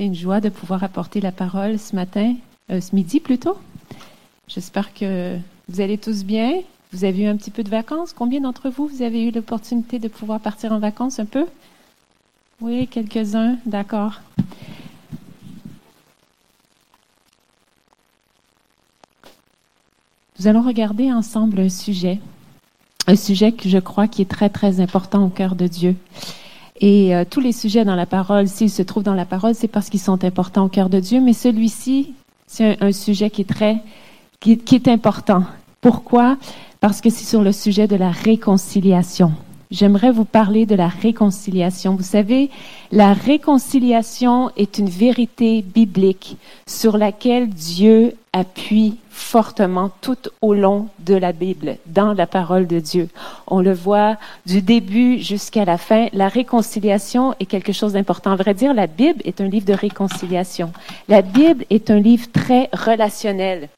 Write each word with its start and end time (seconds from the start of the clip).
C'est 0.00 0.06
une 0.06 0.14
joie 0.14 0.40
de 0.40 0.48
pouvoir 0.48 0.82
apporter 0.82 1.20
la 1.20 1.30
parole 1.30 1.78
ce 1.78 1.94
matin, 1.94 2.34
euh, 2.70 2.80
ce 2.80 2.94
midi 2.94 3.20
plutôt. 3.20 3.58
J'espère 4.48 4.94
que 4.94 5.36
vous 5.68 5.82
allez 5.82 5.98
tous 5.98 6.24
bien. 6.24 6.62
Vous 6.90 7.04
avez 7.04 7.24
eu 7.24 7.26
un 7.26 7.36
petit 7.36 7.50
peu 7.50 7.62
de 7.62 7.68
vacances. 7.68 8.14
Combien 8.14 8.40
d'entre 8.40 8.70
vous, 8.70 8.86
vous 8.86 9.02
avez 9.02 9.22
eu 9.22 9.30
l'opportunité 9.30 9.98
de 9.98 10.08
pouvoir 10.08 10.40
partir 10.40 10.72
en 10.72 10.78
vacances 10.78 11.18
un 11.18 11.26
peu? 11.26 11.44
Oui, 12.62 12.86
quelques-uns, 12.86 13.58
d'accord. 13.66 14.22
Nous 20.38 20.46
allons 20.46 20.62
regarder 20.62 21.12
ensemble 21.12 21.60
un 21.60 21.68
sujet, 21.68 22.20
un 23.06 23.16
sujet 23.16 23.52
que 23.52 23.68
je 23.68 23.76
crois 23.76 24.08
qui 24.08 24.22
est 24.22 24.30
très, 24.30 24.48
très 24.48 24.80
important 24.80 25.26
au 25.26 25.28
cœur 25.28 25.56
de 25.56 25.66
Dieu. 25.66 25.94
Et 26.80 27.14
euh, 27.14 27.24
tous 27.28 27.40
les 27.40 27.52
sujets 27.52 27.84
dans 27.84 27.94
la 27.94 28.06
parole, 28.06 28.48
s'ils 28.48 28.70
se 28.70 28.82
trouvent 28.82 29.02
dans 29.02 29.14
la 29.14 29.26
parole, 29.26 29.54
c'est 29.54 29.68
parce 29.68 29.90
qu'ils 29.90 30.00
sont 30.00 30.24
importants 30.24 30.64
au 30.64 30.68
cœur 30.68 30.88
de 30.88 30.98
Dieu. 30.98 31.20
Mais 31.20 31.34
celui-ci, 31.34 32.14
c'est 32.46 32.82
un, 32.82 32.92
sujet 32.92 33.30
qui 33.30 33.42
est 33.42 33.48
très, 33.48 33.76
qui, 34.40 34.58
qui 34.58 34.76
est 34.76 34.88
important. 34.88 35.44
Pourquoi? 35.80 36.36
Parce 36.80 37.00
que 37.00 37.10
c'est 37.10 37.26
sur 37.26 37.42
le 37.42 37.52
sujet 37.52 37.86
de 37.86 37.96
la 37.96 38.10
réconciliation. 38.10 39.32
J'aimerais 39.70 40.10
vous 40.10 40.24
parler 40.24 40.66
de 40.66 40.74
la 40.74 40.88
réconciliation. 40.88 41.94
Vous 41.94 42.02
savez, 42.02 42.50
la 42.90 43.12
réconciliation 43.12 44.50
est 44.56 44.78
une 44.78 44.88
vérité 44.88 45.62
biblique 45.62 46.36
sur 46.66 46.98
laquelle 46.98 47.48
Dieu 47.48 48.14
appuie 48.32 48.96
fortement 49.20 49.90
tout 50.00 50.18
au 50.40 50.54
long 50.54 50.88
de 50.98 51.14
la 51.14 51.32
Bible, 51.32 51.76
dans 51.86 52.12
la 52.14 52.26
parole 52.26 52.66
de 52.66 52.80
Dieu. 52.80 53.08
On 53.46 53.60
le 53.60 53.72
voit 53.72 54.16
du 54.46 54.62
début 54.62 55.20
jusqu'à 55.20 55.64
la 55.64 55.78
fin. 55.78 56.08
La 56.12 56.28
réconciliation 56.28 57.34
est 57.38 57.46
quelque 57.46 57.72
chose 57.72 57.92
d'important. 57.92 58.32
À 58.32 58.36
vrai 58.36 58.54
dire, 58.54 58.74
la 58.74 58.86
Bible 58.86 59.20
est 59.24 59.40
un 59.40 59.48
livre 59.48 59.66
de 59.66 59.74
réconciliation. 59.74 60.72
La 61.08 61.22
Bible 61.22 61.64
est 61.70 61.90
un 61.90 62.00
livre 62.00 62.26
très 62.32 62.68
relationnel. 62.72 63.68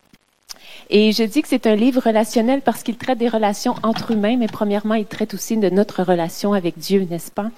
Et 0.91 1.13
je 1.13 1.23
dis 1.23 1.43
que 1.43 1.49
c'est 1.49 1.67
un 1.67 1.75
livre 1.75 2.03
relationnel 2.05 2.61
parce 2.61 2.83
qu'il 2.83 2.97
traite 2.97 3.19
des 3.19 3.29
relations 3.29 3.75
entre 3.83 4.11
humains, 4.11 4.37
mais 4.37 4.47
premièrement, 4.47 4.95
il 4.95 5.07
traite 5.07 5.35
aussi 5.35 5.57
de 5.57 5.71
notre 5.71 6.03
relation 6.03 6.53
avec 6.53 6.79
Dieu, 6.79 7.07
n'est-ce 7.11 7.31
pas? 7.31 7.51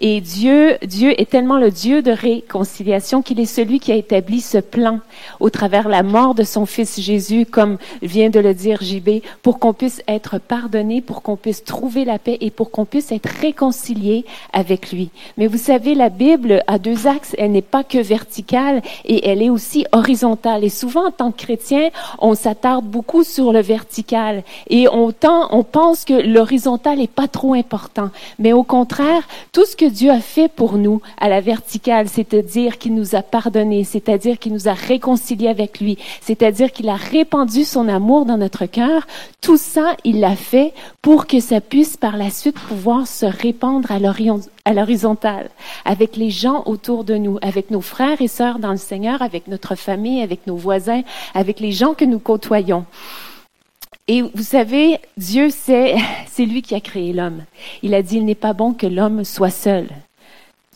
Et 0.00 0.20
Dieu, 0.20 0.78
Dieu 0.82 1.20
est 1.20 1.30
tellement 1.30 1.58
le 1.58 1.70
Dieu 1.70 2.02
de 2.02 2.10
réconciliation 2.10 3.22
qu'il 3.22 3.40
est 3.40 3.46
celui 3.46 3.80
qui 3.80 3.92
a 3.92 3.96
établi 3.96 4.40
ce 4.40 4.58
plan 4.58 5.00
au 5.40 5.50
travers 5.50 5.88
la 5.88 6.02
mort 6.02 6.34
de 6.34 6.44
son 6.44 6.66
fils 6.66 7.00
Jésus, 7.00 7.46
comme 7.46 7.78
vient 8.02 8.30
de 8.30 8.40
le 8.40 8.54
dire 8.54 8.82
JB, 8.82 9.22
pour 9.42 9.58
qu'on 9.58 9.72
puisse 9.72 10.02
être 10.08 10.38
pardonné, 10.38 11.00
pour 11.00 11.22
qu'on 11.22 11.36
puisse 11.36 11.64
trouver 11.64 12.04
la 12.04 12.18
paix 12.18 12.38
et 12.40 12.50
pour 12.50 12.70
qu'on 12.70 12.84
puisse 12.84 13.12
être 13.12 13.28
réconcilié 13.40 14.24
avec 14.52 14.92
lui. 14.92 15.10
Mais 15.36 15.46
vous 15.46 15.58
savez, 15.58 15.94
la 15.94 16.08
Bible 16.08 16.62
a 16.66 16.78
deux 16.78 17.06
axes. 17.06 17.34
Elle 17.38 17.52
n'est 17.52 17.62
pas 17.62 17.84
que 17.84 17.98
verticale 17.98 18.82
et 19.04 19.28
elle 19.28 19.42
est 19.42 19.50
aussi 19.50 19.86
horizontale. 19.92 20.64
Et 20.64 20.68
souvent, 20.68 21.06
en 21.08 21.10
tant 21.10 21.32
que 21.32 21.38
chrétien, 21.38 21.90
on 22.18 22.34
beaucoup 22.82 23.24
sur 23.24 23.52
le 23.52 23.60
vertical 23.60 24.42
et 24.68 24.88
on, 24.88 25.12
tend, 25.12 25.48
on 25.50 25.62
pense 25.62 26.04
que 26.04 26.14
l'horizontal 26.14 27.00
est 27.00 27.10
pas 27.10 27.28
trop 27.28 27.54
important. 27.54 28.10
Mais 28.38 28.52
au 28.52 28.62
contraire, 28.62 29.22
tout 29.52 29.64
ce 29.64 29.76
que 29.76 29.84
Dieu 29.84 30.10
a 30.10 30.20
fait 30.20 30.48
pour 30.48 30.76
nous 30.78 31.00
à 31.18 31.28
la 31.28 31.40
verticale, 31.40 32.08
c'est-à-dire 32.08 32.78
qu'il 32.78 32.94
nous 32.94 33.14
a 33.14 33.22
pardonné, 33.22 33.84
c'est-à-dire 33.84 34.38
qu'il 34.38 34.52
nous 34.52 34.68
a 34.68 34.74
réconciliés 34.74 35.48
avec 35.48 35.80
lui, 35.80 35.98
c'est-à-dire 36.20 36.72
qu'il 36.72 36.88
a 36.88 36.96
répandu 36.96 37.64
son 37.64 37.88
amour 37.88 38.24
dans 38.24 38.36
notre 38.36 38.66
cœur, 38.66 39.06
tout 39.40 39.56
ça, 39.56 39.96
il 40.04 40.20
l'a 40.20 40.36
fait 40.36 40.72
pour 41.02 41.26
que 41.26 41.40
ça 41.40 41.60
puisse 41.60 41.96
par 41.96 42.16
la 42.16 42.30
suite 42.30 42.58
pouvoir 42.58 43.06
se 43.06 43.26
répandre 43.26 43.90
à 43.90 43.98
l'horizontale, 44.72 45.50
avec 45.84 46.16
les 46.16 46.30
gens 46.30 46.62
autour 46.66 47.04
de 47.04 47.14
nous, 47.14 47.38
avec 47.42 47.70
nos 47.70 47.80
frères 47.80 48.20
et 48.20 48.28
sœurs 48.28 48.58
dans 48.58 48.70
le 48.70 48.76
Seigneur, 48.76 49.22
avec 49.22 49.48
notre 49.48 49.74
famille, 49.74 50.22
avec 50.22 50.46
nos 50.46 50.56
voisins, 50.56 51.02
avec 51.34 51.60
les 51.60 51.72
gens 51.72 51.94
que 51.94 52.04
nous 52.04 52.18
côtoyons. 52.18 52.84
Et 54.08 54.22
vous 54.22 54.42
savez, 54.42 54.98
Dieu, 55.16 55.50
c'est, 55.50 55.96
c'est 56.26 56.46
lui 56.46 56.62
qui 56.62 56.74
a 56.74 56.80
créé 56.80 57.12
l'homme. 57.12 57.44
Il 57.82 57.94
a 57.94 58.02
dit, 58.02 58.16
il 58.16 58.24
n'est 58.24 58.34
pas 58.34 58.52
bon 58.52 58.72
que 58.72 58.86
l'homme 58.86 59.24
soit 59.24 59.50
seul. 59.50 59.88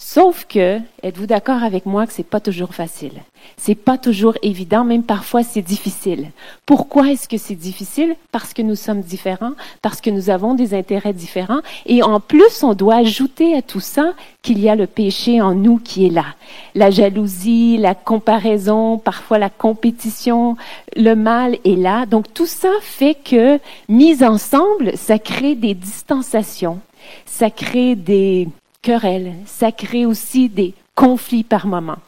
Sauf 0.03 0.47
que, 0.49 0.81
êtes-vous 1.03 1.27
d'accord 1.27 1.63
avec 1.63 1.85
moi 1.85 2.07
que 2.07 2.13
c'est 2.15 2.23
pas 2.25 2.41
toujours 2.41 2.75
facile? 2.75 3.13
C'est 3.59 3.75
pas 3.75 3.99
toujours 3.99 4.35
évident, 4.43 4.83
même 4.83 5.03
parfois 5.03 5.43
c'est 5.43 5.61
difficile. 5.61 6.31
Pourquoi 6.65 7.11
est-ce 7.11 7.29
que 7.29 7.37
c'est 7.37 7.55
difficile? 7.55 8.17
Parce 8.33 8.55
que 8.55 8.63
nous 8.63 8.77
sommes 8.77 9.03
différents, 9.03 9.53
parce 9.83 10.01
que 10.01 10.09
nous 10.09 10.31
avons 10.31 10.55
des 10.55 10.73
intérêts 10.73 11.13
différents, 11.13 11.61
et 11.85 12.03
en 12.03 12.19
plus, 12.19 12.65
on 12.65 12.73
doit 12.73 12.97
ajouter 12.97 13.55
à 13.55 13.61
tout 13.61 13.81
ça 13.81 14.15
qu'il 14.41 14.59
y 14.59 14.71
a 14.71 14.75
le 14.75 14.87
péché 14.87 15.43
en 15.43 15.55
nous 15.55 15.77
qui 15.77 16.07
est 16.07 16.11
là. 16.11 16.35
La 16.75 16.91
jalousie, 16.91 17.77
la 17.77 17.95
comparaison, 17.95 18.97
parfois 18.97 19.39
la 19.39 19.51
compétition, 19.51 20.57
le 20.97 21.15
mal 21.15 21.59
est 21.67 21.77
là. 21.77 22.07
Donc 22.07 22.33
tout 22.33 22.47
ça 22.47 22.71
fait 22.81 23.15
que, 23.23 23.61
mis 23.91 24.25
ensemble, 24.25 24.97
ça 24.97 25.19
crée 25.19 25.55
des 25.55 25.75
distanciations, 25.75 26.81
ça 27.27 27.51
crée 27.51 27.97
des 27.97 28.49
querelles, 28.83 29.35
ça 29.47 29.73
crée 29.73 30.07
aussi 30.07 30.49
des 30.49 30.75
conflits 30.95 31.45
par 31.45 31.67
moments. 31.67 31.99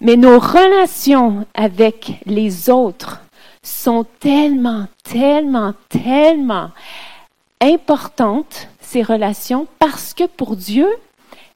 Mais 0.00 0.16
nos 0.16 0.38
relations 0.38 1.46
avec 1.54 2.12
les 2.26 2.68
autres 2.70 3.22
sont 3.62 4.06
tellement, 4.20 4.86
tellement, 5.02 5.74
tellement 5.88 6.70
importantes, 7.60 8.68
ces 8.80 9.02
relations, 9.02 9.66
parce 9.78 10.14
que 10.14 10.24
pour 10.24 10.56
Dieu, 10.56 10.88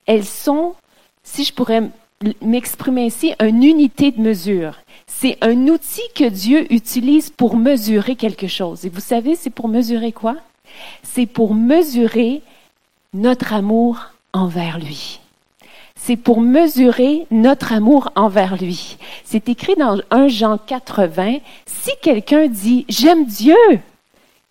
elles 0.07 0.25
sont, 0.25 0.75
si 1.23 1.45
je 1.45 1.53
pourrais 1.53 1.83
m'exprimer 2.43 3.07
ainsi, 3.07 3.35
une 3.41 3.63
unité 3.63 4.11
de 4.11 4.21
mesure. 4.21 4.79
C'est 5.07 5.39
un 5.43 5.69
outil 5.69 6.03
que 6.15 6.29
Dieu 6.29 6.73
utilise 6.73 7.31
pour 7.31 7.57
mesurer 7.57 8.17
quelque 8.17 8.49
chose. 8.49 8.85
Et 8.85 8.89
vous 8.89 9.01
savez, 9.01 9.37
c'est 9.37 9.51
pour 9.51 9.69
mesurer 9.69 10.13
quoi? 10.13 10.37
C'est 11.03 11.27
pour 11.27 11.55
mesurer 11.55 12.43
notre 13.13 13.53
amour 13.53 14.13
envers 14.33 14.79
lui. 14.79 15.21
C'est 15.97 16.17
pour 16.17 16.41
mesurer 16.41 17.27
notre 17.31 17.73
amour 17.73 18.11
envers 18.15 18.57
lui. 18.57 18.97
C'est 19.25 19.49
écrit 19.49 19.77
dans 19.77 20.01
1 20.11 20.29
Jean 20.29 20.59
80, 20.59 21.39
si 21.67 21.91
quelqu'un 22.03 22.47
dit 22.47 22.87
j'aime 22.89 23.27
Dieu, 23.27 23.57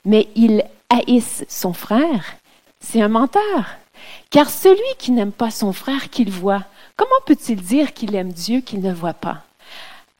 mais 0.05 0.27
il 0.35 0.63
haïsse 0.89 1.45
son 1.47 1.73
frère, 1.73 2.35
c'est 2.79 3.01
un 3.01 3.07
menteur. 3.09 3.77
Car 4.29 4.49
celui 4.49 4.95
qui 4.99 5.11
n'aime 5.11 5.31
pas 5.31 5.51
son 5.51 5.73
frère 5.73 6.09
qu'il 6.09 6.29
voit, 6.29 6.63
comment 6.95 7.09
peut-il 7.25 7.61
dire 7.61 7.93
qu'il 7.93 8.15
aime 8.15 8.31
Dieu 8.31 8.61
qu'il 8.61 8.81
ne 8.81 8.93
voit 8.93 9.13
pas? 9.13 9.43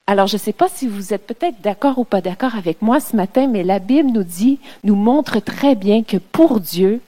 Alors, 0.07 0.25
je 0.25 0.37
ne 0.37 0.39
sais 0.39 0.53
pas 0.53 0.67
si 0.67 0.87
vous 0.87 1.13
êtes 1.13 1.27
peut-être 1.27 1.61
d'accord 1.61 1.99
ou 1.99 2.03
pas 2.03 2.21
d'accord 2.21 2.55
avec 2.55 2.81
moi 2.81 2.99
ce 2.99 3.15
matin, 3.15 3.45
mais 3.45 3.63
la 3.63 3.77
Bible 3.77 4.09
nous 4.09 4.23
dit, 4.23 4.57
nous 4.83 4.95
montre 4.95 5.39
très 5.39 5.75
bien 5.75 6.01
que 6.01 6.17
pour 6.17 6.59
Dieu, 6.59 7.01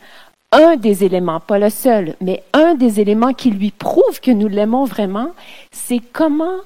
un 0.51 0.75
des 0.75 1.03
éléments, 1.03 1.39
pas 1.39 1.59
le 1.59 1.69
seul, 1.69 2.15
mais 2.21 2.43
un 2.53 2.75
des 2.75 2.99
éléments 2.99 3.33
qui 3.33 3.51
lui 3.51 3.71
prouve 3.71 4.19
que 4.21 4.31
nous 4.31 4.47
l'aimons 4.47 4.85
vraiment, 4.85 5.31
c'est 5.71 6.01
comment 6.11 6.57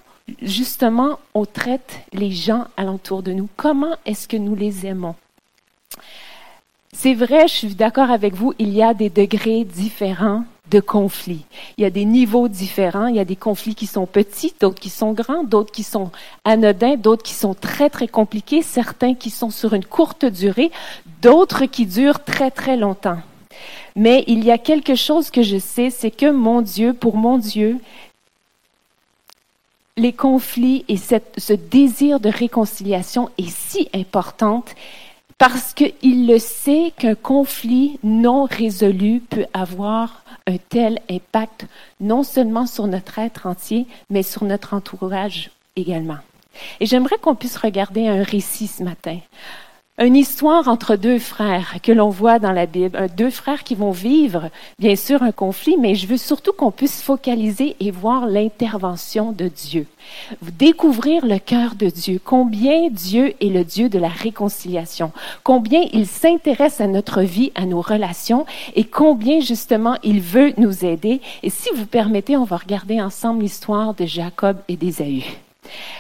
justement 0.42 1.20
on 1.34 1.46
traite 1.46 2.00
les 2.12 2.32
gens 2.32 2.66
alentour 2.78 3.22
de 3.22 3.32
nous. 3.32 3.48
Comment 3.56 3.96
est-ce 4.06 4.28
que 4.28 4.38
nous 4.38 4.56
les 4.56 4.86
aimons? 4.86 5.16
C'est 6.94 7.14
vrai, 7.14 7.48
je 7.48 7.54
suis 7.54 7.76
d'accord 7.76 8.10
avec 8.10 8.34
vous, 8.34 8.54
il 8.58 8.70
y 8.70 8.82
a 8.82 8.94
des 8.94 9.10
degrés 9.10 9.66
différents 9.66 10.46
de 10.72 10.80
conflits. 10.80 11.46
Il 11.78 11.84
y 11.84 11.86
a 11.86 11.90
des 11.90 12.06
niveaux 12.06 12.48
différents. 12.48 13.08
Il 13.08 13.16
y 13.16 13.20
a 13.20 13.26
des 13.26 13.36
conflits 13.36 13.76
qui 13.76 13.86
sont 13.86 14.06
petits, 14.06 14.54
d'autres 14.60 14.80
qui 14.80 14.90
sont 14.90 15.12
grands, 15.12 15.44
d'autres 15.44 15.72
qui 15.72 15.84
sont 15.84 16.12
anodins, 16.44 16.96
d'autres 16.96 17.24
qui 17.24 17.34
sont 17.34 17.54
très, 17.54 17.90
très 17.90 18.08
compliqués, 18.08 18.62
certains 18.62 19.14
qui 19.14 19.30
sont 19.30 19.52
sur 19.52 19.74
une 19.74 19.86
courte 19.86 20.26
durée, 20.26 20.72
d'autres 21.22 21.66
qui 21.66 21.86
durent 21.86 22.24
très, 22.24 22.50
très 22.50 22.78
longtemps. 22.78 23.20
Mais 23.96 24.24
il 24.28 24.44
y 24.44 24.52
a 24.52 24.58
quelque 24.58 24.96
chose 24.96 25.30
que 25.30 25.42
je 25.42 25.58
sais, 25.58 25.90
c'est 25.90 26.12
que 26.12 26.30
mon 26.30 26.62
Dieu, 26.62 26.94
pour 26.94 27.16
mon 27.16 27.38
Dieu, 27.38 27.80
les 29.98 30.12
conflits 30.12 30.84
et 30.90 30.98
ce 30.98 31.54
désir 31.54 32.20
de 32.20 32.30
réconciliation 32.30 33.30
est 33.38 33.50
si 33.50 33.88
importante 33.94 34.76
parce 35.38 35.74
qu'il 35.74 36.28
le 36.28 36.40
sait 36.40 36.94
qu'un 36.98 37.16
conflit 37.16 38.00
non 38.04 38.46
résolu 38.46 39.22
peut 39.22 39.46
avoir 39.54 40.24
un 40.48 40.58
tel 40.58 41.00
impact 41.10 41.66
non 42.00 42.24
seulement 42.24 42.68
sur 42.68 42.88
notre 42.88 43.20
être 43.20 43.48
entier, 43.48 43.86
mais 44.10 44.24
sur 44.24 44.44
notre 44.44 44.74
entourage 44.74 45.52
également. 45.76 46.18
Et 46.80 46.86
j'aimerais 46.86 47.18
qu'on 47.18 47.36
puisse 47.36 47.58
regarder 47.58 48.08
un 48.08 48.24
récit 48.24 48.68
ce 48.68 48.84
matin. 48.84 49.20
Une 49.98 50.18
histoire 50.18 50.68
entre 50.68 50.98
deux 50.98 51.20
frères 51.20 51.78
que 51.82 51.94
l'on 51.94 52.10
voit 52.10 52.38
dans 52.38 52.52
la 52.52 52.66
Bible, 52.66 53.08
deux 53.16 53.30
frères 53.30 53.64
qui 53.64 53.76
vont 53.76 53.92
vivre 53.92 54.50
bien 54.78 54.98
sûr 54.98 55.24
un 55.24 55.32
conflit, 55.32 55.78
mais 55.80 55.96
je 55.96 56.06
veux 56.06 56.18
surtout 56.18 56.52
qu'on 56.52 56.72
puisse 56.72 57.02
focaliser 57.02 57.78
et 57.80 57.92
voir 57.92 58.26
l'intervention 58.26 59.32
de 59.32 59.48
Dieu. 59.48 59.88
Découvrir 60.42 61.26
le 61.26 61.40
cœur 61.40 61.76
de 61.76 61.88
Dieu, 61.88 62.20
combien 62.24 62.90
Dieu 62.90 63.36
est 63.40 63.50
le 63.50 63.64
Dieu 63.64 63.88
de 63.88 63.98
la 63.98 64.10
réconciliation, 64.10 65.14
combien 65.44 65.86
il 65.94 66.08
s'intéresse 66.08 66.82
à 66.82 66.88
notre 66.88 67.22
vie, 67.22 67.54
à 67.56 67.66
nos 67.66 67.82
relations 67.82 68.46
et 68.76 68.84
combien 68.84 69.40
justement 69.40 69.98
il 70.04 70.20
veut 70.20 70.54
nous 70.58 70.84
aider. 70.84 71.22
Et 71.42 71.50
si 71.50 71.70
vous 71.74 71.86
permettez, 71.86 72.36
on 72.36 72.44
va 72.44 72.58
regarder 72.58 73.00
ensemble 73.00 73.44
l'histoire 73.44 73.94
de 73.94 74.06
Jacob 74.06 74.58
et 74.68 74.76
d'Ésaü. 74.76 75.24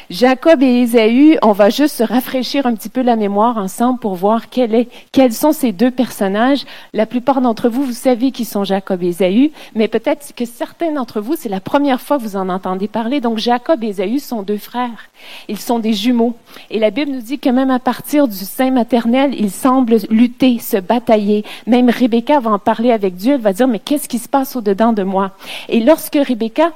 Jacob 0.10 0.62
et 0.62 0.82
Ésaü, 0.82 1.40
on 1.42 1.52
va 1.52 1.72
juste 1.72 1.96
se 1.96 2.04
rafraîchir 2.04 2.68
un 2.68 2.76
petit 2.76 2.90
peu 2.90 3.02
la 3.02 3.16
mémoire 3.16 3.58
ensemble 3.58 4.00
pour 4.00 4.14
voir 4.14 4.50
quels 4.50 5.34
sont 5.34 5.52
ces 5.52 5.72
deux 5.72 5.90
personnages. 5.90 6.64
La 6.94 7.08
plupart 7.08 7.42
d'entre 7.42 7.70
vous, 7.70 7.84
vous 7.84 7.92
savez 7.92 8.32
qui 8.32 8.46
sont 8.46 8.64
Jacob 8.64 9.02
et 9.02 9.08
Ésaü, 9.08 9.52
mais 9.74 9.88
peut-être 9.88 10.34
que 10.36 10.46
certains 10.46 10.92
d'entre 10.92 11.22
vous, 11.22 11.36
c'est 11.36 11.50
la 11.50 11.60
première 11.60 12.02
fois 12.02 12.18
que 12.18 12.24
vous 12.24 12.36
en 12.36 12.50
entendez 12.50 12.88
parler. 12.88 13.20
Donc 13.20 13.40
Jacob 13.40 13.84
et 13.84 13.88
Ésaü 13.88 14.20
sont 14.20 14.44
deux 14.44 14.58
frères. 14.58 15.10
Ils 15.48 15.60
sont 15.60 15.80
des 15.80 15.94
jumeaux. 15.94 16.36
Et 16.70 16.78
la 16.78 16.92
Bible 16.92 17.12
nous 17.12 17.22
dit 17.22 17.40
que 17.40 17.50
même 17.50 17.72
à 17.72 17.80
partir 17.80 18.28
du 18.28 18.36
sein 18.36 18.70
maternel, 18.70 19.34
ils 19.36 19.52
semblent 19.52 19.98
lutter, 20.12 20.60
se 20.60 20.78
batailler. 20.78 21.44
Même 21.66 21.90
Rebecca 21.90 22.40
va 22.40 22.52
en 22.52 22.60
parler 22.60 22.92
avec 22.92 23.16
Dieu. 23.16 23.34
Elle 23.34 23.42
va 23.42 23.54
dire, 23.54 23.68
mais 23.68 23.80
qu'est-ce 23.80 24.08
qui 24.08 24.20
se 24.20 24.30
passe 24.30 24.56
au-dedans 24.56 24.94
de 24.94 25.02
moi? 25.02 25.32
Et 25.68 25.80
lorsque 25.80 26.16
Rebecca 26.16 26.72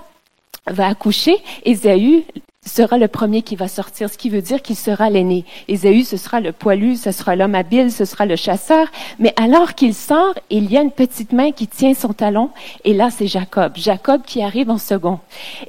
va 0.66 0.88
accoucher, 0.88 1.38
Ésaü 1.64 2.24
sera 2.70 2.98
le 2.98 3.08
premier 3.08 3.42
qui 3.42 3.56
va 3.56 3.68
sortir, 3.68 4.10
ce 4.10 4.18
qui 4.18 4.30
veut 4.30 4.42
dire 4.42 4.62
qu'il 4.62 4.76
sera 4.76 5.10
l'aîné. 5.10 5.46
Ésaü, 5.68 6.04
ce 6.04 6.18
sera 6.18 6.40
le 6.40 6.52
poilu, 6.52 6.96
ce 6.96 7.12
sera 7.12 7.36
l'homme 7.36 7.56
habile, 7.56 7.92
ce 7.92 8.06
sera 8.06 8.26
le 8.26 8.36
chasseur. 8.36 8.88
Mais 9.20 9.34
alors 9.36 9.74
qu'il 9.74 9.94
sort, 9.94 10.34
il 10.50 10.72
y 10.72 10.78
a 10.78 10.82
une 10.82 10.92
petite 10.92 11.34
main 11.34 11.52
qui 11.52 11.68
tient 11.68 11.94
son 11.94 12.14
talon, 12.14 12.50
et 12.86 12.94
là, 12.94 13.10
c'est 13.10 13.28
Jacob. 13.28 13.74
Jacob 13.76 14.22
qui 14.26 14.42
arrive 14.42 14.70
en 14.70 14.78
second. 14.78 15.20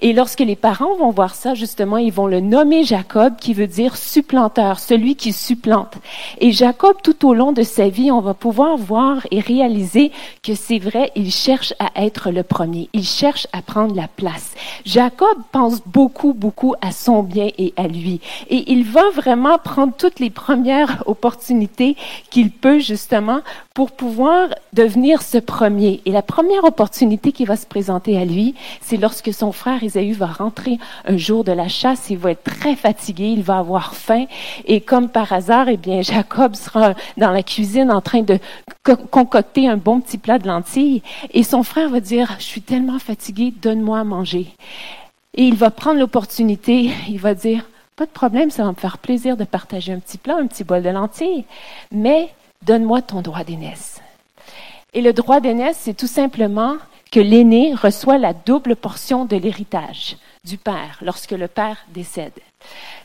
Et 0.02 0.12
lorsque 0.12 0.40
les 0.40 0.57
parents 0.57 0.95
vont 0.97 1.11
voir 1.11 1.35
ça, 1.35 1.54
justement, 1.54 1.97
ils 1.97 2.12
vont 2.12 2.26
le 2.26 2.40
nommer 2.40 2.85
Jacob, 2.85 3.37
qui 3.40 3.54
veut 3.54 3.66
dire 3.66 3.97
supplanteur, 3.97 4.78
celui 4.78 5.16
qui 5.16 5.33
supplante. 5.33 5.95
Et 6.38 6.52
Jacob, 6.52 6.97
tout 7.02 7.26
au 7.26 7.35
long 7.35 7.52
de 7.52 7.62
sa 7.62 7.88
vie, 7.88 8.11
on 8.11 8.21
va 8.21 8.35
pouvoir 8.35 8.76
voir 8.76 9.26
et 9.30 9.40
réaliser 9.40 10.12
que 10.42 10.54
c'est 10.54 10.78
vrai, 10.78 11.11
il 11.16 11.30
cherche 11.30 11.75
à 11.78 12.04
être 12.04 12.30
le 12.30 12.42
premier. 12.42 12.88
Il 12.92 13.04
cherche 13.04 13.47
à 13.52 13.62
prendre 13.62 13.95
la 13.95 14.09
place. 14.09 14.54
Jacob 14.85 15.38
pense 15.52 15.83
beaucoup, 15.87 16.33
beaucoup 16.33 16.75
à 16.80 16.89
son 16.90 17.23
bien 17.23 17.49
et 17.59 17.73
à 17.76 17.88
lui. 17.88 18.20
Et 18.49 18.73
il 18.73 18.85
va 18.85 19.09
vraiment 19.14 19.59
prendre 19.59 19.92
toutes 19.97 20.20
les 20.20 20.30
premières 20.30 21.02
opportunités 21.06 21.97
qu'il 22.30 22.50
peut 22.50 22.78
justement 22.78 23.40
pour 23.75 23.92
pouvoir 23.92 24.49
devenir 24.73 25.23
ce 25.23 25.38
premier. 25.38 26.00
Et 26.04 26.11
la 26.11 26.23
première 26.23 26.64
opportunité 26.64 27.32
qui 27.32 27.44
va 27.44 27.56
se 27.56 27.66
présenter 27.66 28.18
à 28.18 28.25
lui, 28.25 28.54
c'est 28.80 28.97
lorsque 28.97 29.32
son 29.32 29.52
frère 29.52 29.82
Isaïe 29.82 30.12
va 30.12 30.26
rentrer 30.26 30.78
un 31.06 31.16
jour 31.16 31.44
de 31.44 31.52
la 31.52 31.68
chasse, 31.68 32.11
il 32.11 32.18
va 32.18 32.32
être 32.32 32.44
très 32.44 32.76
fatigué, 32.76 33.25
il 33.25 33.42
va 33.42 33.59
avoir 33.59 33.94
faim, 33.94 34.26
et 34.66 34.80
comme 34.80 35.09
par 35.09 35.32
hasard, 35.32 35.68
eh 35.68 35.76
bien, 35.76 36.02
Jacob 36.11 36.54
sera 36.54 36.94
dans 37.16 37.30
la 37.30 37.42
cuisine 37.42 37.90
en 37.90 38.00
train 38.00 38.23
de 38.23 38.38
concocter 39.11 39.68
un 39.68 39.76
bon 39.76 40.00
petit 40.00 40.18
plat 40.18 40.38
de 40.38 40.47
lentilles, 40.47 41.02
et 41.32 41.42
son 41.42 41.62
frère 41.62 41.88
va 41.88 42.00
dire, 42.00 42.37
je 42.38 42.44
suis 42.44 42.62
tellement 42.62 42.99
fatigué, 42.99 43.52
donne-moi 43.62 43.99
à 44.00 44.04
manger. 44.04 44.47
Et 45.34 45.44
il 45.44 45.54
va 45.54 45.70
prendre 45.70 46.00
l'opportunité, 46.00 46.90
il 47.08 47.18
va 47.18 47.34
dire, 47.34 47.64
pas 47.96 48.06
de 48.06 48.10
problème, 48.10 48.50
ça 48.50 48.64
va 48.64 48.70
me 48.70 48.75
faire 48.76 48.99
plaisir 48.99 49.37
de 49.37 49.44
partager 49.44 49.92
un 49.92 50.00
petit 50.00 50.18
plat, 50.18 50.37
un 50.37 50.46
petit 50.46 50.64
bol 50.64 50.82
de 50.82 50.90
lentilles, 50.90 51.44
mais 51.92 52.32
donne-moi 52.62 53.02
ton 53.02 53.22
droit 53.22 53.44
d'aînesse. 53.44 54.00
Et 54.92 55.02
le 55.02 55.12
droit 55.12 55.40
d'aînesse, 55.40 55.78
c'est 55.80 55.96
tout 55.96 56.06
simplement 56.08 56.76
que 57.12 57.20
l'aîné 57.20 57.75
reçoit 57.75 58.18
la 58.18 58.32
double 58.32 58.76
portion 58.76 59.25
de 59.25 59.37
l'héritage 59.37 60.16
du 60.44 60.56
père 60.56 60.99
lorsque 61.02 61.32
le 61.32 61.49
père 61.49 61.76
décède. 61.88 62.32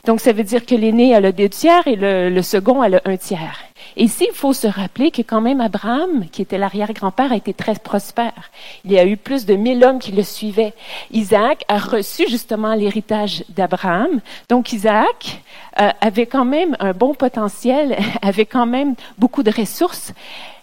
Donc, 0.04 0.20
ça 0.20 0.32
veut 0.32 0.44
dire 0.44 0.64
que 0.64 0.74
l'aîné 0.74 1.14
a 1.14 1.20
le 1.20 1.32
deux 1.32 1.48
tiers 1.48 1.86
et 1.86 1.96
le, 1.96 2.30
le, 2.30 2.42
second 2.42 2.82
a 2.82 2.88
le 2.88 3.00
un 3.08 3.16
tiers. 3.16 3.58
Et 3.96 4.04
ici, 4.04 4.26
il 4.30 4.34
faut 4.34 4.52
se 4.52 4.66
rappeler 4.66 5.10
que 5.10 5.22
quand 5.22 5.40
même 5.40 5.60
Abraham, 5.60 6.28
qui 6.30 6.42
était 6.42 6.58
l'arrière-grand-père, 6.58 7.32
a 7.32 7.36
été 7.36 7.52
très 7.54 7.74
prospère. 7.74 8.50
Il 8.84 8.92
y 8.92 8.98
a 8.98 9.04
eu 9.04 9.16
plus 9.16 9.46
de 9.46 9.54
mille 9.54 9.82
hommes 9.84 9.98
qui 9.98 10.12
le 10.12 10.22
suivaient. 10.22 10.74
Isaac 11.10 11.64
a 11.68 11.78
reçu 11.78 12.24
justement 12.28 12.74
l'héritage 12.74 13.44
d'Abraham. 13.48 14.20
Donc, 14.48 14.72
Isaac 14.72 15.42
euh, 15.80 15.90
avait 16.00 16.26
quand 16.26 16.44
même 16.44 16.76
un 16.80 16.92
bon 16.92 17.14
potentiel, 17.14 17.96
avait 18.22 18.46
quand 18.46 18.66
même 18.66 18.94
beaucoup 19.18 19.42
de 19.42 19.50
ressources. 19.50 20.12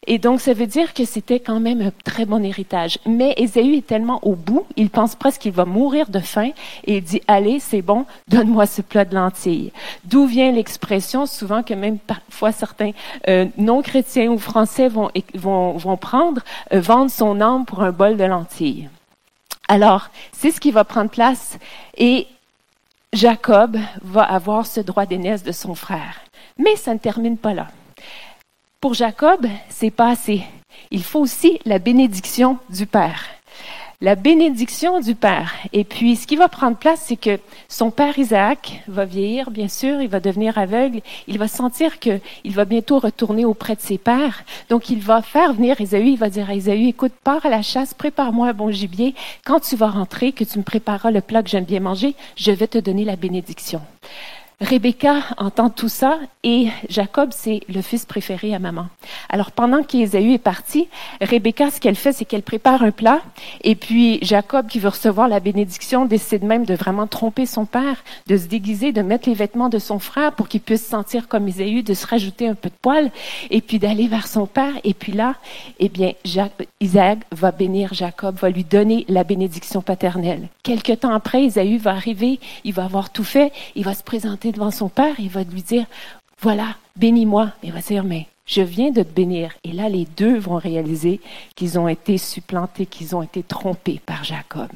Et 0.06 0.18
donc, 0.18 0.42
ça 0.42 0.54
veut 0.54 0.68
dire 0.68 0.94
que 0.94 1.06
c'était 1.06 1.40
quand 1.40 1.60
même 1.60 1.82
un 1.82 1.92
très 2.04 2.26
bon 2.26 2.44
héritage. 2.44 3.00
Mais 3.06 3.34
Ésaü 3.38 3.78
est 3.78 3.88
tellement 3.88 4.20
au 4.24 4.36
bout, 4.36 4.66
il 4.76 4.90
pense 4.90 5.16
presque 5.16 5.42
qu'il 5.42 5.52
va 5.52 5.66
mourir 5.66 6.10
de 6.10 6.20
faim 6.20 6.52
et 6.86 6.98
il 6.98 7.04
dit, 7.04 7.22
allez, 7.28 7.60
c'est 7.60 7.82
bon, 7.82 8.06
donne-moi 8.28 8.66
ce 8.66 8.82
plat 8.82 9.06
de 9.06 9.16
lentilles. 9.16 9.72
D'où 10.04 10.26
vient 10.26 10.52
l'expression 10.52 11.26
souvent 11.26 11.64
que 11.64 11.74
même 11.74 12.00
parfois 12.00 12.52
certains 12.52 12.92
euh, 13.28 13.46
non-chrétiens 13.58 14.30
ou 14.30 14.38
français 14.38 14.90
vont, 14.90 15.10
vont, 15.34 15.78
vont 15.78 15.98
prendre, 15.98 16.42
euh, 16.74 16.82
vendre 16.82 17.12
son 17.12 17.40
âme 17.42 17.66
pour 17.66 17.82
un 17.82 17.92
bol 17.92 18.18
de 18.18 18.24
lentilles. 18.24 18.90
Alors, 19.70 20.10
c'est 20.34 20.52
ce 20.52 20.60
qui 20.60 20.72
va 20.72 20.84
prendre 20.84 21.10
place 21.10 21.58
et 21.98 22.28
Jacob 23.14 23.78
va 24.02 24.24
avoir 24.24 24.66
ce 24.66 24.82
droit 24.82 25.06
d'aînesse 25.06 25.44
de 25.44 25.52
son 25.52 25.76
frère. 25.76 26.22
Mais 26.58 26.76
ça 26.76 26.94
ne 26.94 27.00
termine 27.00 27.38
pas 27.38 27.54
là. 27.54 27.68
Pour 28.84 28.96
Jacob, 28.96 29.48
c'est 29.70 29.92
pas 29.92 30.10
assez. 30.10 30.42
Il 30.92 31.04
faut 31.04 31.22
aussi 31.22 31.58
la 31.64 31.80
bénédiction 31.80 32.58
du 32.70 32.86
Père. 32.86 33.28
La 34.02 34.16
bénédiction 34.16 35.00
du 35.00 35.16
Père. 35.16 35.54
Et 35.72 35.86
puis, 35.86 36.18
ce 36.18 36.28
qui 36.28 36.36
va 36.36 36.50
prendre 36.50 36.76
place, 36.76 37.06
c'est 37.06 37.16
que 37.16 37.40
son 37.70 37.92
père 37.92 38.20
Isaac 38.20 38.84
va 38.90 39.06
vieillir, 39.06 39.52
bien 39.52 39.70
sûr, 39.70 40.02
il 40.02 40.10
va 40.10 40.20
devenir 40.20 40.58
aveugle. 40.58 41.00
Il 41.30 41.40
va 41.40 41.48
sentir 41.48 41.98
qu'il 41.98 42.20
va 42.48 42.66
bientôt 42.66 43.00
retourner 43.00 43.46
auprès 43.46 43.76
de 43.76 43.80
ses 43.80 43.98
pères. 43.98 44.44
Donc, 44.68 44.90
il 44.90 45.00
va 45.00 45.22
faire 45.22 45.54
venir 45.54 45.80
Isaïe. 45.80 46.12
Il 46.12 46.20
va 46.20 46.30
dire 46.30 46.50
à 46.50 46.54
Isaïe, 46.54 46.90
écoute, 46.90 47.14
pars 47.24 47.46
à 47.46 47.50
la 47.50 47.62
chasse, 47.62 47.94
prépare-moi 47.94 48.50
un 48.50 48.54
bon 48.54 48.70
gibier. 48.70 49.16
Quand 49.46 49.62
tu 49.62 49.78
vas 49.78 49.92
rentrer, 49.92 50.34
que 50.34 50.44
tu 50.44 50.60
me 50.60 50.64
prépareras 50.66 51.12
le 51.12 51.22
plat 51.22 51.42
que 51.42 51.50
j'aime 51.50 51.64
bien 51.64 51.80
manger, 51.80 52.16
je 52.36 52.52
vais 52.52 52.68
te 52.68 52.80
donner 52.80 53.06
la 53.06 53.16
bénédiction. 53.16 53.80
Rebecca 54.64 55.16
entend 55.38 55.70
tout 55.70 55.90
ça 55.90 56.20
et 56.44 56.70
Jacob, 56.88 57.32
c'est 57.34 57.60
le 57.68 57.82
fils 57.82 58.06
préféré 58.06 58.54
à 58.56 58.60
maman. 58.60 58.88
Alors 59.28 59.52
pendant 59.52 59.84
qu'Ésaü 59.84 60.34
est 60.34 60.38
parti, 60.38 60.88
Rebecca, 61.20 61.70
ce 61.70 61.82
qu'elle 61.82 61.96
fait, 61.96 62.14
c'est 62.14 62.24
qu'elle 62.24 62.44
prépare 62.44 62.82
un 62.82 62.92
plat 62.92 63.22
et 63.66 63.76
puis 63.76 64.20
Jacob, 64.22 64.68
qui 64.68 64.80
veut 64.80 64.90
recevoir 64.90 65.28
la 65.28 65.42
bénédiction, 65.42 66.06
décide 66.06 66.44
même 66.44 66.66
de 66.66 66.76
vraiment 66.76 67.08
tromper 67.08 67.46
son 67.46 67.66
père, 67.66 68.06
de 68.28 68.38
se 68.38 68.46
déguiser, 68.46 68.94
de 68.94 69.02
mettre 69.02 69.28
les 69.28 69.36
vêtements 69.36 69.68
de 69.68 69.80
son 69.80 70.00
frère 70.00 70.32
pour 70.32 70.48
qu'il 70.48 70.62
puisse 70.62 70.86
sentir 70.86 71.28
comme 71.28 71.46
Ésaü, 71.50 71.84
de 71.84 71.94
se 71.94 72.08
rajouter 72.08 72.48
un 72.48 72.56
peu 72.56 72.70
de 72.70 72.76
poil 72.82 73.12
et 73.50 73.60
puis 73.60 73.80
d'aller 73.80 74.08
vers 74.08 74.28
son 74.28 74.46
père. 74.46 74.74
Et 74.86 74.94
puis 74.94 75.12
là, 75.12 75.36
eh 75.80 75.90
bien, 75.90 76.14
Isaac 76.80 77.20
va 77.32 77.52
bénir 77.52 77.94
Jacob, 77.94 78.38
va 78.38 78.50
lui 78.50 78.64
donner 78.64 79.04
la 79.10 79.26
bénédiction 79.26 79.82
paternelle. 79.82 80.48
Quelque 80.64 80.94
temps 80.94 81.14
après, 81.14 81.44
Ésaü 81.44 81.78
va 81.78 81.92
arriver, 81.92 82.40
il 82.64 82.74
va 82.74 82.86
avoir 82.86 83.10
tout 83.10 83.26
fait, 83.26 83.52
il 83.76 83.84
va 83.84 83.94
se 83.94 84.04
présenter 84.04 84.53
devant 84.54 84.72
son 84.72 84.90
père, 84.90 85.16
il 85.20 85.30
va 85.30 85.44
lui 85.44 85.62
dire, 85.62 85.86
voilà, 86.42 86.76
bénis-moi. 86.96 87.52
Il 87.64 87.72
va 87.72 87.82
dire, 87.82 88.04
mais 88.04 88.28
je 88.46 88.62
viens 88.62 88.92
de 88.92 89.04
te 89.04 89.14
bénir. 89.14 89.52
Et 89.64 89.72
là, 89.72 89.90
les 89.90 90.06
deux 90.18 90.38
vont 90.38 90.58
réaliser 90.58 91.20
qu'ils 91.56 91.80
ont 91.80 91.88
été 91.88 92.18
supplantés, 92.18 92.86
qu'ils 92.86 93.16
ont 93.16 93.24
été 93.24 93.44
trompés 93.44 94.02
par 94.06 94.24
Jacob. 94.24 94.70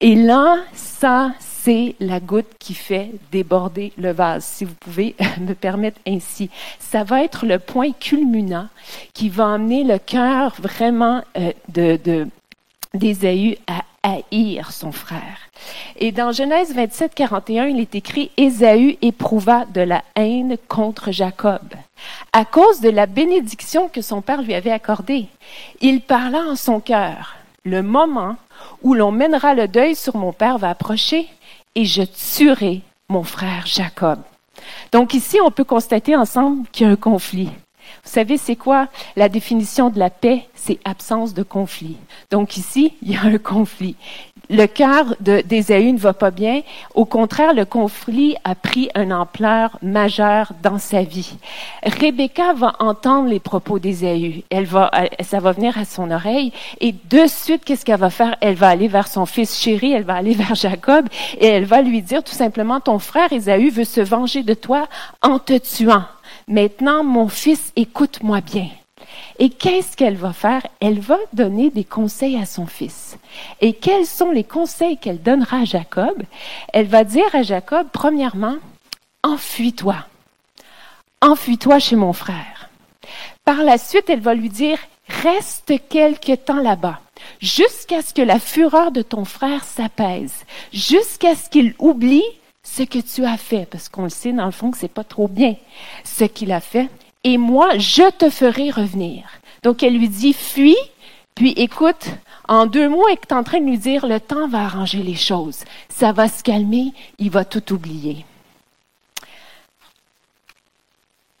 Et 0.00 0.14
là, 0.14 0.58
ça, 0.74 1.32
c'est 1.40 1.96
la 1.98 2.20
goutte 2.20 2.54
qui 2.58 2.74
fait 2.74 3.10
déborder 3.32 3.92
le 3.98 4.12
vase, 4.12 4.44
si 4.44 4.64
vous 4.64 4.74
pouvez 4.74 5.16
me 5.40 5.54
permettre 5.54 6.00
ainsi. 6.06 6.50
Ça 6.78 7.02
va 7.02 7.24
être 7.24 7.46
le 7.46 7.58
point 7.58 7.92
culminant 7.92 8.68
qui 9.12 9.28
va 9.28 9.54
amener 9.54 9.82
le 9.82 9.98
cœur 9.98 10.54
vraiment 10.60 11.22
euh, 11.36 11.52
de, 11.68 12.28
d'Ésaü 12.94 13.58
à 13.66 13.84
haïr 14.02 14.72
son 14.72 14.92
frère. 14.92 15.50
Et 15.96 16.12
dans 16.12 16.32
Genèse 16.32 16.74
27, 16.74 17.14
41, 17.14 17.66
il 17.66 17.80
est 17.80 17.94
écrit, 17.94 18.30
Ésaü 18.36 18.96
éprouva 19.02 19.64
de 19.66 19.80
la 19.80 20.02
haine 20.16 20.56
contre 20.68 21.12
Jacob 21.12 21.62
à 22.32 22.44
cause 22.44 22.80
de 22.80 22.90
la 22.90 23.06
bénédiction 23.06 23.88
que 23.88 24.02
son 24.02 24.22
père 24.22 24.42
lui 24.42 24.54
avait 24.54 24.70
accordée. 24.70 25.26
Il 25.80 26.00
parla 26.00 26.40
en 26.40 26.56
son 26.56 26.80
cœur, 26.80 27.36
le 27.64 27.82
moment 27.82 28.36
où 28.82 28.94
l'on 28.94 29.10
mènera 29.10 29.54
le 29.54 29.68
deuil 29.68 29.94
sur 29.94 30.16
mon 30.16 30.32
père 30.32 30.58
va 30.58 30.70
approcher 30.70 31.28
et 31.74 31.84
je 31.84 32.02
tuerai 32.02 32.82
mon 33.08 33.22
frère 33.22 33.66
Jacob. 33.66 34.20
Donc 34.92 35.14
ici, 35.14 35.38
on 35.44 35.50
peut 35.50 35.64
constater 35.64 36.16
ensemble 36.16 36.66
qu'il 36.70 36.86
y 36.86 36.90
a 36.90 36.92
un 36.92 36.96
conflit. 36.96 37.50
Vous 38.08 38.14
savez, 38.14 38.38
c'est 38.38 38.56
quoi 38.56 38.88
la 39.16 39.28
définition 39.28 39.90
de 39.90 39.98
la 39.98 40.08
paix? 40.08 40.48
C'est 40.54 40.78
absence 40.86 41.34
de 41.34 41.42
conflit. 41.42 41.98
Donc 42.30 42.56
ici, 42.56 42.94
il 43.02 43.12
y 43.12 43.16
a 43.16 43.20
un 43.20 43.36
conflit. 43.36 43.96
Le 44.48 44.64
cœur 44.64 45.14
d'Ésaü 45.20 45.92
ne 45.92 45.98
va 45.98 46.14
pas 46.14 46.30
bien. 46.30 46.62
Au 46.94 47.04
contraire, 47.04 47.52
le 47.52 47.66
conflit 47.66 48.34
a 48.44 48.54
pris 48.54 48.88
une 48.96 49.12
ampleur 49.12 49.78
majeure 49.82 50.52
dans 50.62 50.78
sa 50.78 51.02
vie. 51.02 51.36
Rebecca 51.82 52.54
va 52.54 52.76
entendre 52.78 53.28
les 53.28 53.40
propos 53.40 53.78
d'Ésaü. 53.78 54.42
Elle 54.48 54.64
va, 54.64 54.90
ça 55.20 55.38
va 55.38 55.52
venir 55.52 55.76
à 55.76 55.84
son 55.84 56.10
oreille. 56.10 56.50
Et 56.80 56.94
de 57.10 57.26
suite, 57.26 57.62
qu'est-ce 57.62 57.84
qu'elle 57.84 58.00
va 58.00 58.08
faire? 58.08 58.36
Elle 58.40 58.54
va 58.54 58.68
aller 58.68 58.88
vers 58.88 59.08
son 59.08 59.26
fils 59.26 59.60
chéri, 59.60 59.92
elle 59.92 60.04
va 60.04 60.14
aller 60.14 60.32
vers 60.34 60.54
Jacob 60.54 61.06
et 61.38 61.46
elle 61.46 61.66
va 61.66 61.82
lui 61.82 62.00
dire 62.00 62.24
tout 62.24 62.34
simplement, 62.34 62.80
ton 62.80 62.98
frère 62.98 63.30
Ésaü 63.30 63.68
veut 63.68 63.84
se 63.84 64.00
venger 64.00 64.42
de 64.44 64.54
toi 64.54 64.88
en 65.20 65.38
te 65.38 65.58
tuant. 65.58 66.04
Maintenant, 66.48 67.04
mon 67.04 67.28
fils, 67.28 67.72
écoute-moi 67.76 68.40
bien. 68.40 68.68
Et 69.38 69.50
qu'est-ce 69.50 69.96
qu'elle 69.96 70.16
va 70.16 70.32
faire? 70.32 70.66
Elle 70.80 70.98
va 70.98 71.18
donner 71.34 71.68
des 71.68 71.84
conseils 71.84 72.38
à 72.38 72.46
son 72.46 72.66
fils. 72.66 73.18
Et 73.60 73.74
quels 73.74 74.06
sont 74.06 74.30
les 74.30 74.44
conseils 74.44 74.96
qu'elle 74.96 75.22
donnera 75.22 75.58
à 75.58 75.64
Jacob? 75.64 76.22
Elle 76.72 76.86
va 76.86 77.04
dire 77.04 77.34
à 77.34 77.42
Jacob, 77.42 77.88
premièrement, 77.92 78.56
enfuis-toi. 79.22 79.96
Enfuis-toi 81.20 81.78
chez 81.80 81.96
mon 81.96 82.14
frère. 82.14 82.70
Par 83.44 83.62
la 83.62 83.76
suite, 83.76 84.08
elle 84.08 84.20
va 84.20 84.34
lui 84.34 84.48
dire, 84.48 84.78
reste 85.22 85.72
quelque 85.88 86.34
temps 86.34 86.60
là-bas, 86.60 87.00
jusqu'à 87.40 88.00
ce 88.00 88.14
que 88.14 88.22
la 88.22 88.38
fureur 88.38 88.90
de 88.90 89.02
ton 89.02 89.24
frère 89.24 89.64
s'apaise, 89.64 90.44
jusqu'à 90.72 91.34
ce 91.34 91.50
qu'il 91.50 91.74
oublie 91.78 92.24
ce 92.70 92.82
que 92.82 92.98
tu 92.98 93.24
as 93.24 93.38
fait, 93.38 93.66
parce 93.68 93.88
qu'on 93.88 94.04
le 94.04 94.08
sait 94.10 94.32
dans 94.32 94.44
le 94.44 94.52
fond 94.52 94.70
que 94.70 94.76
c'est 94.76 94.88
pas 94.88 95.04
trop 95.04 95.26
bien 95.26 95.56
ce 96.04 96.24
qu'il 96.24 96.52
a 96.52 96.60
fait, 96.60 96.88
et 97.24 97.38
moi 97.38 97.78
je 97.78 98.08
te 98.10 98.30
ferai 98.30 98.70
revenir. 98.70 99.24
Donc 99.62 99.82
elle 99.82 99.96
lui 99.96 100.08
dit 100.08 100.34
fuis, 100.34 100.76
puis 101.34 101.52
écoute, 101.56 102.08
en 102.46 102.66
deux 102.66 102.88
mots, 102.88 103.08
elle 103.08 103.14
est 103.14 103.32
en 103.32 103.42
train 103.42 103.60
de 103.60 103.64
lui 103.64 103.78
dire 103.78 104.06
le 104.06 104.20
temps 104.20 104.48
va 104.48 104.64
arranger 104.64 105.02
les 105.02 105.16
choses, 105.16 105.64
ça 105.88 106.12
va 106.12 106.28
se 106.28 106.42
calmer, 106.42 106.92
il 107.18 107.30
va 107.30 107.44
tout 107.44 107.72
oublier. 107.72 108.24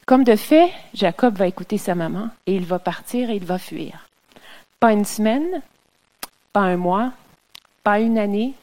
Comme 0.06 0.24
de 0.24 0.36
fait, 0.36 0.70
Jacob 0.94 1.36
va 1.36 1.46
écouter 1.46 1.76
sa 1.76 1.94
maman 1.94 2.30
et 2.46 2.54
il 2.54 2.64
va 2.64 2.78
partir 2.78 3.28
et 3.28 3.36
il 3.36 3.44
va 3.44 3.58
fuir. 3.58 4.08
Pas 4.80 4.92
une 4.92 5.04
semaine, 5.04 5.62
pas 6.54 6.60
un 6.60 6.78
mois, 6.78 7.12
pas 7.84 8.00
une 8.00 8.16
année, 8.16 8.54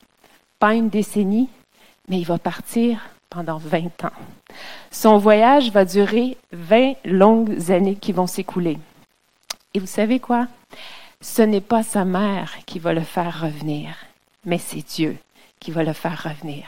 pas 0.59 0.73
une 0.73 0.89
décennie, 0.89 1.47
mais 2.07 2.19
il 2.19 2.25
va 2.25 2.37
partir 2.37 2.99
pendant 3.29 3.57
20 3.57 4.05
ans. 4.05 4.11
Son 4.91 5.17
voyage 5.17 5.71
va 5.71 5.85
durer 5.85 6.37
20 6.53 6.93
longues 7.05 7.71
années 7.71 7.95
qui 7.95 8.11
vont 8.11 8.27
s'écouler. 8.27 8.77
Et 9.73 9.79
vous 9.79 9.87
savez 9.87 10.19
quoi? 10.19 10.47
Ce 11.21 11.41
n'est 11.41 11.61
pas 11.61 11.83
sa 11.83 12.05
mère 12.05 12.53
qui 12.65 12.79
va 12.79 12.93
le 12.93 13.01
faire 13.01 13.41
revenir, 13.41 13.89
mais 14.45 14.57
c'est 14.57 14.85
Dieu 14.87 15.17
qui 15.59 15.71
va 15.71 15.83
le 15.83 15.93
faire 15.93 16.23
revenir. 16.23 16.65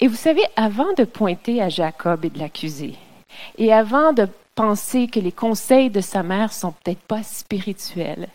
Et 0.00 0.08
vous 0.08 0.16
savez, 0.16 0.42
avant 0.56 0.92
de 0.92 1.04
pointer 1.04 1.62
à 1.62 1.68
Jacob 1.68 2.24
et 2.24 2.30
de 2.30 2.38
l'accuser, 2.38 2.94
et 3.56 3.72
avant 3.72 4.12
de 4.12 4.28
penser 4.54 5.06
que 5.06 5.20
les 5.20 5.32
conseils 5.32 5.90
de 5.90 6.00
sa 6.00 6.22
mère 6.22 6.52
sont 6.52 6.72
peut-être 6.72 7.02
pas 7.02 7.22
spirituels, 7.22 8.28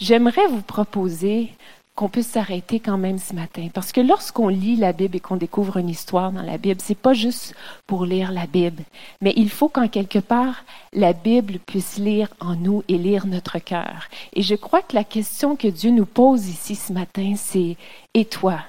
j'aimerais 0.00 0.46
vous 0.46 0.62
proposer 0.62 1.50
qu'on 1.94 2.08
puisse 2.08 2.28
s'arrêter 2.28 2.80
quand 2.80 2.96
même 2.96 3.18
ce 3.18 3.34
matin. 3.34 3.68
Parce 3.72 3.92
que 3.92 4.00
lorsqu'on 4.00 4.48
lit 4.48 4.76
la 4.76 4.92
Bible 4.92 5.16
et 5.16 5.20
qu'on 5.20 5.36
découvre 5.36 5.76
une 5.76 5.90
histoire 5.90 6.32
dans 6.32 6.42
la 6.42 6.58
Bible, 6.58 6.80
c'est 6.82 6.94
pas 6.94 7.12
juste 7.12 7.54
pour 7.86 8.06
lire 8.06 8.32
la 8.32 8.46
Bible, 8.46 8.82
mais 9.20 9.34
il 9.36 9.50
faut 9.50 9.68
qu'en 9.68 9.88
quelque 9.88 10.18
part, 10.18 10.64
la 10.92 11.12
Bible 11.12 11.58
puisse 11.58 11.98
lire 11.98 12.28
en 12.40 12.54
nous 12.54 12.82
et 12.88 12.96
lire 12.96 13.26
notre 13.26 13.58
cœur. 13.58 14.08
Et 14.32 14.42
je 14.42 14.54
crois 14.54 14.82
que 14.82 14.94
la 14.94 15.04
question 15.04 15.54
que 15.56 15.68
Dieu 15.68 15.90
nous 15.90 16.06
pose 16.06 16.48
ici 16.48 16.74
ce 16.74 16.92
matin, 16.92 17.34
c'est, 17.36 17.76
et 18.14 18.24
toi, 18.24 18.60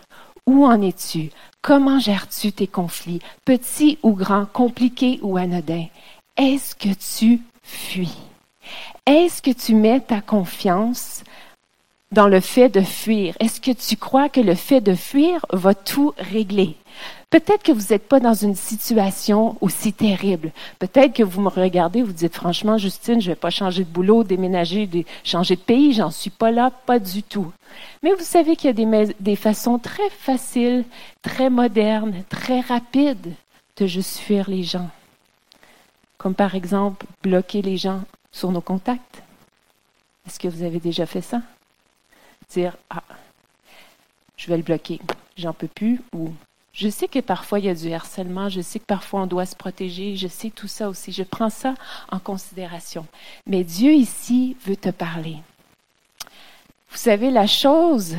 où 0.46 0.66
en 0.66 0.82
es-tu? 0.82 1.30
Comment 1.62 2.00
gères-tu 2.00 2.52
tes 2.52 2.68
conflits, 2.68 3.22
petits 3.46 3.98
ou 4.04 4.12
grands, 4.12 4.46
compliqués 4.46 5.20
ou 5.22 5.38
anodins? 5.38 5.88
Est-ce 6.36 6.76
que 6.76 6.90
tu 6.94 7.42
fuis? 7.64 8.18
Est-ce 9.06 9.42
que 9.42 9.52
tu 9.52 9.74
mets 9.76 10.02
ta 10.02 10.20
confiance 10.20 11.24
dans 12.14 12.28
le 12.28 12.40
fait 12.40 12.70
de 12.70 12.82
fuir? 12.82 13.36
Est-ce 13.40 13.60
que 13.60 13.72
tu 13.72 13.98
crois 13.98 14.30
que 14.30 14.40
le 14.40 14.56
fait 14.56 14.82
de 14.82 14.96
fuir 14.96 15.46
va 15.52 15.74
tout 15.74 16.14
régler? 16.18 16.78
Peut-être 17.30 17.64
que 17.64 17.72
vous 17.72 17.88
n'êtes 17.90 18.08
pas 18.08 18.20
dans 18.20 18.36
une 18.36 18.56
situation 18.56 19.58
aussi 19.60 19.92
terrible. 19.92 20.52
Peut-être 20.78 21.14
que 21.14 21.24
vous 21.24 21.42
me 21.42 21.50
regardez, 21.50 22.04
vous 22.04 22.14
dites 22.14 22.36
franchement, 22.36 22.78
Justine, 22.78 23.20
je 23.20 23.30
ne 23.30 23.34
vais 23.34 23.40
pas 23.40 23.50
changer 23.50 23.84
de 23.84 23.90
boulot, 23.90 24.24
déménager, 24.24 24.88
changer 25.24 25.56
de 25.56 25.62
pays, 25.62 25.94
j'en 25.94 26.12
suis 26.12 26.30
pas 26.30 26.52
là, 26.52 26.70
pas 26.70 27.00
du 27.00 27.24
tout. 27.24 27.52
Mais 28.04 28.14
vous 28.14 28.24
savez 28.24 28.56
qu'il 28.56 28.68
y 28.68 28.70
a 28.70 29.06
des, 29.06 29.16
des 29.20 29.36
façons 29.36 29.80
très 29.80 30.10
faciles, 30.12 30.86
très 31.24 31.50
modernes, 31.50 32.24
très 32.30 32.60
rapides 32.60 33.34
de 33.78 33.88
juste 33.88 34.20
fuir 34.20 34.48
les 34.48 34.62
gens. 34.62 34.90
Comme 36.20 36.36
par 36.36 36.54
exemple, 36.54 37.08
bloquer 37.24 37.64
les 37.64 37.78
gens 37.78 38.02
sur 38.32 38.52
nos 38.52 38.62
contacts. 38.62 39.24
Est-ce 40.28 40.40
que 40.40 40.48
vous 40.48 40.62
avez 40.62 40.80
déjà 40.80 41.08
fait 41.08 41.22
ça? 41.22 41.42
Ah, 42.90 43.04
je 44.38 44.48
vais 44.48 44.58
le 44.58 44.64
bloquer, 44.64 45.00
j'en 45.38 45.54
peux 45.54 45.68
plus, 45.68 46.02
ou 46.14 46.32
je 46.74 46.90
sais 46.90 47.08
que 47.08 47.20
parfois 47.20 47.60
il 47.60 47.66
y 47.66 47.70
a 47.70 47.76
du 47.76 47.94
harcèlement, 47.94 48.50
je 48.50 48.62
sais 48.62 48.80
que 48.80 48.86
parfois 48.86 49.22
on 49.22 49.28
doit 49.28 49.46
se 49.46 49.56
protéger, 49.56 50.16
je 50.16 50.28
sais 50.28 50.50
tout 50.50 50.68
ça 50.68 50.90
aussi, 50.90 51.12
je 51.12 51.24
prends 51.24 51.50
ça 51.50 51.76
en 52.12 52.20
considération. 52.20 53.06
Mais 53.46 53.64
Dieu 53.64 53.94
ici 53.94 54.58
veut 54.66 54.76
te 54.76 54.90
parler. 54.90 55.38
Vous 56.90 56.98
savez, 56.98 57.32
la 57.32 57.48
chose, 57.48 58.16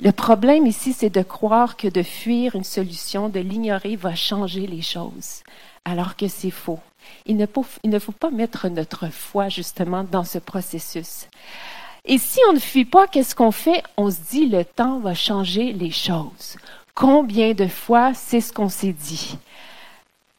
le 0.00 0.12
problème 0.12 0.66
ici, 0.66 0.92
c'est 0.92 1.10
de 1.10 1.22
croire 1.22 1.76
que 1.76 1.88
de 1.88 2.02
fuir 2.02 2.54
une 2.56 2.64
solution, 2.64 3.28
de 3.28 3.40
l'ignorer, 3.40 3.96
va 3.96 4.14
changer 4.14 4.66
les 4.66 4.82
choses, 4.82 5.42
alors 5.84 6.16
que 6.16 6.28
c'est 6.28 6.50
faux. 6.50 6.80
Il 7.26 7.36
ne 7.36 7.98
faut 7.98 8.12
pas 8.12 8.30
mettre 8.30 8.68
notre 8.68 9.08
foi 9.08 9.48
justement 9.48 10.04
dans 10.04 10.24
ce 10.24 10.38
processus. 10.38 11.28
Et 12.06 12.18
si 12.18 12.38
on 12.50 12.52
ne 12.52 12.58
fuit 12.58 12.84
pas, 12.84 13.06
qu'est-ce 13.06 13.34
qu'on 13.34 13.50
fait? 13.50 13.82
On 13.96 14.10
se 14.10 14.20
dit, 14.30 14.46
le 14.46 14.64
temps 14.64 14.98
va 14.98 15.14
changer 15.14 15.72
les 15.72 15.90
choses. 15.90 16.56
Combien 16.94 17.54
de 17.54 17.66
fois 17.66 18.12
c'est 18.14 18.40
ce 18.40 18.52
qu'on 18.52 18.68
s'est 18.68 18.92
dit? 18.92 19.38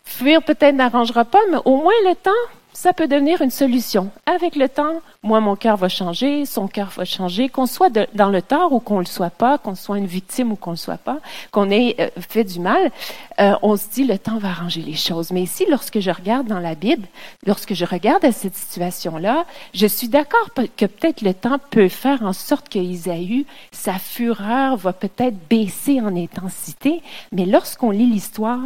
Fuir 0.04 0.43
peut-être 0.43 0.75
n'arrangera 0.75 1.25
pas, 1.25 1.41
mais 1.51 1.58
au 1.65 1.78
moins 1.78 1.93
le 2.06 2.15
temps 2.15 2.32
ça 2.75 2.91
peut 2.91 3.08
devenir 3.08 3.41
une 3.41 3.51
solution. 3.51 4.12
Avec 4.25 4.56
le 4.56 4.67
temps, 4.67 5.01
moi, 5.26 5.40
mon 5.40 5.56
cœur 5.56 5.76
va 5.76 5.90
changer, 5.90 6.46
son 6.46 6.68
cœur 6.68 6.90
va 6.96 7.04
changer, 7.04 7.50
qu'on 7.50 7.66
soit 7.66 7.90
dans 8.14 8.30
le 8.30 8.42
tort 8.44 8.72
ou 8.74 8.80
qu'on 8.80 9.00
le 9.00 9.06
soit 9.06 9.32
pas, 9.32 9.58
qu'on 9.58 9.74
soit 9.74 9.98
une 9.98 10.06
victime 10.06 10.52
ou 10.52 10.56
qu'on 10.56 10.72
le 10.72 10.78
soit 10.78 11.00
pas, 11.00 11.18
qu'on 11.52 11.72
ait 11.72 11.96
euh, 12.00 12.10
fait 12.30 12.44
du 12.44 12.60
mal, 12.60 12.92
euh, 13.40 13.56
on 13.64 13.76
se 13.76 13.90
dit 13.92 14.04
le 14.04 14.20
temps 14.20 14.38
va 14.38 14.50
arranger 14.50 14.82
les 14.82 14.94
choses. 14.94 15.32
Mais 15.32 15.42
ici, 15.42 15.66
lorsque 15.68 16.00
je 16.00 16.12
regarde 16.12 16.46
dans 16.46 16.60
la 16.60 16.76
Bible, 16.76 17.08
lorsque 17.48 17.74
je 17.74 17.86
regarde 17.86 18.24
à 18.24 18.32
cette 18.32 18.56
situation-là, 18.56 19.46
je 19.74 19.88
suis 19.88 20.10
d'accord 20.10 20.50
que 20.54 20.86
peut-être 20.86 21.22
le 21.22 21.34
temps 21.34 21.58
peut 21.72 21.90
faire 21.90 22.22
en 22.22 22.34
sorte 22.34 22.70
que 22.70 22.78
Isaïe, 22.78 23.48
sa 23.72 23.94
fureur 23.94 24.78
va 24.78 24.94
peut-être 24.94 25.38
baisser 25.50 26.02
en 26.02 26.16
intensité, 26.16 27.02
mais 27.32 27.48
lorsqu'on 27.48 27.90
lit 27.90 28.06
l'histoire, 28.06 28.62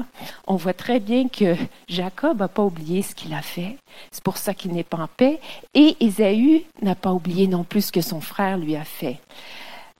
on 0.45 0.57
voit 0.57 0.73
très 0.73 0.99
bien 0.99 1.29
que 1.29 1.55
Jacob 1.87 2.39
n'a 2.39 2.49
pas 2.49 2.63
oublié 2.63 3.01
ce 3.01 3.15
qu'il 3.15 3.33
a 3.33 3.41
fait. 3.41 3.77
C'est 4.11 4.23
pour 4.23 4.37
ça 4.37 4.53
qu'il 4.53 4.73
n'est 4.73 4.83
pas 4.83 4.97
en 4.97 5.07
paix. 5.07 5.39
Et 5.73 5.95
N'a 6.81 6.95
pas 6.95 7.11
oublié 7.11 7.47
non 7.47 7.63
plus 7.63 7.87
ce 7.87 7.91
que 7.91 8.01
son 8.01 8.21
frère 8.21 8.57
lui 8.57 8.75
a 8.75 8.83
fait. 8.83 9.19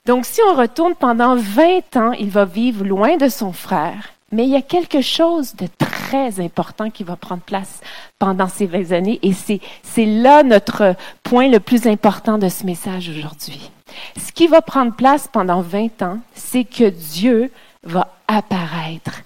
Donc 0.06 0.26
si 0.26 0.42
on 0.50 0.56
retourne 0.56 0.96
pendant 0.96 1.36
20 1.36 1.98
ans, 1.98 2.12
il 2.14 2.30
va 2.30 2.46
vivre 2.46 2.84
loin 2.84 3.18
de 3.18 3.30
son 3.30 3.52
frère. 3.52 4.10
Mais 4.32 4.44
il 4.44 4.50
y 4.50 4.56
a 4.56 4.62
quelque 4.62 5.02
chose 5.02 5.56
de 5.56 5.68
très 5.78 6.40
important 6.40 6.90
qui 6.90 7.04
va 7.04 7.16
prendre 7.16 7.42
place 7.42 7.82
pendant 8.20 8.48
ces 8.48 8.68
20 8.68 8.92
années 8.92 9.20
et 9.24 9.34
c'est 9.34 10.06
là 10.06 10.44
notre 10.44 10.96
point 11.24 11.48
le 11.48 11.60
plus 11.60 11.88
important 11.88 12.38
de 12.38 12.48
ce 12.48 12.64
message 12.66 13.10
aujourd'hui. 13.10 13.72
Ce 14.18 14.32
qui 14.32 14.48
va 14.48 14.62
prendre 14.62 14.94
place 14.94 15.28
pendant 15.32 15.62
20 15.62 16.04
ans, 16.04 16.20
c'est 16.36 16.64
que 16.64 16.90
Dieu 16.90 17.52
va 17.84 18.14
apparaître 18.28 19.22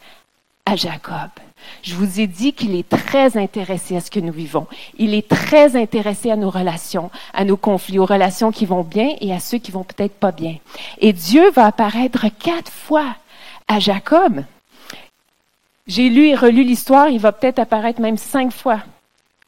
à 0.74 0.76
Jacob. 0.76 1.30
Je 1.84 1.94
vous 1.94 2.20
ai 2.20 2.26
dit 2.26 2.52
qu'il 2.54 2.76
est 2.76 2.90
très 2.90 3.38
intéressé 3.38 3.96
à 3.96 4.02
ce 4.02 4.10
que 4.10 4.20
nous 4.20 4.34
vivons. 4.34 4.66
Il 4.98 5.14
est 5.14 5.28
très 5.28 5.76
intéressé 5.76 6.32
à 6.32 6.36
nos 6.36 6.50
relations, 6.50 7.12
à 7.34 7.46
nos 7.46 7.58
conflits, 7.58 8.00
aux 8.00 8.08
relations 8.08 8.52
qui 8.52 8.66
vont 8.66 8.82
bien 8.82 9.10
et 9.22 9.32
à 9.32 9.40
ceux 9.40 9.60
qui 9.60 9.72
vont 9.72 9.84
peut-être 9.84 10.16
pas 10.16 10.32
bien. 10.32 10.58
Et 11.00 11.14
Dieu 11.14 11.52
va 11.52 11.68
apparaître 11.68 12.26
quatre 12.40 12.72
fois 12.72 13.16
à 13.68 13.80
Jacob. 13.80 14.44
J'ai 15.86 16.10
lu 16.10 16.28
et 16.28 16.36
relu 16.36 16.64
l'histoire, 16.64 17.10
il 17.10 17.20
va 17.20 17.32
peut-être 17.32 17.60
apparaître 17.60 18.02
même 18.02 18.18
cinq 18.18 18.52
fois 18.52 18.80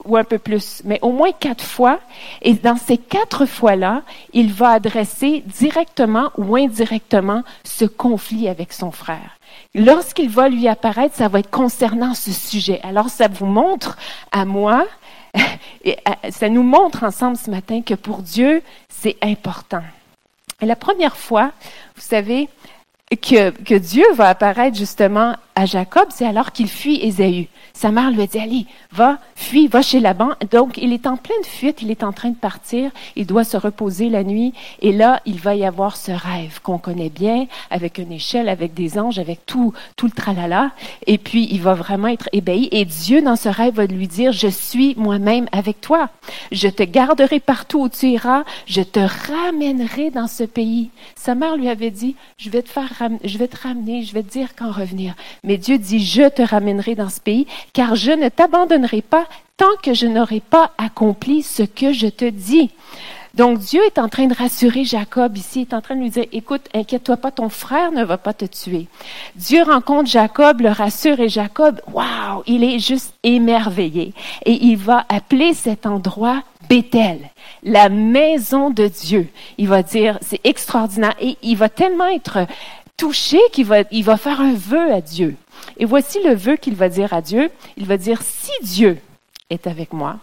ou 0.03 0.17
un 0.17 0.23
peu 0.23 0.37
plus, 0.37 0.83
mais 0.85 0.99
au 1.01 1.11
moins 1.11 1.31
quatre 1.31 1.63
fois. 1.63 1.99
Et 2.43 2.53
dans 2.53 2.77
ces 2.77 2.99
quatre 2.99 3.47
fois-là, 3.47 4.03
il 4.33 4.53
va 4.53 4.69
adresser 4.69 5.43
directement 5.47 6.29
ou 6.37 6.55
indirectement 6.55 7.43
ce 7.63 7.85
conflit 7.85 8.47
avec 8.47 8.71
son 8.73 8.91
frère. 8.91 9.34
Lorsqu'il 9.75 10.29
va 10.29 10.49
lui 10.49 10.67
apparaître, 10.67 11.15
ça 11.15 11.27
va 11.27 11.39
être 11.39 11.51
concernant 11.51 12.15
ce 12.15 12.31
sujet. 12.31 12.79
Alors, 12.81 13.09
ça 13.09 13.27
vous 13.27 13.45
montre 13.45 13.97
à 14.31 14.45
moi 14.45 14.85
ça 16.29 16.49
nous 16.49 16.63
montre 16.63 17.03
ensemble 17.03 17.37
ce 17.37 17.49
matin 17.49 17.81
que 17.81 17.93
pour 17.93 18.21
Dieu, 18.21 18.61
c'est 18.89 19.17
important. 19.21 19.83
Et 20.61 20.65
la 20.65 20.75
première 20.75 21.17
fois, 21.17 21.51
vous 21.95 22.01
savez, 22.01 22.49
que 23.09 23.77
Dieu 23.77 24.05
va 24.13 24.29
apparaître 24.29 24.77
justement 24.77 25.35
à 25.55 25.65
Jacob, 25.65 26.07
c'est 26.09 26.25
alors 26.25 26.51
qu'il 26.51 26.67
fuit 26.67 26.99
Ésaü. 27.01 27.47
Sa 27.73 27.91
mère 27.91 28.11
lui 28.11 28.21
a 28.21 28.27
dit, 28.27 28.39
allez, 28.39 28.65
va, 28.91 29.19
fuis, 29.35 29.67
va 29.67 29.81
chez 29.81 30.01
Laban. 30.01 30.31
Donc, 30.51 30.77
il 30.77 30.91
est 30.91 31.07
en 31.07 31.15
pleine 31.15 31.43
fuite, 31.43 31.81
il 31.81 31.91
est 31.91 32.03
en 32.03 32.11
train 32.11 32.29
de 32.29 32.35
partir, 32.35 32.91
il 33.15 33.25
doit 33.25 33.45
se 33.45 33.55
reposer 33.55 34.09
la 34.09 34.23
nuit. 34.23 34.53
Et 34.81 34.91
là, 34.91 35.21
il 35.25 35.39
va 35.39 35.55
y 35.55 35.65
avoir 35.65 35.95
ce 35.95 36.11
rêve 36.11 36.61
qu'on 36.61 36.77
connaît 36.77 37.09
bien, 37.09 37.47
avec 37.69 37.97
une 37.97 38.11
échelle, 38.11 38.49
avec 38.49 38.73
des 38.73 38.99
anges, 38.99 39.17
avec 39.17 39.45
tout, 39.45 39.73
tout 39.95 40.07
le 40.07 40.11
tralala. 40.11 40.71
Et 41.07 41.17
puis, 41.17 41.47
il 41.49 41.61
va 41.61 41.73
vraiment 41.73 42.09
être 42.09 42.29
ébahi. 42.33 42.67
Et 42.71 42.83
Dieu, 42.83 43.21
dans 43.21 43.37
ce 43.37 43.47
rêve, 43.47 43.75
va 43.75 43.85
lui 43.85 44.07
dire, 44.07 44.33
je 44.33 44.47
suis 44.47 44.93
moi-même 44.97 45.47
avec 45.53 45.79
toi. 45.79 46.09
Je 46.51 46.67
te 46.67 46.83
garderai 46.83 47.39
partout 47.39 47.81
où 47.81 47.89
tu 47.89 48.07
iras. 48.07 48.43
Je 48.67 48.81
te 48.81 48.99
ramènerai 48.99 50.11
dans 50.11 50.27
ce 50.27 50.43
pays. 50.43 50.89
Sa 51.15 51.33
mère 51.33 51.55
lui 51.55 51.69
avait 51.69 51.91
dit, 51.91 52.15
je 52.37 52.49
vais 52.49 52.61
te 52.61 52.69
faire, 52.69 52.91
je 53.23 53.37
vais 53.37 53.47
te 53.47 53.61
ramener, 53.61 54.03
je 54.03 54.13
vais 54.13 54.23
te 54.23 54.31
dire 54.31 54.49
quand 54.57 54.71
revenir. 54.71 55.15
Mais 55.45 55.57
Dieu 55.57 55.77
dit, 55.77 56.03
je 56.03 56.27
te 56.27 56.41
ramènerai 56.41 56.95
dans 56.95 57.09
ce 57.09 57.21
pays, 57.21 57.47
car 57.73 57.95
je 57.95 58.11
ne 58.11 58.29
t'abandonnerai 58.29 59.01
pas 59.01 59.25
tant 59.57 59.65
que 59.81 59.93
je 59.93 60.07
n'aurai 60.07 60.41
pas 60.41 60.71
accompli 60.77 61.41
ce 61.43 61.63
que 61.63 61.93
je 61.93 62.07
te 62.07 62.29
dis. 62.29 62.71
Donc 63.35 63.59
Dieu 63.59 63.81
est 63.85 63.99
en 63.99 64.07
train 64.07 64.27
de 64.27 64.33
rassurer 64.33 64.85
Jacob 64.85 65.35
ici, 65.37 65.61
il 65.61 65.61
est 65.63 65.73
en 65.73 65.81
train 65.81 65.95
de 65.95 66.01
lui 66.01 66.09
dire, 66.09 66.25
écoute, 66.31 66.69
inquiète-toi 66.73 67.17
pas, 67.17 67.31
ton 67.31 67.49
frère 67.49 67.91
ne 67.91 68.03
va 68.03 68.17
pas 68.17 68.33
te 68.33 68.45
tuer. 68.45 68.87
Dieu 69.35 69.61
rencontre 69.63 70.09
Jacob, 70.09 70.61
le 70.61 70.69
rassure 70.69 71.19
et 71.19 71.27
Jacob, 71.27 71.81
waouh, 71.91 72.43
il 72.47 72.63
est 72.63 72.79
juste 72.79 73.13
émerveillé. 73.23 74.13
Et 74.45 74.53
il 74.53 74.77
va 74.77 75.05
appeler 75.09 75.53
cet 75.53 75.85
endroit 75.85 76.43
Bethel, 76.69 77.19
la 77.63 77.89
maison 77.89 78.69
de 78.69 78.87
Dieu. 78.87 79.27
Il 79.57 79.67
va 79.67 79.83
dire, 79.83 80.17
c'est 80.21 80.39
extraordinaire. 80.45 81.15
Et 81.19 81.37
il 81.41 81.57
va 81.57 81.67
tellement 81.67 82.07
être 82.07 82.47
touché 82.97 83.39
qu'il 83.51 83.65
va, 83.65 83.79
il 83.91 84.03
va 84.03 84.17
faire 84.17 84.41
un 84.41 84.53
vœu 84.53 84.93
à 84.93 85.01
Dieu. 85.01 85.35
Et 85.77 85.85
voici 85.85 86.21
le 86.23 86.33
vœu 86.33 86.55
qu'il 86.55 86.75
va 86.75 86.89
dire 86.89 87.13
à 87.13 87.21
Dieu. 87.21 87.51
Il 87.77 87.85
va 87.85 87.97
dire, 87.97 88.21
si 88.21 88.51
Dieu 88.61 88.97
est 89.49 89.67
avec 89.67 89.93
moi 89.93 90.17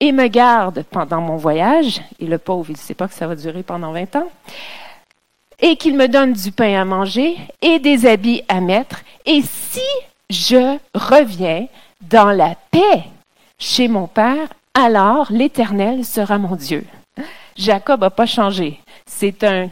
et 0.00 0.12
me 0.12 0.28
garde 0.28 0.84
pendant 0.90 1.20
mon 1.20 1.36
voyage, 1.36 2.00
et 2.20 2.26
le 2.26 2.38
pauvre, 2.38 2.70
il 2.70 2.74
ne 2.74 2.78
sait 2.78 2.94
pas 2.94 3.08
que 3.08 3.14
ça 3.14 3.26
va 3.26 3.36
durer 3.36 3.62
pendant 3.62 3.92
20 3.92 4.16
ans, 4.16 4.30
et 5.60 5.76
qu'il 5.76 5.96
me 5.96 6.08
donne 6.08 6.32
du 6.32 6.52
pain 6.52 6.80
à 6.80 6.84
manger 6.84 7.36
et 7.60 7.78
des 7.78 8.06
habits 8.06 8.42
à 8.48 8.60
mettre, 8.60 9.02
et 9.26 9.42
si 9.42 9.82
je 10.30 10.78
reviens 10.94 11.66
dans 12.00 12.30
la 12.30 12.54
paix 12.70 13.04
chez 13.58 13.88
mon 13.88 14.06
Père, 14.06 14.48
alors 14.74 15.26
l'Éternel 15.30 16.04
sera 16.04 16.38
mon 16.38 16.54
Dieu. 16.54 16.84
Jacob 17.56 18.02
n'a 18.02 18.10
pas 18.10 18.26
changé. 18.26 18.80
C'est 19.06 19.42
un 19.42 19.68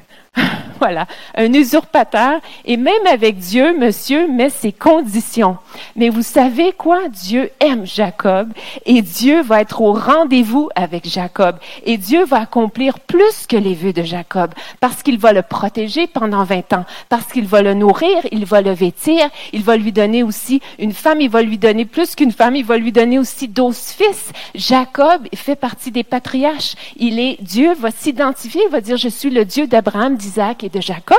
voilà, 0.81 1.07
un 1.35 1.53
usurpateur. 1.53 2.41
Et 2.65 2.77
même 2.77 3.07
avec 3.11 3.39
Dieu, 3.39 3.77
monsieur 3.79 4.29
met 4.29 4.51
ses 4.51 4.73
conditions. 4.73 5.57
Mais 5.95 6.09
vous 6.09 6.23
savez 6.23 6.73
quoi? 6.73 7.09
Dieu 7.09 7.51
aime 7.61 7.87
Jacob 7.87 8.51
et 8.85 9.03
Dieu 9.03 9.43
va 9.43 9.61
être 9.61 9.81
au 9.81 9.93
rendez-vous 9.93 10.69
avec 10.75 11.09
Jacob. 11.09 11.57
Et 11.85 11.97
Dieu 11.97 12.25
va 12.25 12.41
accomplir 12.41 13.01
plus 13.01 13.47
que 13.49 13.57
les 13.57 13.75
vœux 13.75 13.93
de 13.93 14.03
Jacob 14.03 14.53
parce 14.81 15.03
qu'il 15.03 15.19
va 15.19 15.33
le 15.33 15.43
protéger 15.43 16.07
pendant 16.07 16.45
20 16.45 16.73
ans, 16.73 16.85
parce 17.09 17.27
qu'il 17.27 17.47
va 17.47 17.63
le 17.63 17.75
nourrir, 17.75 18.19
il 18.33 18.45
va 18.45 18.61
le 18.61 18.73
vêtir, 18.73 19.29
il 19.53 19.63
va 19.63 19.77
lui 19.77 19.93
donner 19.93 20.23
aussi 20.23 20.61
une 20.79 20.93
femme, 20.93 21.21
il 21.21 21.31
va 21.31 21.43
lui 21.43 21.59
donner 21.59 21.85
plus 21.85 22.15
qu'une 22.15 22.33
femme, 22.33 22.57
il 22.57 22.65
va 22.65 22.77
lui 22.77 22.93
donner 22.93 23.19
aussi 23.19 23.49
12 23.49 23.77
fils. 23.77 24.33
Jacob 24.55 25.27
fait 25.35 25.57
partie 25.57 25.91
des 25.91 26.05
patriarches. 26.05 26.75
Il 26.97 27.19
est, 27.19 27.37
Dieu 27.41 27.75
va 27.75 27.91
s'identifier, 27.91 28.63
il 28.67 28.71
va 28.71 28.81
dire, 28.81 28.97
je 28.97 29.09
suis 29.09 29.31
le 29.31 29.45
Dieu 29.45 29.67
d'Abraham, 29.67 30.17
d'Isaac 30.17 30.65
et 30.67 30.69
de 30.69 30.81
Jacob. 30.81 31.17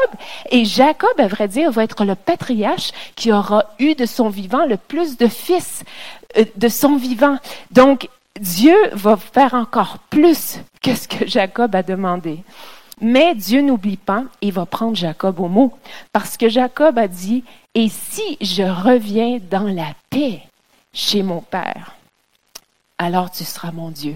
Et 0.51 0.65
Jacob, 0.65 1.09
à 1.17 1.27
vrai 1.27 1.47
dire, 1.47 1.71
va 1.71 1.83
être 1.83 2.05
le 2.05 2.15
patriarche 2.15 2.91
qui 3.15 3.31
aura 3.31 3.65
eu 3.79 3.95
de 3.95 4.05
son 4.05 4.29
vivant 4.29 4.65
le 4.65 4.77
plus 4.77 5.17
de 5.17 5.27
fils 5.27 5.83
euh, 6.37 6.45
de 6.55 6.67
son 6.67 6.97
vivant. 6.97 7.37
Donc, 7.71 8.09
Dieu 8.39 8.75
va 8.93 9.17
faire 9.17 9.53
encore 9.53 9.97
plus 10.09 10.59
que 10.81 10.95
ce 10.95 11.07
que 11.07 11.27
Jacob 11.27 11.75
a 11.75 11.83
demandé. 11.83 12.43
Mais 12.99 13.35
Dieu 13.35 13.61
n'oublie 13.61 13.97
pas, 13.97 14.23
il 14.41 14.53
va 14.53 14.65
prendre 14.65 14.95
Jacob 14.95 15.39
au 15.39 15.47
mot, 15.47 15.73
parce 16.11 16.35
que 16.35 16.49
Jacob 16.49 16.97
a 16.97 17.07
dit, 17.07 17.43
et 17.75 17.89
si 17.89 18.37
je 18.41 18.63
reviens 18.63 19.39
dans 19.51 19.71
la 19.71 19.93
paix 20.09 20.41
chez 20.93 21.21
mon 21.21 21.41
Père, 21.41 21.95
alors 22.97 23.29
tu 23.29 23.43
seras 23.43 23.71
mon 23.71 23.91
Dieu. 23.91 24.15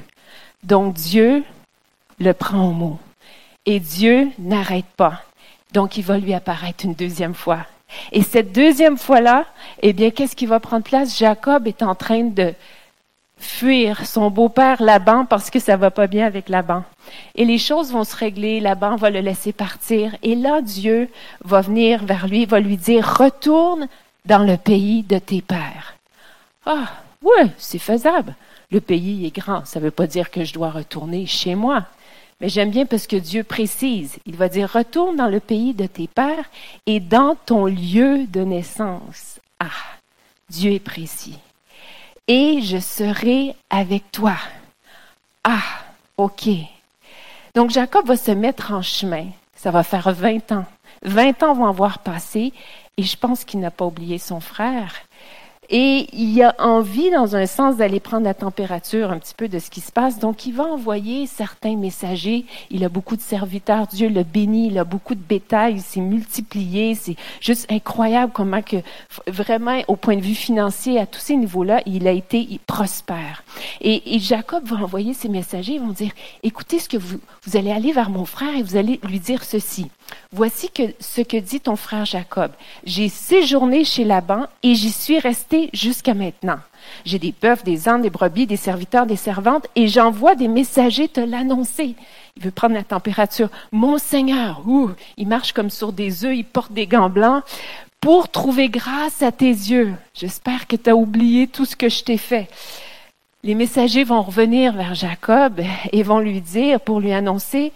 Donc 0.63 0.96
Dieu 0.96 1.44
le 2.20 2.34
prend 2.34 2.70
au 2.70 2.72
mot. 2.72 3.00
Et 3.65 3.80
Dieu 3.80 4.30
n'arrête 4.39 4.86
pas. 4.97 5.21
Donc 5.74 5.97
il 5.97 6.04
va 6.04 6.17
lui 6.17 6.34
apparaître 6.34 6.86
une 6.86 6.93
deuxième 6.93 7.36
fois. 7.36 7.65
Et 8.12 8.24
cette 8.24 8.52
deuxième 8.54 8.97
fois-là, 8.97 9.45
eh 9.82 9.93
bien, 9.93 10.12
qu'est-ce 10.12 10.36
qui 10.36 10.45
va 10.45 10.60
prendre 10.60 10.84
place? 10.84 11.17
Jacob 11.17 11.67
est 11.67 11.84
en 11.84 11.95
train 11.95 12.24
de 12.24 12.54
fuir 13.38 14.06
son 14.06 14.30
beau-père 14.30 14.82
Laban 14.82 15.26
parce 15.26 15.50
que 15.50 15.60
ça 15.60 15.76
va 15.76 15.91
pas 15.91 16.08
bien 16.08 16.26
avec 16.26 16.47
Laban. 16.47 16.84
Et 17.36 17.43
les 17.43 17.58
choses 17.58 17.91
vont 17.91 18.04
se 18.04 18.15
régler, 18.15 18.60
Laban 18.60 18.95
va 18.95 19.10
le 19.10 19.19
laisser 19.19 19.52
partir. 19.52 20.15
Et 20.24 20.36
là, 20.36 20.62
Dieu 20.62 21.10
va 21.43 21.62
venir 21.62 22.06
vers 22.06 22.28
lui, 22.28 22.45
va 22.45 22.60
lui 22.60 22.78
dire, 22.78 23.06
retourne 23.17 23.88
dans 24.26 24.43
le 24.43 24.58
pays 24.58 25.04
de 25.04 25.17
tes 25.17 25.41
pères. 25.41 25.95
Ah, 26.65 26.91
ouais, 27.24 27.47
c'est 27.58 27.80
faisable. 27.80 28.36
Le 28.71 28.80
pays 28.80 29.26
est 29.26 29.36
grand. 29.36 29.65
Ça 29.65 29.80
veut 29.80 29.91
pas 29.91 30.08
dire 30.08 30.32
que 30.32 30.45
je 30.45 30.54
dois 30.54 30.69
retourner 30.69 31.26
chez 31.26 31.56
moi. 31.56 31.86
Mais 32.41 32.49
j'aime 32.49 32.71
bien 32.71 32.88
parce 32.88 33.06
que 33.06 33.15
Dieu 33.15 33.43
précise. 33.43 34.17
Il 34.25 34.36
va 34.36 34.49
dire, 34.49 34.71
retourne 34.71 35.15
dans 35.15 35.27
le 35.27 35.39
pays 35.39 35.75
de 35.75 35.86
tes 35.86 36.08
pères 36.08 36.49
et 36.88 36.99
dans 36.99 37.36
ton 37.36 37.67
lieu 37.67 38.25
de 38.25 38.41
naissance. 38.41 39.39
Ah, 39.60 39.67
Dieu 40.49 40.71
est 40.71 40.80
précis. 40.80 41.38
Et 42.27 42.62
je 42.63 42.80
serai 42.80 43.56
avec 43.69 44.12
toi. 44.12 44.36
Ah, 45.43 45.62
OK. 46.17 46.49
Donc 47.54 47.69
Jacob 47.69 48.08
va 48.08 48.17
se 48.17 48.32
mettre 48.32 48.71
en 48.71 48.82
chemin. 48.82 49.27
Ça 49.56 49.69
va 49.69 49.84
faire 49.84 50.12
20 50.12 50.51
ans. 50.51 50.65
20 51.04 51.43
ans 51.43 51.54
vont 51.54 51.67
avoir 51.67 51.99
passé 51.99 52.54
et 52.97 53.04
je 53.04 53.17
pense 53.17 53.43
qu'il 53.43 53.60
n'a 53.60 53.71
pas 53.71 53.86
oublié 53.86 54.17
son 54.17 54.39
frère. 54.39 54.95
Et 55.73 56.07
il 56.12 56.43
a 56.43 56.53
envie, 56.60 57.10
dans 57.12 57.38
un 57.38 57.45
sens, 57.45 57.77
d'aller 57.77 58.01
prendre 58.01 58.25
la 58.25 58.34
température 58.34 59.10
un 59.10 59.19
petit 59.19 59.34
peu 59.34 59.47
de 59.47 59.57
ce 59.57 59.69
qui 59.69 59.79
se 59.79 59.93
passe. 59.93 60.19
Donc, 60.19 60.45
il 60.45 60.53
va 60.53 60.65
envoyer 60.65 61.27
certains 61.27 61.77
messagers. 61.77 62.43
Il 62.69 62.84
a 62.84 62.89
beaucoup 62.89 63.15
de 63.15 63.21
serviteurs. 63.21 63.88
Dieu 63.88 64.10
le 64.10 64.23
bénit. 64.23 64.67
Il 64.67 64.77
a 64.77 64.84
beaucoup 64.84 65.15
de 65.15 65.21
bétail. 65.21 65.75
Il 65.75 65.81
s'est 65.81 66.01
multiplié. 66.01 66.93
C'est 66.93 67.15
juste 67.39 67.71
incroyable 67.71 68.34
comment 68.36 68.62
que, 68.62 68.77
vraiment, 69.27 69.81
au 69.88 69.95
point 69.95 70.17
de 70.17 70.21
vue 70.21 70.36
financier, 70.36 70.99
à 70.99 71.05
tous 71.05 71.21
ces 71.21 71.38
niveaux-là, 71.38 71.81
il 71.86 72.05
a 72.05 72.12
été 72.12 72.60
prospère. 72.67 73.45
Et, 73.79 74.15
et, 74.15 74.19
Jacob 74.19 74.65
va 74.65 74.75
envoyer 74.75 75.13
ses 75.13 75.29
messagers. 75.29 75.75
Ils 75.75 75.81
vont 75.81 75.93
dire, 75.93 76.12
écoutez 76.43 76.79
ce 76.79 76.89
que 76.89 76.97
vous, 76.97 77.19
vous 77.45 77.55
allez 77.55 77.71
aller 77.71 77.93
vers 77.93 78.10
mon 78.10 78.25
frère 78.25 78.53
et 78.57 78.62
vous 78.62 78.75
allez 78.75 78.99
lui 79.03 79.21
dire 79.21 79.45
ceci. 79.45 79.89
Voici 80.32 80.69
que, 80.69 80.84
ce 81.00 81.21
que 81.21 81.38
dit 81.38 81.60
ton 81.60 81.76
frère 81.76 82.06
Jacob. 82.06 82.52
J'ai 82.86 83.10
séjourné 83.10 83.84
chez 83.84 84.04
Laban 84.04 84.47
et 84.63 84.76
j'y 84.76 84.91
suis 84.91 85.19
resté 85.19 85.69
jusqu'à 85.74 86.13
maintenant. 86.13 86.60
J'ai 87.06 87.19
des 87.19 87.34
bœufs, 87.39 87.63
des 87.63 87.88
ânes, 87.88 88.02
des 88.02 88.10
brebis, 88.10 88.47
des 88.47 88.58
serviteurs, 88.58 89.06
des 89.06 89.15
servantes 89.15 89.67
et 89.76 89.88
j'envoie 89.88 90.36
des 90.36 90.47
messagers 90.47 91.08
te 91.08 91.19
l'annoncer. 91.19 91.95
Il 92.38 92.43
veut 92.43 92.52
prendre 92.52 92.76
la 92.76 92.84
température. 92.84 93.50
Mon 93.71 93.97
Seigneur, 93.97 94.62
ouh, 94.65 94.91
il 95.17 95.28
marche 95.28 95.54
comme 95.54 95.69
sur 95.69 95.93
des 95.93 96.26
œufs, 96.26 96.36
il 96.36 96.45
porte 96.45 96.71
des 96.71 96.88
gants 96.88 97.10
blancs 97.10 97.43
pour 98.00 98.30
trouver 98.30 98.69
grâce 98.69 99.21
à 99.21 99.32
tes 99.32 99.45
yeux. 99.45 99.93
J'espère 100.13 100.67
que 100.67 100.76
tu 100.76 100.89
as 100.89 100.95
oublié 100.95 101.47
tout 101.47 101.65
ce 101.65 101.76
que 101.76 101.88
je 101.88 102.04
t'ai 102.04 102.17
fait. 102.17 102.50
Les 103.43 103.56
messagers 103.56 104.04
vont 104.04 104.21
revenir 104.21 104.74
vers 104.74 104.93
Jacob 104.93 105.62
et 105.91 106.04
vont 106.04 106.19
lui 106.19 106.41
dire, 106.41 106.80
pour 106.80 107.00
lui 107.00 107.12
annoncer, 107.12 107.71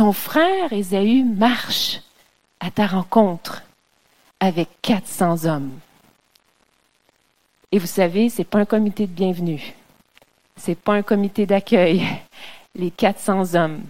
ton 0.00 0.14
frère 0.14 0.72
Ésaü 0.72 1.24
marche 1.24 2.00
à 2.58 2.70
ta 2.70 2.86
rencontre 2.86 3.62
avec 4.40 4.70
400 4.80 5.44
hommes. 5.44 5.72
Et 7.70 7.78
vous 7.78 7.86
savez, 7.86 8.30
c'est 8.30 8.44
pas 8.44 8.60
un 8.60 8.64
comité 8.64 9.06
de 9.06 9.12
bienvenue. 9.12 9.74
C'est 10.56 10.74
pas 10.74 10.94
un 10.94 11.02
comité 11.02 11.44
d'accueil. 11.44 12.02
Les 12.74 12.90
400 12.90 13.56
hommes. 13.56 13.82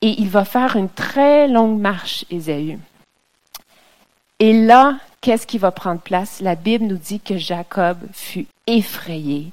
Et 0.00 0.20
il 0.20 0.28
va 0.28 0.44
faire 0.44 0.74
une 0.74 0.88
très 0.88 1.46
longue 1.46 1.78
marche, 1.78 2.24
Ésaü. 2.28 2.80
Et 4.40 4.52
là, 4.52 4.98
qu'est-ce 5.20 5.46
qui 5.46 5.58
va 5.58 5.70
prendre 5.70 6.00
place? 6.00 6.40
La 6.40 6.56
Bible 6.56 6.86
nous 6.86 6.98
dit 6.98 7.20
que 7.20 7.38
Jacob 7.38 7.98
fut 8.12 8.48
effrayé 8.66 9.52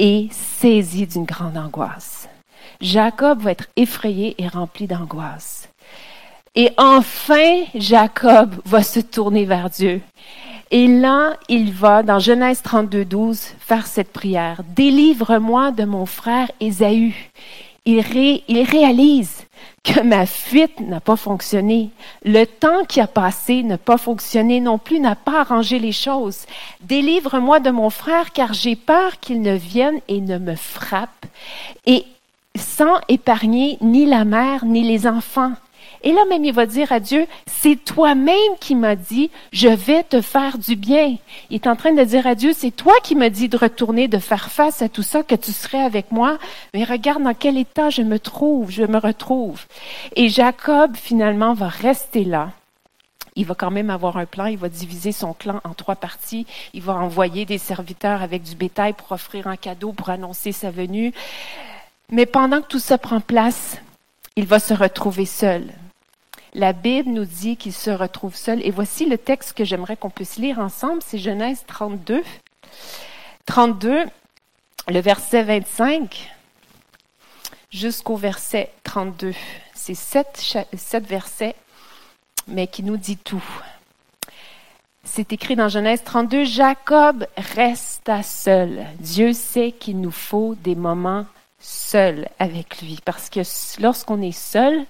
et 0.00 0.28
saisi 0.32 1.06
d'une 1.06 1.24
grande 1.24 1.56
angoisse. 1.56 2.28
Jacob 2.80 3.40
va 3.40 3.52
être 3.52 3.68
effrayé 3.76 4.34
et 4.38 4.48
rempli 4.48 4.86
d'angoisse. 4.86 5.68
Et 6.54 6.70
enfin, 6.76 7.64
Jacob 7.74 8.56
va 8.64 8.82
se 8.82 9.00
tourner 9.00 9.44
vers 9.44 9.70
Dieu. 9.70 10.00
Et 10.72 10.86
là, 10.86 11.36
il 11.48 11.72
va, 11.72 12.02
dans 12.02 12.18
Genèse 12.18 12.62
32, 12.62 13.04
12, 13.04 13.40
faire 13.58 13.86
cette 13.86 14.12
prière. 14.12 14.62
Délivre-moi 14.68 15.72
de 15.72 15.84
mon 15.84 16.06
frère 16.06 16.50
Ésaü. 16.60 17.14
Il, 17.86 18.04
il 18.48 18.62
réalise 18.62 19.46
que 19.82 20.00
ma 20.00 20.26
fuite 20.26 20.80
n'a 20.80 21.00
pas 21.00 21.16
fonctionné. 21.16 21.90
Le 22.24 22.44
temps 22.44 22.84
qui 22.84 23.00
a 23.00 23.06
passé 23.06 23.62
n'a 23.62 23.78
pas 23.78 23.96
fonctionné 23.96 24.60
non 24.60 24.78
plus, 24.78 25.00
n'a 25.00 25.16
pas 25.16 25.40
arrangé 25.40 25.78
les 25.78 25.92
choses. 25.92 26.44
Délivre-moi 26.82 27.60
de 27.60 27.70
mon 27.70 27.90
frère, 27.90 28.32
car 28.32 28.52
j'ai 28.52 28.76
peur 28.76 29.18
qu'il 29.20 29.40
ne 29.40 29.54
vienne 29.54 30.00
et 30.08 30.20
ne 30.20 30.38
me 30.38 30.54
frappe, 30.54 31.26
et 31.86 32.04
sans 32.56 33.00
épargner 33.08 33.78
ni 33.80 34.06
la 34.06 34.24
mère 34.24 34.64
ni 34.64 34.82
les 34.82 35.06
enfants. 35.06 35.52
Et 36.02 36.12
là 36.12 36.24
même, 36.28 36.44
il 36.44 36.54
va 36.54 36.64
dire 36.64 36.92
à 36.92 37.00
Dieu, 37.00 37.26
c'est 37.46 37.76
toi-même 37.76 38.56
qui 38.58 38.74
m'as 38.74 38.94
dit, 38.94 39.30
je 39.52 39.68
vais 39.68 40.02
te 40.02 40.22
faire 40.22 40.56
du 40.56 40.74
bien. 40.74 41.16
Il 41.50 41.56
est 41.56 41.66
en 41.66 41.76
train 41.76 41.92
de 41.92 42.02
dire 42.02 42.26
à 42.26 42.34
Dieu, 42.34 42.52
c'est 42.56 42.70
toi 42.70 42.94
qui 43.02 43.14
m'as 43.14 43.28
dit 43.28 43.48
de 43.48 43.56
retourner, 43.58 44.08
de 44.08 44.18
faire 44.18 44.50
face 44.50 44.80
à 44.80 44.88
tout 44.88 45.02
ça, 45.02 45.22
que 45.22 45.34
tu 45.34 45.52
serais 45.52 45.82
avec 45.82 46.10
moi. 46.10 46.38
Mais 46.72 46.84
regarde 46.84 47.22
dans 47.22 47.34
quel 47.34 47.58
état 47.58 47.90
je 47.90 48.02
me 48.02 48.18
trouve, 48.18 48.70
je 48.70 48.84
me 48.84 48.96
retrouve. 48.96 49.66
Et 50.16 50.30
Jacob, 50.30 50.96
finalement, 50.96 51.52
va 51.52 51.68
rester 51.68 52.24
là. 52.24 52.50
Il 53.36 53.46
va 53.46 53.54
quand 53.54 53.70
même 53.70 53.90
avoir 53.90 54.16
un 54.16 54.26
plan, 54.26 54.46
il 54.46 54.58
va 54.58 54.68
diviser 54.68 55.12
son 55.12 55.34
clan 55.34 55.60
en 55.64 55.72
trois 55.74 55.94
parties, 55.96 56.46
il 56.74 56.82
va 56.82 56.94
envoyer 56.94 57.44
des 57.44 57.58
serviteurs 57.58 58.22
avec 58.22 58.42
du 58.42 58.56
bétail 58.56 58.92
pour 58.92 59.12
offrir 59.12 59.46
un 59.46 59.56
cadeau, 59.56 59.92
pour 59.92 60.10
annoncer 60.10 60.52
sa 60.52 60.70
venue. 60.70 61.12
Mais 62.10 62.26
pendant 62.26 62.60
que 62.60 62.68
tout 62.68 62.78
ça 62.78 62.98
prend 62.98 63.20
place, 63.20 63.78
il 64.36 64.46
va 64.46 64.58
se 64.58 64.74
retrouver 64.74 65.26
seul 65.26 65.72
la 66.54 66.72
Bible 66.72 67.10
nous 67.10 67.24
dit 67.24 67.56
qu'il 67.56 67.72
se 67.72 67.90
retrouve 67.90 68.34
seul. 68.34 68.64
Et 68.64 68.70
voici 68.70 69.06
le 69.06 69.18
texte 69.18 69.52
que 69.52 69.64
j'aimerais 69.64 69.96
qu'on 69.96 70.10
puisse 70.10 70.36
lire 70.36 70.58
ensemble, 70.58 71.02
c'est 71.04 71.18
Genèse 71.18 71.64
32. 71.66 72.22
32, 73.46 74.04
le 74.88 75.00
verset 75.00 75.42
25 75.42 76.30
jusqu'au 77.70 78.16
verset 78.16 78.70
32. 78.84 79.34
C'est 79.74 79.94
sept, 79.94 80.42
sept 80.76 81.06
versets, 81.06 81.54
mais 82.48 82.66
qui 82.66 82.82
nous 82.82 82.96
dit 82.96 83.16
tout. 83.16 83.44
C'est 85.04 85.32
écrit 85.32 85.56
dans 85.56 85.68
Genèse 85.68 86.04
32, 86.04 86.44
Jacob 86.44 87.26
resta 87.54 88.22
seul. 88.22 88.84
Dieu 88.98 89.32
sait 89.32 89.72
qu'il 89.72 90.00
nous 90.00 90.10
faut 90.10 90.54
des 90.56 90.74
moments 90.74 91.26
seul 91.60 92.28
avec 92.38 92.80
lui. 92.82 92.98
Parce 93.04 93.30
que 93.30 93.40
lorsqu'on 93.80 94.22
est 94.22 94.32
seul, 94.32 94.84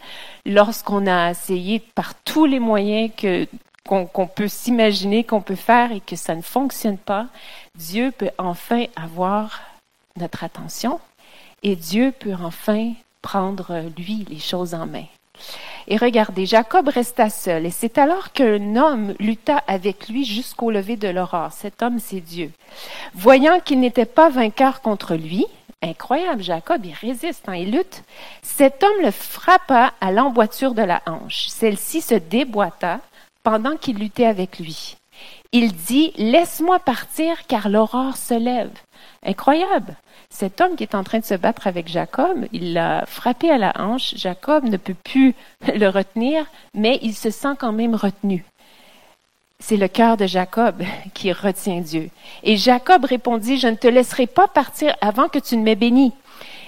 lorsqu'on 0.46 1.06
a 1.06 1.30
essayé 1.30 1.80
par 1.94 2.14
tous 2.14 2.46
les 2.46 2.60
moyens 2.60 3.10
que 3.16 3.46
qu'on 3.84 4.28
peut 4.28 4.46
s'imaginer, 4.46 5.24
qu'on 5.24 5.40
peut 5.40 5.56
faire 5.56 5.90
et 5.90 6.00
que 6.00 6.14
ça 6.14 6.36
ne 6.36 6.42
fonctionne 6.42 6.98
pas, 6.98 7.26
Dieu 7.74 8.12
peut 8.16 8.30
enfin 8.38 8.84
avoir 8.94 9.60
notre 10.16 10.44
attention 10.44 11.00
et 11.64 11.74
Dieu 11.74 12.12
peut 12.16 12.34
enfin 12.40 12.92
prendre, 13.20 13.82
lui, 13.98 14.26
les 14.28 14.38
choses 14.38 14.74
en 14.74 14.86
main. 14.86 15.06
Et 15.88 15.96
regardez, 15.96 16.46
Jacob 16.46 16.88
resta 16.88 17.30
seul, 17.30 17.66
et 17.66 17.70
c'est 17.70 17.98
alors 17.98 18.32
qu'un 18.32 18.76
homme 18.76 19.14
lutta 19.18 19.62
avec 19.66 20.08
lui 20.08 20.24
jusqu'au 20.24 20.70
lever 20.70 20.96
de 20.96 21.08
l'aurore. 21.08 21.52
Cet 21.52 21.82
homme, 21.82 21.98
c'est 21.98 22.20
Dieu. 22.20 22.52
Voyant 23.14 23.58
qu'il 23.60 23.80
n'était 23.80 24.04
pas 24.04 24.28
vainqueur 24.28 24.82
contre 24.82 25.14
lui, 25.14 25.46
Incroyable, 25.82 26.42
Jacob, 26.42 26.84
il 26.84 26.92
résiste, 26.92 27.48
hein, 27.48 27.54
il 27.54 27.72
lutte. 27.72 28.02
Cet 28.42 28.84
homme 28.84 29.02
le 29.02 29.10
frappa 29.10 29.94
à 30.00 30.12
l'emboîture 30.12 30.74
de 30.74 30.82
la 30.82 31.00
hanche. 31.06 31.46
Celle-ci 31.48 32.02
se 32.02 32.14
déboîta 32.14 33.00
pendant 33.42 33.76
qu'il 33.78 33.96
luttait 33.96 34.26
avec 34.26 34.58
lui. 34.58 34.96
Il 35.52 35.72
dit, 35.72 36.12
Laisse-moi 36.16 36.80
partir 36.80 37.46
car 37.46 37.70
l'aurore 37.70 38.18
se 38.18 38.34
lève. 38.34 38.70
Incroyable. 39.24 39.96
Cet 40.28 40.60
homme 40.60 40.76
qui 40.76 40.82
est 40.82 40.94
en 40.94 41.02
train 41.02 41.18
de 41.18 41.24
se 41.24 41.34
battre 41.34 41.66
avec 41.66 41.88
Jacob, 41.88 42.46
il 42.52 42.74
l'a 42.74 43.06
frappé 43.06 43.50
à 43.50 43.56
la 43.56 43.72
hanche. 43.80 44.14
Jacob 44.16 44.64
ne 44.64 44.76
peut 44.76 44.94
plus 44.94 45.34
le 45.74 45.88
retenir, 45.88 46.44
mais 46.74 46.98
il 47.00 47.14
se 47.14 47.30
sent 47.30 47.56
quand 47.58 47.72
même 47.72 47.94
retenu 47.94 48.44
c'est 49.60 49.76
le 49.76 49.88
cœur 49.88 50.16
de 50.16 50.26
Jacob 50.26 50.82
qui 51.14 51.32
retient 51.32 51.80
Dieu. 51.80 52.10
Et 52.42 52.56
Jacob 52.56 53.04
répondit, 53.04 53.58
je 53.58 53.68
ne 53.68 53.76
te 53.76 53.86
laisserai 53.86 54.26
pas 54.26 54.48
partir 54.48 54.96
avant 55.00 55.28
que 55.28 55.38
tu 55.38 55.56
ne 55.56 55.62
m'aies 55.62 55.76
béni. 55.76 56.12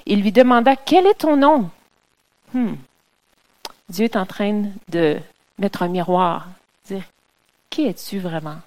Il 0.07 0.23
lui 0.23 0.33
demanda, 0.33 0.77
quel 0.77 1.07
est 1.07 1.21
ton 1.21 1.37
nom? 1.37 1.71
Hmm. 2.53 2.75
Dieu 3.89 4.05
est 4.05 4.17
en 4.17 4.27
train 4.27 4.65
de 4.89 5.19
mettre 5.59 5.83
un 5.83 5.89
miroir, 5.89 6.49
dire, 6.87 7.05
qui 7.71 7.87
es-tu 7.87 8.19
vraiment? 8.19 8.59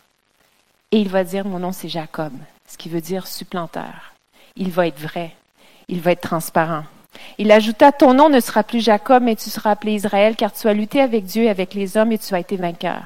Et 0.92 1.00
il 1.00 1.10
va 1.10 1.24
dire, 1.24 1.46
mon 1.46 1.60
nom 1.60 1.72
c'est 1.72 1.90
Jacob, 1.90 2.34
ce 2.68 2.78
qui 2.78 2.90
veut 2.90 3.02
dire 3.02 3.28
supplanteur. 3.28 4.14
Il 4.56 4.72
va 4.72 4.88
être 4.88 5.00
vrai, 5.00 5.36
il 5.88 6.02
va 6.02 6.12
être 6.12 6.22
transparent. 6.22 6.86
Il 7.38 7.52
ajouta, 7.52 7.92
ton 7.92 8.14
nom 8.14 8.30
ne 8.30 8.40
sera 8.40 8.64
plus 8.64 8.84
Jacob, 8.84 9.24
mais 9.24 9.36
tu 9.36 9.50
seras 9.50 9.72
appelé 9.72 9.94
Israël, 9.94 10.36
car 10.36 10.54
tu 10.54 10.68
as 10.68 10.74
lutté 10.74 11.02
avec 11.02 11.26
Dieu 11.26 11.44
et 11.44 11.50
avec 11.50 11.74
les 11.74 11.98
hommes 11.98 12.12
et 12.12 12.18
tu 12.18 12.34
as 12.34 12.40
été 12.40 12.56
vainqueur. 12.56 13.02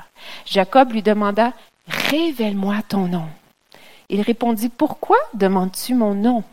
Jacob 0.46 0.92
lui 0.92 1.02
demanda, 1.02 1.54
Révèle-moi 1.88 2.78
ton 2.88 3.08
nom. 3.08 3.26
Il 4.10 4.22
répondit, 4.22 4.70
Pourquoi 4.70 5.18
demandes-tu 5.34 5.96
mon 5.96 6.14
nom? 6.14 6.44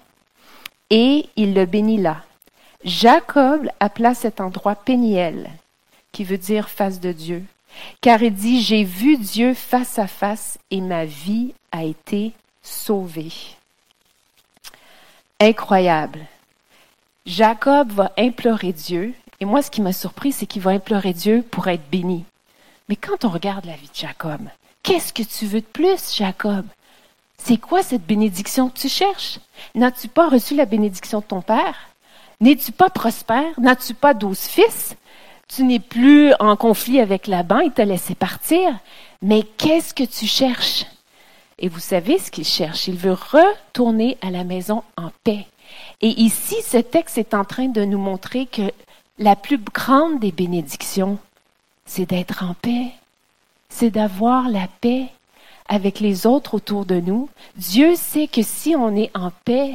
Et 0.90 1.29
il 1.37 1.55
le 1.55 1.66
bénit 1.66 2.01
là. 2.01 2.23
Jacob 2.85 3.69
appela 3.81 4.14
cet 4.14 4.40
endroit 4.40 4.77
Péniel, 4.77 5.51
qui 6.12 6.25
veut 6.25 6.38
dire 6.38 6.69
face 6.69 7.01
de 7.01 7.12
Dieu, 7.12 7.45
car 8.01 8.23
il 8.23 8.35
dit, 8.35 8.62
J'ai 8.62 8.85
vu 8.85 9.16
Dieu 9.16 9.55
face 9.55 9.99
à 9.99 10.07
face 10.07 10.59
et 10.71 10.81
ma 10.81 11.05
vie 11.05 11.53
a 11.73 11.85
été 11.85 12.33
sauvée. 12.62 13.33
Incroyable. 15.40 16.21
Jacob 17.27 17.91
va 17.91 18.12
implorer 18.17 18.73
Dieu, 18.73 19.12
et 19.41 19.45
moi 19.45 19.61
ce 19.61 19.71
qui 19.71 19.83
m'a 19.83 19.93
surpris, 19.93 20.31
c'est 20.31 20.47
qu'il 20.47 20.62
va 20.62 20.71
implorer 20.71 21.12
Dieu 21.12 21.45
pour 21.51 21.67
être 21.67 21.91
béni. 21.91 22.25
Mais 22.89 22.95
quand 22.95 23.25
on 23.25 23.31
regarde 23.31 23.65
la 23.65 23.75
vie 23.75 23.89
de 23.89 23.99
Jacob, 23.99 24.41
qu'est-ce 24.85 25.12
que 25.12 25.25
tu 25.25 25.47
veux 25.47 25.61
de 25.61 25.67
plus, 25.67 26.15
Jacob? 26.15 26.65
C'est 27.37 27.57
quoi 27.57 27.83
cette 27.83 28.07
bénédiction 28.07 28.69
que 28.69 28.79
tu 28.79 28.89
cherches? 28.89 29.41
N'as-tu 29.75 30.07
pas 30.07 30.29
reçu 30.29 30.55
la 30.55 30.67
bénédiction 30.67 31.19
de 31.19 31.25
ton 31.25 31.43
père? 31.43 31.75
N'es-tu 32.41 32.71
pas 32.71 32.91
prospère? 32.91 33.59
N'as-tu 33.59 33.95
pas 33.95 34.15
douze 34.15 34.43
fils? 34.43 34.95
Tu 35.49 35.65
n'es 35.65 35.81
plus 35.81 36.33
en 36.39 36.57
conflit 36.57 37.01
avec 37.01 37.27
Laban, 37.27 37.59
il 37.59 37.73
t'a 37.73 37.85
laissé 37.85 38.15
partir. 38.15 38.79
Mais 39.21 39.43
qu'est-ce 39.43 39.95
que 39.95 40.05
tu 40.05 40.27
cherches? 40.27 40.87
Et 41.59 41.69
vous 41.69 41.81
savez 41.81 42.19
ce 42.19 42.31
qu'il 42.31 42.45
cherche. 42.45 42.87
Il 42.87 42.97
veut 42.97 43.15
retourner 43.15 44.17
à 44.23 44.31
la 44.31 44.45
maison 44.45 44.85
en 44.97 45.11
paix. 45.25 45.47
Et 46.01 46.21
ici, 46.21 46.57
ce 46.62 46.79
texte 46.79 47.19
est 47.19 47.35
en 47.35 47.45
train 47.45 47.69
de 47.69 47.85
nous 47.85 47.99
montrer 47.99 48.47
que 48.47 48.71
la 49.19 49.37
plus 49.37 49.59
grande 49.59 50.21
des 50.21 50.33
bénédictions, 50.33 51.19
c'est 51.85 52.07
d'être 52.07 52.43
en 52.43 52.55
paix, 52.55 52.93
c'est 53.69 53.91
d'avoir 53.91 54.49
la 54.49 54.69
paix 54.81 55.07
avec 55.69 56.01
les 56.01 56.27
autres 56.27 56.55
autour 56.55 56.85
de 56.85 57.01
nous. 57.01 57.29
Dieu 57.57 57.95
sait 57.97 58.29
que 58.29 58.43
si 58.43 58.77
on 58.77 58.95
est 58.95 59.11
en 59.17 59.31
paix 59.45 59.75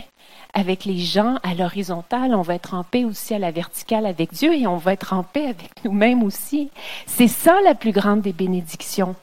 avec 0.54 0.86
les 0.86 0.98
gens 0.98 1.38
à 1.44 1.54
l'horizontale, 1.54 2.36
on 2.36 2.42
va 2.42 2.56
être 2.56 2.74
en 2.74 2.84
paix 2.84 3.06
aussi 3.06 3.34
à 3.34 3.40
la 3.40 3.52
verticale 3.52 4.06
avec 4.06 4.34
Dieu 4.34 4.54
et 4.54 4.68
on 4.68 4.78
va 4.78 4.94
être 4.94 5.14
en 5.14 5.24
paix 5.24 5.46
avec 5.46 5.72
nous-mêmes 5.84 6.24
aussi. 6.24 6.70
C'est 7.06 7.28
ça 7.28 7.60
la 7.64 7.76
plus 7.76 7.92
grande 7.92 8.22
des 8.22 8.34
bénédictions. 8.34 9.16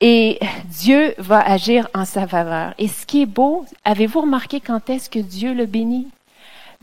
Et 0.00 0.38
Dieu 0.64 1.14
va 1.18 1.40
agir 1.40 1.88
en 1.94 2.06
sa 2.06 2.26
faveur. 2.26 2.72
Et 2.78 2.88
ce 2.88 3.04
qui 3.04 3.22
est 3.22 3.26
beau, 3.26 3.66
avez-vous 3.84 4.22
remarqué 4.22 4.60
quand 4.60 4.88
est-ce 4.88 5.10
que 5.10 5.18
Dieu 5.18 5.52
le 5.52 5.66
bénit? 5.66 6.08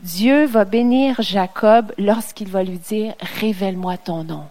Dieu 0.00 0.46
va 0.46 0.64
bénir 0.64 1.20
Jacob 1.20 1.92
lorsqu'il 1.98 2.48
va 2.48 2.62
lui 2.62 2.78
dire, 2.78 3.14
révèle-moi 3.40 3.96
ton 3.96 4.22
nom. 4.22 4.44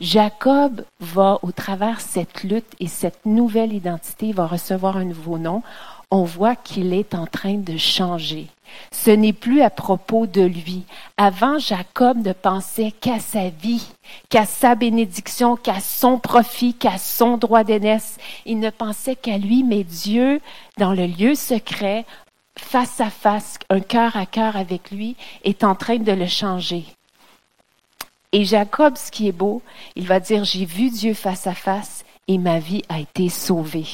Jacob 0.00 0.84
va, 0.98 1.38
au 1.42 1.52
travers 1.52 2.00
cette 2.00 2.42
lutte 2.42 2.74
et 2.80 2.88
cette 2.88 3.24
nouvelle 3.24 3.72
identité, 3.72 4.32
va 4.32 4.48
recevoir 4.48 4.96
un 4.96 5.04
nouveau 5.04 5.38
nom. 5.38 5.62
On 6.14 6.24
voit 6.24 6.56
qu'il 6.56 6.92
est 6.92 7.14
en 7.14 7.26
train 7.26 7.54
de 7.54 7.78
changer. 7.78 8.48
Ce 8.90 9.10
n'est 9.10 9.32
plus 9.32 9.62
à 9.62 9.70
propos 9.70 10.26
de 10.26 10.42
lui. 10.42 10.84
Avant, 11.16 11.58
Jacob 11.58 12.18
ne 12.18 12.34
pensait 12.34 12.92
qu'à 12.92 13.18
sa 13.18 13.48
vie, 13.48 13.88
qu'à 14.28 14.44
sa 14.44 14.74
bénédiction, 14.74 15.56
qu'à 15.56 15.80
son 15.80 16.18
profit, 16.18 16.74
qu'à 16.74 16.98
son 16.98 17.38
droit 17.38 17.64
d'aînesse. 17.64 18.18
Il 18.44 18.58
ne 18.58 18.68
pensait 18.68 19.16
qu'à 19.16 19.38
lui, 19.38 19.64
mais 19.64 19.84
Dieu, 19.84 20.42
dans 20.76 20.92
le 20.92 21.06
lieu 21.06 21.34
secret, 21.34 22.04
face 22.58 23.00
à 23.00 23.08
face, 23.08 23.58
un 23.70 23.80
cœur 23.80 24.14
à 24.14 24.26
cœur 24.26 24.56
avec 24.56 24.90
lui, 24.90 25.16
est 25.44 25.64
en 25.64 25.74
train 25.74 25.96
de 25.96 26.12
le 26.12 26.26
changer. 26.26 26.84
Et 28.32 28.44
Jacob, 28.44 28.98
ce 28.98 29.10
qui 29.10 29.28
est 29.28 29.32
beau, 29.32 29.62
il 29.96 30.06
va 30.06 30.20
dire, 30.20 30.44
j'ai 30.44 30.66
vu 30.66 30.90
Dieu 30.90 31.14
face 31.14 31.46
à 31.46 31.54
face 31.54 32.04
et 32.28 32.36
ma 32.36 32.58
vie 32.58 32.82
a 32.90 33.00
été 33.00 33.30
sauvée. 33.30 33.86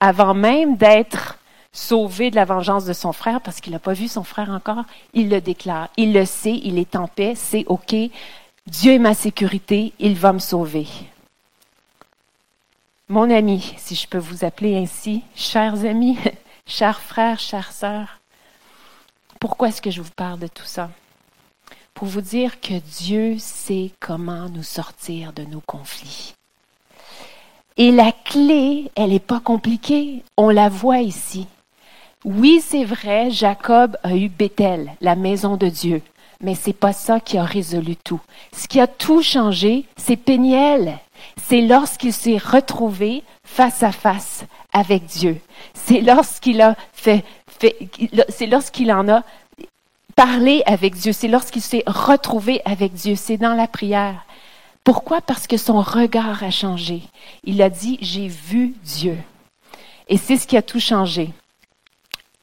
Avant 0.00 0.32
même 0.32 0.76
d'être 0.76 1.37
sauvé 1.72 2.30
de 2.30 2.36
la 2.36 2.44
vengeance 2.44 2.84
de 2.84 2.92
son 2.92 3.12
frère, 3.12 3.40
parce 3.40 3.60
qu'il 3.60 3.72
n'a 3.72 3.78
pas 3.78 3.92
vu 3.92 4.08
son 4.08 4.24
frère 4.24 4.50
encore, 4.50 4.84
il 5.14 5.28
le 5.28 5.40
déclare. 5.40 5.88
Il 5.96 6.12
le 6.12 6.24
sait, 6.24 6.60
il 6.62 6.78
est 6.78 6.96
en 6.96 7.08
paix, 7.08 7.34
c'est 7.36 7.64
OK. 7.66 7.94
Dieu 8.66 8.92
est 8.92 8.98
ma 8.98 9.14
sécurité, 9.14 9.92
il 9.98 10.14
va 10.14 10.32
me 10.32 10.38
sauver. 10.38 10.86
Mon 13.08 13.30
ami, 13.30 13.74
si 13.78 13.94
je 13.94 14.06
peux 14.06 14.18
vous 14.18 14.44
appeler 14.44 14.76
ainsi, 14.76 15.22
chers 15.34 15.84
amis, 15.86 16.18
chers 16.66 17.00
frères, 17.00 17.38
chères 17.38 17.72
sœurs, 17.72 18.20
pourquoi 19.40 19.68
est-ce 19.68 19.80
que 19.80 19.90
je 19.90 20.02
vous 20.02 20.10
parle 20.14 20.40
de 20.40 20.48
tout 20.48 20.64
ça? 20.64 20.90
Pour 21.94 22.06
vous 22.06 22.20
dire 22.20 22.60
que 22.60 22.74
Dieu 22.74 23.36
sait 23.38 23.92
comment 24.00 24.48
nous 24.48 24.62
sortir 24.62 25.32
de 25.32 25.44
nos 25.44 25.60
conflits. 25.60 26.34
Et 27.78 27.92
la 27.92 28.12
clé, 28.12 28.90
elle 28.96 29.10
n'est 29.10 29.20
pas 29.20 29.40
compliquée. 29.40 30.24
On 30.36 30.50
la 30.50 30.68
voit 30.68 31.00
ici. 31.00 31.46
Oui, 32.24 32.60
c'est 32.60 32.84
vrai, 32.84 33.30
Jacob 33.30 33.96
a 34.02 34.16
eu 34.16 34.28
Bethel, 34.28 34.90
la 35.00 35.14
maison 35.14 35.56
de 35.56 35.68
Dieu. 35.68 36.02
Mais 36.40 36.54
c'est 36.54 36.72
pas 36.72 36.92
ça 36.92 37.20
qui 37.20 37.38
a 37.38 37.44
résolu 37.44 37.96
tout. 37.96 38.20
Ce 38.52 38.68
qui 38.68 38.80
a 38.80 38.86
tout 38.86 39.22
changé, 39.22 39.84
c'est 39.96 40.16
Péniel. 40.16 40.98
C'est 41.42 41.60
lorsqu'il 41.60 42.12
s'est 42.12 42.38
retrouvé 42.38 43.22
face 43.44 43.82
à 43.82 43.92
face 43.92 44.44
avec 44.72 45.06
Dieu. 45.06 45.40
C'est 45.74 46.00
lorsqu'il 46.00 46.60
a 46.60 46.76
fait, 46.92 47.24
c'est 48.28 48.46
lorsqu'il 48.46 48.92
en 48.92 49.08
a 49.08 49.22
parlé 50.14 50.62
avec 50.66 50.94
Dieu. 50.94 51.12
C'est 51.12 51.28
lorsqu'il 51.28 51.62
s'est 51.62 51.84
retrouvé 51.86 52.60
avec 52.64 52.94
Dieu. 52.94 53.14
C'est 53.16 53.36
dans 53.36 53.54
la 53.54 53.66
prière. 53.66 54.24
Pourquoi? 54.84 55.20
Parce 55.20 55.46
que 55.46 55.56
son 55.56 55.80
regard 55.80 56.42
a 56.42 56.50
changé. 56.50 57.02
Il 57.44 57.62
a 57.62 57.70
dit, 57.70 57.98
j'ai 58.00 58.28
vu 58.28 58.74
Dieu. 58.84 59.16
Et 60.08 60.16
c'est 60.16 60.36
ce 60.36 60.46
qui 60.46 60.56
a 60.56 60.62
tout 60.62 60.80
changé. 60.80 61.30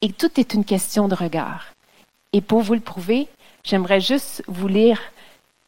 Et 0.02 0.12
tout 0.12 0.38
est 0.38 0.54
une 0.54 0.64
question 0.64 1.08
de 1.08 1.14
regard. 1.14 1.66
Et 2.32 2.40
pour 2.40 2.60
vous 2.60 2.74
le 2.74 2.80
prouver, 2.80 3.28
j'aimerais 3.64 4.00
juste 4.00 4.42
vous 4.46 4.68
lire 4.68 5.00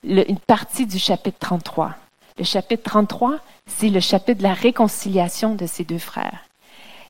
une 0.04 0.38
partie 0.38 0.86
du 0.86 0.98
chapitre 0.98 1.38
33. 1.40 1.94
Le 2.36 2.44
chapitre 2.44 2.82
33, 2.84 3.38
c'est 3.66 3.88
le 3.88 4.00
chapitre 4.00 4.38
de 4.38 4.44
la 4.44 4.54
réconciliation 4.54 5.54
de 5.54 5.66
ces 5.66 5.84
deux 5.84 5.98
frères. 5.98 6.44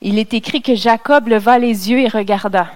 Il 0.01 0.19
est 0.19 0.33
écrit 0.33 0.63
que 0.63 0.75
Jacob 0.75 1.29
leva 1.29 1.59
les 1.59 1.91
yeux 1.91 1.99
et 1.99 2.09
regarda. 2.09 2.71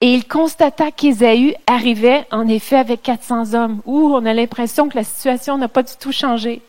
Et 0.00 0.14
il 0.14 0.26
constata 0.26 0.90
qu'Ésaü 0.90 1.54
arrivait 1.66 2.26
en 2.30 2.48
effet 2.48 2.76
avec 2.76 3.02
400 3.02 3.54
hommes. 3.54 3.82
Ouh, 3.84 4.12
on 4.14 4.26
a 4.26 4.32
l'impression 4.32 4.88
que 4.88 4.96
la 4.96 5.04
situation 5.04 5.58
n'a 5.58 5.68
pas 5.68 5.82
du 5.82 5.92
tout 5.98 6.12
changé. 6.12 6.62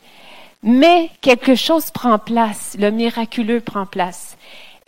Mais 0.62 1.10
quelque 1.22 1.56
chose 1.56 1.92
prend 1.92 2.20
place, 2.20 2.76
le 2.80 2.90
miraculeux 2.92 3.60
prend 3.60 3.86
place. 3.86 4.38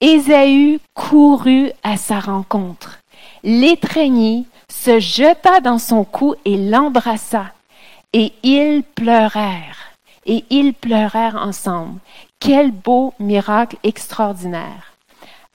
Ésaü 0.06 0.80
courut 0.93 1.72
à 1.82 1.97
sa 1.97 2.20
rencontre, 2.20 2.99
l'étreignit, 3.43 4.45
se 4.70 4.99
jeta 4.99 5.62
dans 5.62 5.80
son 5.80 6.03
cou 6.03 6.36
et 6.45 6.58
l'embrassa. 6.58 7.47
Et 8.14 8.32
ils 8.43 8.84
pleurèrent, 8.84 9.95
et 10.28 10.45
ils 10.51 10.76
pleurèrent 10.76 11.38
ensemble. 11.38 11.99
Quel 12.39 12.72
beau 12.72 13.16
miracle 13.20 13.78
extraordinaire. 13.82 14.93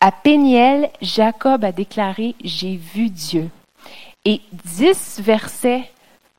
À 0.00 0.10
Péniel, 0.10 0.90
Jacob 1.00 1.64
a 1.64 1.70
déclaré, 1.70 2.34
j'ai 2.42 2.74
vu 2.74 3.08
Dieu. 3.08 3.50
Et 4.24 4.40
dix 4.64 5.20
versets 5.20 5.88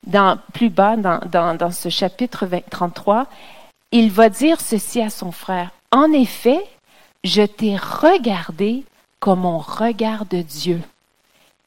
dans, 0.06 0.38
plus 0.52 0.68
bas, 0.68 0.96
dans, 0.96 1.20
dans, 1.30 1.56
dans 1.56 1.70
ce 1.70 1.88
chapitre 1.88 2.46
33, 2.68 3.26
il 3.90 4.10
va 4.10 4.28
dire 4.28 4.60
ceci 4.60 5.00
à 5.00 5.08
son 5.08 5.32
frère. 5.32 5.70
En 5.90 6.12
effet, 6.12 6.62
je 7.24 7.42
t'ai 7.42 7.76
regardé 7.76 8.84
comme 9.20 9.44
on 9.44 9.58
regarde 9.58 10.34
Dieu, 10.34 10.80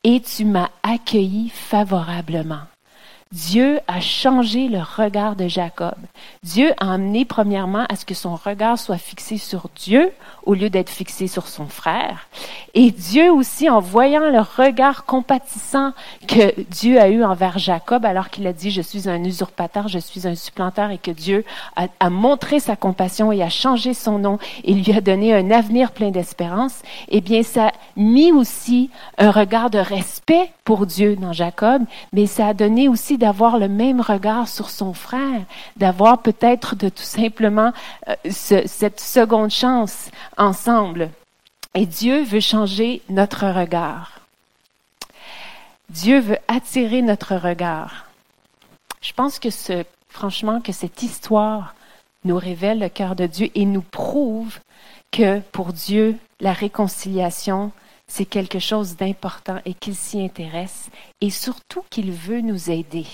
et 0.03 0.21
tu 0.21 0.43
m'as 0.43 0.69
accueilli 0.83 1.49
favorablement. 1.49 2.63
Dieu 3.31 3.79
a 3.87 3.99
changé 3.99 4.67
le 4.67 4.79
regard 4.79 5.35
de 5.35 5.47
Jacob. 5.47 5.95
Dieu 6.43 6.71
a 6.79 6.93
amené 6.93 7.25
premièrement 7.25 7.85
à 7.89 7.95
ce 7.95 8.05
que 8.05 8.13
son 8.13 8.35
regard 8.35 8.77
soit 8.77 8.99
fixé 8.99 9.37
sur 9.37 9.67
Dieu 9.75 10.11
au 10.45 10.53
lieu 10.53 10.69
d'être 10.69 10.91
fixé 10.91 11.27
sur 11.27 11.47
son 11.47 11.65
frère. 11.65 12.27
Et 12.75 12.91
Dieu 12.91 13.31
aussi, 13.31 13.67
en 13.69 13.79
voyant 13.79 14.29
le 14.29 14.39
regard 14.39 15.05
compatissant 15.05 15.93
que 16.27 16.53
Dieu 16.69 16.99
a 16.99 17.09
eu 17.09 17.23
envers 17.23 17.57
Jacob, 17.57 18.05
alors 18.05 18.29
qu'il 18.29 18.45
a 18.45 18.53
dit, 18.53 18.69
je 18.69 18.81
suis 18.81 19.09
un 19.09 19.23
usurpateur, 19.23 19.87
je 19.87 19.99
suis 19.99 20.27
un 20.27 20.35
supplanteur, 20.35 20.91
et 20.91 20.97
que 20.99 21.11
Dieu 21.11 21.45
a, 21.75 22.09
montré 22.09 22.59
sa 22.59 22.75
compassion 22.75 23.31
et 23.31 23.41
a 23.41 23.49
changé 23.49 23.93
son 23.93 24.19
nom 24.19 24.37
et 24.63 24.73
lui 24.73 24.93
a 24.93 25.01
donné 25.01 25.33
un 25.33 25.49
avenir 25.49 25.91
plein 25.91 26.11
d'espérance, 26.11 26.83
eh 27.09 27.21
bien, 27.21 27.41
ça 27.41 27.69
a 27.69 27.71
mis 27.95 28.31
aussi 28.31 28.91
un 29.17 29.31
regard 29.31 29.69
de 29.71 29.79
respect 29.79 30.51
pour 30.63 30.85
Dieu 30.85 31.15
dans 31.15 31.33
Jacob, 31.33 31.83
mais 32.13 32.27
ça 32.27 32.47
a 32.47 32.53
donné 32.53 32.87
aussi 32.87 33.17
d'avoir 33.25 33.57
le 33.57 33.67
même 33.67 34.01
regard 34.01 34.47
sur 34.47 34.69
son 34.69 34.93
frère, 34.93 35.41
d'avoir 35.77 36.21
peut-être 36.21 36.75
de 36.75 36.89
tout 36.89 37.01
simplement 37.01 37.73
euh, 38.07 38.15
cette 38.29 38.99
seconde 38.99 39.49
chance 39.49 40.11
ensemble. 40.37 41.09
Et 41.73 41.87
Dieu 41.87 42.21
veut 42.21 42.39
changer 42.39 43.01
notre 43.09 43.47
regard. 43.47 44.19
Dieu 45.89 46.19
veut 46.19 46.37
attirer 46.47 47.01
notre 47.01 47.35
regard. 47.35 48.05
Je 49.01 49.13
pense 49.13 49.39
que 49.39 49.49
ce, 49.49 49.83
franchement, 50.07 50.61
que 50.61 50.71
cette 50.71 51.01
histoire 51.01 51.73
nous 52.25 52.37
révèle 52.37 52.77
le 52.77 52.89
cœur 52.89 53.15
de 53.15 53.25
Dieu 53.25 53.49
et 53.55 53.65
nous 53.65 53.81
prouve 53.81 54.59
que 55.11 55.39
pour 55.51 55.73
Dieu, 55.73 56.15
la 56.41 56.53
réconciliation, 56.53 57.71
c'est 58.07 58.25
quelque 58.25 58.59
chose 58.59 58.95
d'important 58.95 59.59
et 59.65 59.73
qu'il 59.73 59.95
s'y 59.95 60.21
intéresse 60.21 60.89
et 61.21 61.29
surtout 61.29 61.83
qu'il 61.89 62.11
veut 62.11 62.41
nous 62.41 62.69
aider. 62.69 63.05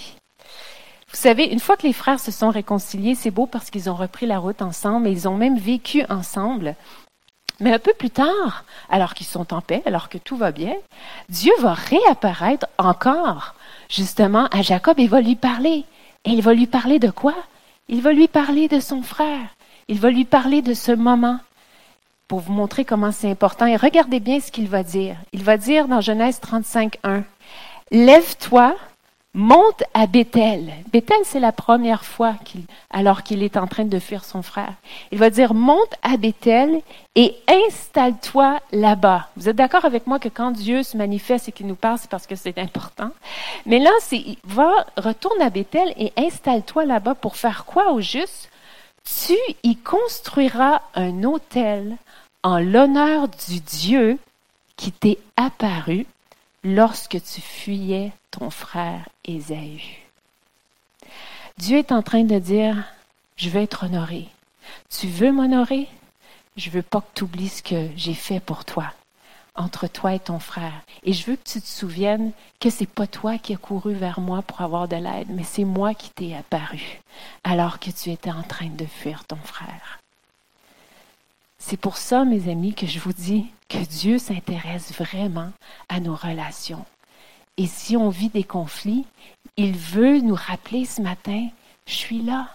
Vous 1.12 1.18
savez, 1.18 1.46
une 1.46 1.60
fois 1.60 1.76
que 1.76 1.86
les 1.86 1.94
frères 1.94 2.20
se 2.20 2.32
sont 2.32 2.50
réconciliés, 2.50 3.16
c'est 3.16 3.32
beau 3.32 3.46
parce 3.46 3.70
qu'ils 3.70 3.90
ont 3.90 3.96
repris 3.96 4.26
la 4.26 4.40
route 4.40 4.62
ensemble 4.62 5.08
et 5.08 5.12
ils 5.12 5.28
ont 5.28 5.36
même 5.36 5.58
vécu 5.58 6.04
ensemble. 6.10 6.76
Mais 7.60 7.74
un 7.74 7.80
peu 7.80 7.94
plus 7.94 8.10
tard, 8.10 8.64
alors 8.90 9.14
qu'ils 9.14 9.28
sont 9.28 9.54
en 9.54 9.62
paix, 9.62 9.84
alors 9.86 10.10
que 10.10 10.18
tout 10.18 10.38
va 10.38 10.52
bien, 10.52 10.74
Dieu 11.30 11.52
va 11.60 11.74
réapparaître 11.74 12.66
encore, 12.78 13.56
justement, 13.90 14.48
à 14.48 14.62
Jacob 14.62 15.00
et 15.00 15.08
va 15.08 15.22
lui 15.22 15.36
parler. 15.36 15.84
Et 16.24 16.32
il 16.32 16.42
va 16.42 16.54
lui 16.54 16.66
parler 16.66 16.98
de 16.98 17.12
quoi? 17.12 17.36
Il 17.88 18.02
va 18.02 18.14
lui 18.14 18.28
parler 18.28 18.68
de 18.68 18.80
son 18.80 19.04
frère. 19.04 19.48
Il 19.90 20.00
va 20.00 20.10
lui 20.10 20.26
parler 20.26 20.62
de 20.62 20.74
ce 20.74 20.92
moment 20.92 21.40
pour 22.32 22.40
vous 22.40 22.54
montrer 22.54 22.86
comment 22.86 23.12
c'est 23.12 23.30
important. 23.30 23.66
Et 23.66 23.76
regardez 23.76 24.22
bien 24.22 24.40
ce 24.40 24.54
qu'il 24.54 24.70
va 24.70 24.84
dire. 24.84 25.18
Il 25.34 25.44
va 25.44 25.58
dire 25.58 25.90
dans 25.90 26.00
Genèse 26.00 26.40
35, 26.40 26.98
1, 27.04 27.24
Lève-toi, 27.92 28.74
monte 29.34 29.84
à 29.94 30.08
Bethel. 30.08 30.72
Bethel, 30.94 31.18
c'est 31.26 31.42
la 31.42 31.52
première 31.52 32.06
fois 32.06 32.36
qu'il, 32.46 32.62
alors 32.90 33.24
qu'il 33.24 33.44
est 33.44 33.58
en 33.58 33.68
train 33.68 33.84
de 33.84 34.00
fuir 34.00 34.24
son 34.24 34.44
frère. 34.44 34.76
Il 35.12 35.18
va 35.18 35.30
dire, 35.30 35.54
monte 35.54 35.94
à 36.04 36.16
Bethel 36.16 36.82
et 37.16 37.36
installe-toi 37.68 38.62
là-bas. 38.72 39.28
Vous 39.36 39.50
êtes 39.50 39.58
d'accord 39.58 39.84
avec 39.84 40.08
moi 40.08 40.18
que 40.18 40.30
quand 40.30 40.52
Dieu 40.52 40.84
se 40.84 40.96
manifeste 40.96 41.50
et 41.50 41.52
qu'il 41.52 41.68
nous 41.68 41.76
parle, 41.76 41.98
c'est 41.98 42.10
parce 42.10 42.28
que 42.28 42.36
c'est 42.38 42.58
important. 42.58 43.12
Mais 43.66 43.80
là, 43.80 43.92
c'est, 44.00 44.24
va, 44.46 44.72
retourne 44.96 45.42
à 45.42 45.50
Bethel 45.50 45.94
et 45.98 46.14
installe-toi 46.16 46.86
là-bas 46.86 47.16
pour 47.16 47.36
faire 47.36 47.66
quoi 47.66 47.92
au 47.92 48.00
juste? 48.00 48.50
Tu 49.04 49.36
y 49.64 49.76
construiras 49.76 50.80
un 50.96 51.26
autel 51.26 51.98
en 52.44 52.60
l'honneur 52.60 53.28
du 53.28 53.60
Dieu 53.60 54.18
qui 54.76 54.92
t'est 54.92 55.20
apparu 55.38 56.08
lorsque 56.64 57.22
tu 57.22 57.42
fuyais 57.42 58.12
ton 58.32 58.50
frère 58.50 59.08
Ésaü. 59.26 59.82
Dieu 61.58 61.78
est 61.78 61.92
en 61.92 62.02
train 62.02 62.24
de 62.24 62.40
dire, 62.40 62.84
je 63.36 63.50
veux 63.50 63.62
être 63.62 63.86
honoré. 63.86 64.28
Tu 64.90 65.08
veux 65.08 65.32
m'honorer? 65.32 65.88
Je 66.58 66.70
veux 66.70 66.82
pas 66.82 67.02
que 67.02 67.14
tu 67.14 67.24
oublies 67.24 67.50
ce 67.50 67.64
que 67.64 67.90
j'ai 67.96 68.14
fait 68.14 68.40
pour 68.40 68.66
toi, 68.66 68.92
entre 69.56 69.88
toi 69.88 70.14
et 70.14 70.20
ton 70.20 70.40
frère. 70.40 70.82
Et 71.04 71.14
je 71.14 71.26
veux 71.26 71.36
que 71.36 71.50
tu 71.50 71.62
te 71.62 71.68
souviennes 71.68 72.32
que 72.60 72.70
c'est 72.70 72.90
pas 72.90 73.08
toi 73.08 73.38
qui 73.38 73.54
as 73.54 73.58
couru 73.58 73.94
vers 73.94 74.20
moi 74.20 74.42
pour 74.42 74.62
avoir 74.62 74.88
de 74.88 74.96
l'aide, 74.96 75.28
mais 75.30 75.44
c'est 75.44 75.64
moi 75.64 75.94
qui 75.94 76.10
t'ai 76.10 76.36
apparu 76.36 77.02
alors 77.44 77.80
que 77.80 77.92
tu 77.92 78.10
étais 78.10 78.32
en 78.32 78.44
train 78.44 78.70
de 78.70 78.86
fuir 78.86 79.26
ton 79.26 79.38
frère. 79.38 80.00
C'est 81.64 81.78
pour 81.78 81.96
ça, 81.96 82.26
mes 82.26 82.50
amis, 82.50 82.74
que 82.74 82.88
je 82.88 83.00
vous 83.00 83.14
dis 83.14 83.46
que 83.70 83.78
Dieu 83.78 84.18
s'intéresse 84.18 84.92
vraiment 84.94 85.52
à 85.90 86.00
nos 86.00 86.16
relations. 86.16 86.84
Et 87.56 87.68
si 87.68 87.96
on 87.96 88.10
vit 88.10 88.30
des 88.30 88.44
conflits, 88.44 89.06
il 89.58 89.78
veut 89.78 90.20
nous 90.20 90.36
rappeler 90.36 90.86
ce 90.86 91.02
matin, 91.02 91.48
je 91.86 91.94
suis 91.94 92.24
là, 92.24 92.50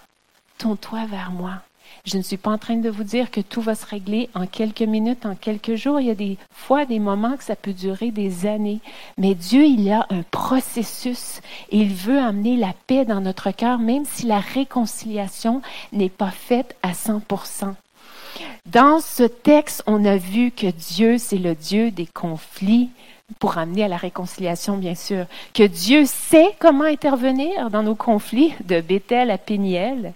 tourne-toi 0.59 1.07
vers 1.07 1.31
moi. 1.31 1.63
Je 2.05 2.17
ne 2.17 2.23
suis 2.23 2.37
pas 2.37 2.51
en 2.51 2.59
train 2.59 2.77
de 2.77 2.91
vous 2.91 3.05
dire 3.05 3.31
que 3.31 3.41
tout 3.41 3.61
va 3.61 3.77
se 3.77 3.87
régler 3.87 4.29
en 4.35 4.47
quelques 4.47 4.83
minutes, 4.83 5.25
en 5.25 5.37
quelques 5.37 5.77
jours. 5.77 6.01
Il 6.01 6.09
y 6.09 6.11
a 6.11 6.17
des 6.17 6.37
fois 6.51 6.85
des 6.85 6.99
moments 6.99 7.37
que 7.37 7.45
ça 7.45 7.57
peut 7.57 7.73
durer 7.73 8.11
des 8.11 8.45
années. 8.45 8.81
Mais 9.19 9.37
Dieu, 9.37 9.65
il 9.65 9.91
a 9.91 10.07
un 10.11 10.25
processus 10.25 11.41
et 11.71 11.79
il 11.79 11.95
veut 11.95 12.19
amener 12.19 12.57
la 12.57 12.75
paix 12.89 13.05
dans 13.05 13.21
notre 13.21 13.53
cœur, 13.53 13.79
même 13.79 14.05
si 14.05 14.27
la 14.27 14.41
réconciliation 14.41 15.63
n'est 15.93 16.11
pas 16.11 16.33
faite 16.33 16.77
à 16.83 16.93
100 16.93 17.21
dans 18.67 19.01
ce 19.01 19.23
texte, 19.23 19.83
on 19.87 20.05
a 20.05 20.17
vu 20.17 20.51
que 20.51 20.67
Dieu, 20.67 21.19
c'est 21.19 21.39
le 21.39 21.55
Dieu 21.55 21.91
des 21.91 22.07
conflits, 22.07 22.91
pour 23.39 23.59
amener 23.59 23.85
à 23.85 23.89
la 23.89 23.97
réconciliation, 23.97 24.77
bien 24.77 24.95
sûr, 24.95 25.27
que 25.53 25.65
Dieu 25.65 26.05
sait 26.07 26.55
comment 26.59 26.85
intervenir 26.85 27.71
dans 27.71 27.83
nos 27.83 27.95
conflits 27.95 28.55
de 28.65 28.81
Bethel 28.81 29.31
à 29.31 29.39
Péniel. 29.39 30.13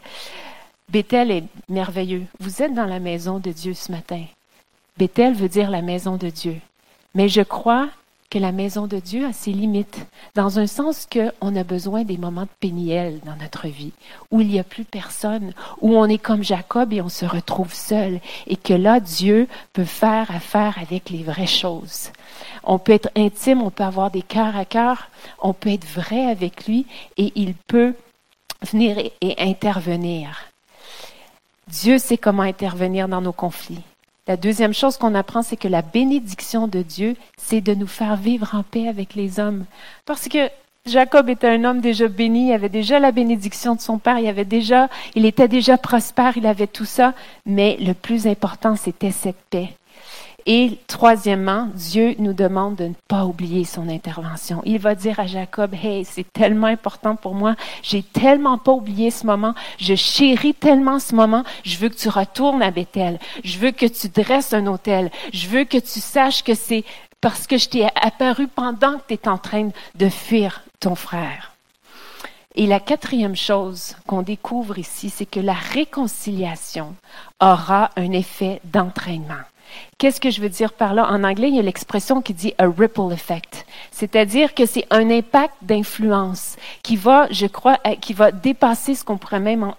Bethel 0.88 1.30
est 1.30 1.44
merveilleux. 1.68 2.24
Vous 2.38 2.62
êtes 2.62 2.74
dans 2.74 2.86
la 2.86 3.00
maison 3.00 3.38
de 3.38 3.50
Dieu 3.50 3.74
ce 3.74 3.92
matin. 3.92 4.22
Bethel 4.96 5.34
veut 5.34 5.48
dire 5.48 5.70
la 5.70 5.82
maison 5.82 6.16
de 6.16 6.28
Dieu. 6.28 6.56
Mais 7.14 7.28
je 7.28 7.42
crois 7.42 7.88
que 8.30 8.38
la 8.38 8.52
maison 8.52 8.86
de 8.86 8.98
Dieu 8.98 9.26
a 9.26 9.32
ses 9.32 9.52
limites, 9.52 10.06
dans 10.36 10.60
un 10.60 10.68
sens 10.68 11.08
qu'on 11.12 11.56
a 11.56 11.64
besoin 11.64 12.04
des 12.04 12.16
moments 12.16 12.44
de 12.44 12.48
péniel 12.60 13.18
dans 13.26 13.34
notre 13.34 13.66
vie, 13.66 13.92
où 14.30 14.40
il 14.40 14.46
n'y 14.46 14.60
a 14.60 14.64
plus 14.64 14.84
personne, 14.84 15.52
où 15.80 15.96
on 15.96 16.06
est 16.06 16.18
comme 16.18 16.44
Jacob 16.44 16.92
et 16.92 17.02
on 17.02 17.08
se 17.08 17.26
retrouve 17.26 17.74
seul, 17.74 18.20
et 18.46 18.56
que 18.56 18.72
là, 18.72 19.00
Dieu 19.00 19.48
peut 19.72 19.84
faire 19.84 20.30
affaire 20.30 20.78
avec 20.80 21.10
les 21.10 21.24
vraies 21.24 21.46
choses. 21.48 22.10
On 22.62 22.78
peut 22.78 22.92
être 22.92 23.10
intime, 23.16 23.62
on 23.62 23.70
peut 23.70 23.84
avoir 23.84 24.12
des 24.12 24.22
cœurs 24.22 24.56
à 24.56 24.64
cœur, 24.64 25.08
on 25.40 25.52
peut 25.52 25.72
être 25.72 25.86
vrai 25.86 26.26
avec 26.26 26.66
lui, 26.66 26.86
et 27.16 27.32
il 27.34 27.54
peut 27.54 27.94
venir 28.70 28.96
et 29.20 29.34
intervenir. 29.38 30.44
Dieu 31.66 31.98
sait 31.98 32.18
comment 32.18 32.42
intervenir 32.42 33.08
dans 33.08 33.20
nos 33.20 33.32
conflits. 33.32 33.82
La 34.30 34.36
deuxième 34.36 34.72
chose 34.72 34.96
qu'on 34.96 35.16
apprend, 35.16 35.42
c'est 35.42 35.56
que 35.56 35.66
la 35.66 35.82
bénédiction 35.82 36.68
de 36.68 36.82
Dieu, 36.82 37.16
c'est 37.36 37.60
de 37.60 37.74
nous 37.74 37.88
faire 37.88 38.14
vivre 38.14 38.54
en 38.54 38.62
paix 38.62 38.86
avec 38.86 39.16
les 39.16 39.40
hommes. 39.40 39.64
Parce 40.06 40.28
que 40.28 40.48
Jacob 40.86 41.28
était 41.28 41.48
un 41.48 41.64
homme 41.64 41.80
déjà 41.80 42.06
béni, 42.06 42.50
il 42.50 42.52
avait 42.52 42.68
déjà 42.68 43.00
la 43.00 43.10
bénédiction 43.10 43.74
de 43.74 43.80
son 43.80 43.98
père, 43.98 44.20
il 44.20 44.28
avait 44.28 44.44
déjà, 44.44 44.88
il 45.16 45.26
était 45.26 45.48
déjà 45.48 45.76
prospère, 45.78 46.36
il 46.36 46.46
avait 46.46 46.68
tout 46.68 46.84
ça, 46.84 47.12
mais 47.44 47.76
le 47.80 47.92
plus 47.92 48.28
important, 48.28 48.76
c'était 48.76 49.10
cette 49.10 49.42
paix. 49.50 49.70
Et 50.46 50.78
troisièmement, 50.86 51.68
Dieu 51.74 52.14
nous 52.18 52.32
demande 52.32 52.76
de 52.76 52.84
ne 52.84 52.94
pas 53.08 53.24
oublier 53.24 53.64
son 53.64 53.88
intervention. 53.88 54.62
Il 54.64 54.78
va 54.78 54.94
dire 54.94 55.20
à 55.20 55.26
Jacob, 55.26 55.74
Hey, 55.74 56.04
c'est 56.04 56.30
tellement 56.32 56.66
important 56.66 57.16
pour 57.16 57.34
moi, 57.34 57.56
j'ai 57.82 58.02
tellement 58.02 58.58
pas 58.58 58.72
oublié 58.72 59.10
ce 59.10 59.26
moment, 59.26 59.54
je 59.78 59.94
chéris 59.94 60.54
tellement 60.54 60.98
ce 60.98 61.14
moment, 61.14 61.44
je 61.64 61.76
veux 61.78 61.88
que 61.88 61.96
tu 61.96 62.08
retournes 62.08 62.62
à 62.62 62.70
Bethel, 62.70 63.18
je 63.44 63.58
veux 63.58 63.70
que 63.70 63.86
tu 63.86 64.08
dresses 64.08 64.52
un 64.52 64.66
hôtel, 64.66 65.10
je 65.32 65.48
veux 65.48 65.64
que 65.64 65.78
tu 65.78 66.00
saches 66.00 66.42
que 66.42 66.54
c'est 66.54 66.84
parce 67.20 67.46
que 67.46 67.58
je 67.58 67.68
t'ai 67.68 67.86
apparu 68.00 68.48
pendant 68.48 68.98
que 68.98 69.08
tu 69.08 69.14
es 69.14 69.28
en 69.28 69.38
train 69.38 69.70
de 69.94 70.08
fuir 70.08 70.62
ton 70.80 70.94
frère. 70.94 71.52
Et 72.56 72.66
la 72.66 72.80
quatrième 72.80 73.36
chose 73.36 73.94
qu'on 74.06 74.22
découvre 74.22 74.78
ici, 74.78 75.08
c'est 75.08 75.26
que 75.26 75.38
la 75.38 75.54
réconciliation 75.54 76.94
aura 77.40 77.90
un 77.96 78.10
effet 78.12 78.60
d'entraînement. 78.64 79.44
Qu'est-ce 79.98 80.20
que 80.20 80.30
je 80.30 80.40
veux 80.40 80.48
dire 80.48 80.72
par 80.72 80.94
là? 80.94 81.08
En 81.10 81.24
anglais, 81.24 81.48
il 81.48 81.56
y 81.56 81.58
a 81.58 81.62
l'expression 81.62 82.22
qui 82.22 82.34
dit 82.34 82.54
a 82.58 82.66
ripple 82.66 83.12
effect. 83.12 83.66
C'est-à-dire 83.90 84.54
que 84.54 84.66
c'est 84.66 84.86
un 84.90 85.10
impact 85.10 85.54
d'influence 85.62 86.56
qui 86.82 86.96
va, 86.96 87.28
je 87.30 87.46
crois, 87.46 87.78
qui 88.00 88.12
va 88.12 88.32
dépasser 88.32 88.94
ce 88.94 89.04
qu'on 89.04 89.18
pourrait 89.18 89.40
même 89.40 89.72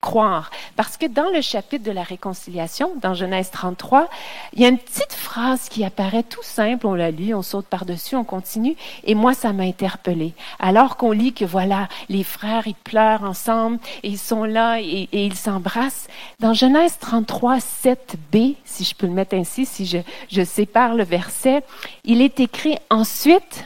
croire. 0.00 0.50
Parce 0.76 0.96
que 0.96 1.06
dans 1.06 1.30
le 1.30 1.40
chapitre 1.40 1.84
de 1.84 1.90
la 1.90 2.02
réconciliation, 2.02 2.92
dans 3.00 3.14
Genèse 3.14 3.50
33, 3.50 4.08
il 4.52 4.62
y 4.62 4.64
a 4.64 4.68
une 4.68 4.78
petite 4.78 5.12
phrase 5.12 5.68
qui 5.68 5.84
apparaît 5.84 6.22
tout 6.22 6.42
simple, 6.42 6.86
on 6.86 6.94
la 6.94 7.10
lit, 7.10 7.34
on 7.34 7.42
saute 7.42 7.66
par-dessus, 7.66 8.16
on 8.16 8.24
continue, 8.24 8.76
et 9.04 9.14
moi, 9.14 9.34
ça 9.34 9.52
m'a 9.52 9.64
interpellé. 9.64 10.34
Alors 10.58 10.96
qu'on 10.96 11.12
lit 11.12 11.32
que 11.32 11.44
voilà, 11.44 11.88
les 12.08 12.24
frères, 12.24 12.66
ils 12.66 12.74
pleurent 12.74 13.24
ensemble, 13.24 13.78
et 14.02 14.08
ils 14.08 14.18
sont 14.18 14.44
là, 14.44 14.80
et, 14.80 15.08
ils 15.12 15.34
s'embrassent. 15.34 16.08
Dans 16.40 16.54
Genèse 16.54 16.98
33, 16.98 17.58
7b, 17.58 18.56
si 18.64 18.84
je 18.84 18.94
peux 18.94 19.06
le 19.06 19.12
mettre 19.12 19.34
ainsi, 19.34 19.66
si 19.66 19.86
je 20.30 20.44
sépare 20.44 20.94
le 20.94 21.04
verset, 21.04 21.62
il 22.04 22.22
est 22.22 22.40
écrit 22.40 22.78
ensuite, 22.90 23.64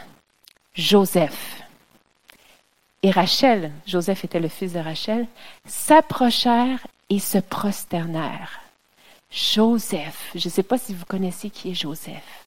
Joseph 0.74 1.60
et 3.03 3.11
Rachel, 3.11 3.72
Joseph 3.86 4.24
était 4.24 4.40
le 4.40 4.48
fils 4.48 4.74
de 4.74 4.78
Rachel, 4.78 5.26
s'approchèrent 5.66 6.86
et 7.09 7.18
se 7.18 7.38
prosternèrent. 7.38 8.61
Joseph, 9.30 10.30
je 10.34 10.48
ne 10.48 10.53
sais 10.53 10.62
pas 10.62 10.76
si 10.76 10.92
vous 10.92 11.05
connaissez 11.07 11.51
qui 11.51 11.70
est 11.70 11.74
Joseph. 11.74 12.46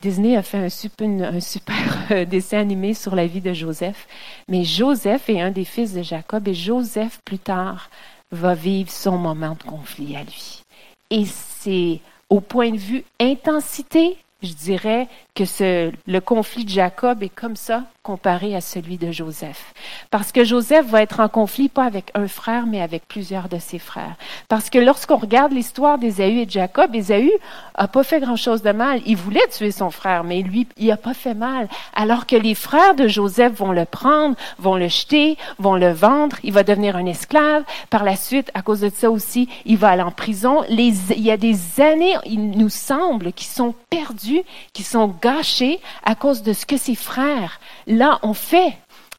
Disney 0.00 0.36
a 0.36 0.42
fait 0.42 0.58
un 0.58 0.68
super, 0.68 1.08
un 1.08 1.40
super 1.40 1.76
euh, 2.10 2.24
dessin 2.24 2.58
animé 2.58 2.94
sur 2.94 3.14
la 3.14 3.26
vie 3.26 3.40
de 3.40 3.52
Joseph, 3.52 4.06
mais 4.48 4.64
Joseph 4.64 5.28
est 5.28 5.40
un 5.40 5.50
des 5.50 5.64
fils 5.64 5.94
de 5.94 6.02
Jacob 6.02 6.46
et 6.48 6.54
Joseph, 6.54 7.20
plus 7.24 7.38
tard, 7.38 7.90
va 8.32 8.54
vivre 8.54 8.90
son 8.90 9.18
moment 9.18 9.56
de 9.58 9.62
conflit 9.62 10.16
à 10.16 10.22
lui. 10.22 10.62
Et 11.10 11.24
c'est 11.24 12.00
au 12.28 12.40
point 12.40 12.70
de 12.70 12.76
vue 12.76 13.04
intensité, 13.20 14.16
je 14.42 14.52
dirais 14.52 15.08
que 15.34 15.44
ce, 15.44 15.92
le 16.06 16.20
conflit 16.20 16.64
de 16.64 16.70
Jacob 16.70 17.22
est 17.22 17.34
comme 17.34 17.56
ça 17.56 17.84
comparé 18.06 18.54
à 18.54 18.60
celui 18.60 18.98
de 18.98 19.10
Joseph. 19.10 19.74
Parce 20.12 20.30
que 20.30 20.44
Joseph 20.44 20.86
va 20.86 21.02
être 21.02 21.18
en 21.18 21.28
conflit 21.28 21.68
pas 21.68 21.82
avec 21.82 22.12
un 22.14 22.28
frère, 22.28 22.64
mais 22.64 22.80
avec 22.80 23.08
plusieurs 23.08 23.48
de 23.48 23.58
ses 23.58 23.80
frères. 23.80 24.14
Parce 24.48 24.70
que 24.70 24.78
lorsqu'on 24.78 25.16
regarde 25.16 25.50
l'histoire 25.50 25.98
d'Ésaü 25.98 26.38
et 26.38 26.46
de 26.46 26.50
Jacob, 26.52 26.94
Ésaü 26.94 27.32
a 27.74 27.88
pas 27.88 28.04
fait 28.04 28.20
grand-chose 28.20 28.62
de 28.62 28.70
mal. 28.70 29.00
Il 29.06 29.16
voulait 29.16 29.48
tuer 29.48 29.72
son 29.72 29.90
frère, 29.90 30.22
mais 30.22 30.42
lui, 30.42 30.68
il 30.76 30.88
a 30.92 30.96
pas 30.96 31.14
fait 31.14 31.34
mal. 31.34 31.68
Alors 31.96 32.26
que 32.26 32.36
les 32.36 32.54
frères 32.54 32.94
de 32.94 33.08
Joseph 33.08 33.54
vont 33.54 33.72
le 33.72 33.84
prendre, 33.84 34.36
vont 34.60 34.76
le 34.76 34.86
jeter, 34.86 35.36
vont 35.58 35.74
le 35.74 35.90
vendre, 35.90 36.36
il 36.44 36.52
va 36.52 36.62
devenir 36.62 36.94
un 36.94 37.06
esclave. 37.06 37.64
Par 37.90 38.04
la 38.04 38.14
suite, 38.14 38.52
à 38.54 38.62
cause 38.62 38.82
de 38.82 38.90
ça 38.94 39.10
aussi, 39.10 39.48
il 39.64 39.78
va 39.78 39.88
aller 39.88 40.02
en 40.02 40.12
prison. 40.12 40.62
Les, 40.68 40.94
il 41.10 41.22
y 41.22 41.32
a 41.32 41.36
des 41.36 41.80
années, 41.80 42.14
il 42.24 42.50
nous 42.52 42.68
semble, 42.68 43.32
qui 43.32 43.46
sont 43.46 43.74
perdus, 43.90 44.42
qui 44.72 44.84
sont 44.84 45.12
gâchés 45.20 45.80
à 46.04 46.14
cause 46.14 46.44
de 46.44 46.52
ce 46.52 46.66
que 46.66 46.76
ses 46.76 46.94
frères 46.94 47.58
là 47.96 48.18
on 48.22 48.34
fait 48.34 48.76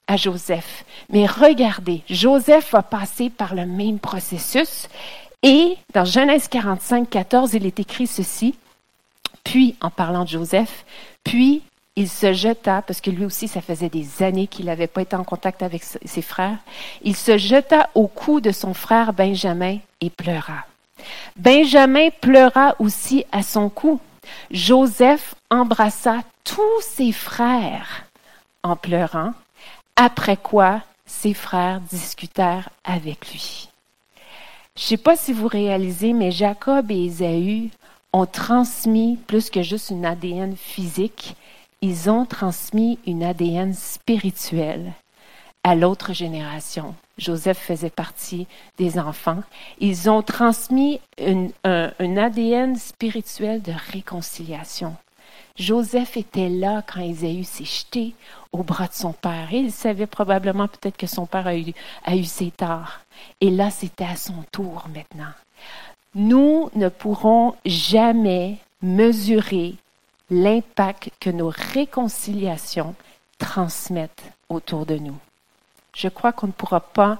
à 0.08 0.16
Joseph. 0.16 0.86
Mais 1.10 1.26
regardez, 1.26 2.04
Joseph 2.10 2.72
va 2.72 2.82
passer 2.82 3.30
par 3.30 3.56
le 3.56 3.66
même 3.66 4.00
processus 4.00 4.88
et 5.44 5.78
dans 5.94 6.06
Genèse 6.06 6.48
45, 6.48 7.10
14, 7.10 7.54
il 7.54 7.66
est 7.66 7.80
écrit 7.80 8.08
ceci. 8.08 8.56
Puis, 9.44 9.76
en 9.82 9.90
parlant 9.90 10.24
de 10.24 10.30
Joseph, 10.30 10.86
puis 11.24 11.62
il 11.96 12.10
se 12.10 12.34
jeta, 12.34 12.82
parce 12.82 13.02
que 13.02 13.10
lui 13.10 13.26
aussi, 13.26 13.48
ça 13.48 13.62
faisait 13.62 13.90
des 13.90 14.24
années 14.24 14.48
qu'il 14.48 14.66
n'avait 14.66 14.88
pas 14.88 15.02
été 15.02 15.16
en 15.16 15.24
contact 15.24 15.64
avec 15.64 15.84
ses 15.84 16.22
frères, 16.22 16.58
il 17.02 17.16
se 17.16 17.38
jeta 17.38 17.90
au 17.96 18.08
cou 18.08 18.42
de 18.42 18.52
son 18.52 18.74
frère 18.74 19.14
Benjamin 19.14 19.78
et 20.02 20.10
pleura. 20.10 20.66
Benjamin 21.38 22.10
pleura 22.22 22.76
aussi 22.80 23.26
à 23.32 23.44
son 23.44 23.70
cou. 23.70 24.00
Joseph 24.52 25.36
embrassa 25.50 26.18
tous 26.44 26.82
ses 26.82 27.12
frères 27.12 28.07
en 28.70 28.76
pleurant, 28.76 29.34
après 29.95 30.38
quoi 30.38 30.82
ses 31.05 31.34
frères 31.34 31.82
discutèrent 31.82 32.70
avec 32.84 33.32
lui. 33.32 33.70
Je 34.76 34.84
ne 34.84 34.88
sais 34.88 34.97
pas 34.97 35.15
si 35.15 35.34
vous 35.34 35.47
réalisez, 35.47 36.13
mais 36.13 36.32
Jacob 36.32 36.91
et 36.91 37.05
Ésaü 37.05 37.70
ont 38.13 38.26
transmis 38.26 39.18
plus 39.28 39.49
que 39.49 39.61
juste 39.61 39.89
une 39.89 40.05
ADN 40.05 40.55
physique, 40.55 41.36
ils 41.82 42.09
ont 42.09 42.26
transmis 42.26 42.99
une 43.05 43.24
ADN 43.24 43.74
spirituelle 43.74 44.93
à 45.63 45.76
l'autre 45.76 46.13
génération. 46.13 46.95
Joseph 47.18 47.57
faisait 47.57 47.89
partie 47.89 48.47
des 48.78 48.99
enfants. 48.99 49.43
Ils 49.80 50.09
ont 50.09 50.22
transmis 50.22 50.99
un, 51.20 51.47
un 51.63 52.18
ADN 52.18 52.76
spirituel 52.76 53.61
de 53.61 53.74
réconciliation. 53.91 54.95
Joseph 55.58 56.18
était 56.18 56.49
là 56.49 56.84
quand 56.84 57.01
Ésaü 57.01 57.43
s'est 57.43 57.66
jeté 57.66 58.14
au 58.51 58.64
bras 58.64 58.88
de 58.88 58.93
son 58.93 59.12
père. 59.14 59.51
il 59.51 59.72
savait 59.72 60.05
probablement 60.05 60.68
peut-être 60.68 60.97
que 60.97 61.08
son 61.08 61.26
père 61.26 61.47
a 61.47 61.55
eu, 61.55 61.74
a 62.05 62.16
eu 62.16 62.26
ses 62.26 62.51
torts. 62.51 62.99
Et 63.41 63.49
là, 63.49 63.72
c'était 63.72 64.05
à 64.05 64.16
son 64.16 64.43
tour 64.51 64.86
maintenant. 64.93 65.34
Nous 66.14 66.70
ne 66.76 66.89
pourrons 66.89 67.55
jamais 67.66 68.58
mesurer 68.82 69.76
l'impact 70.30 71.10
que 71.20 71.30
nos 71.30 71.51
réconciliations 71.74 72.95
transmettent 73.39 74.32
autour 74.49 74.86
de 74.86 74.95
nous. 74.97 75.18
Je 75.95 76.08
crois 76.08 76.34
qu'on 76.34 76.47
ne 76.47 76.51
pourra 76.51 76.80
pas, 76.80 77.18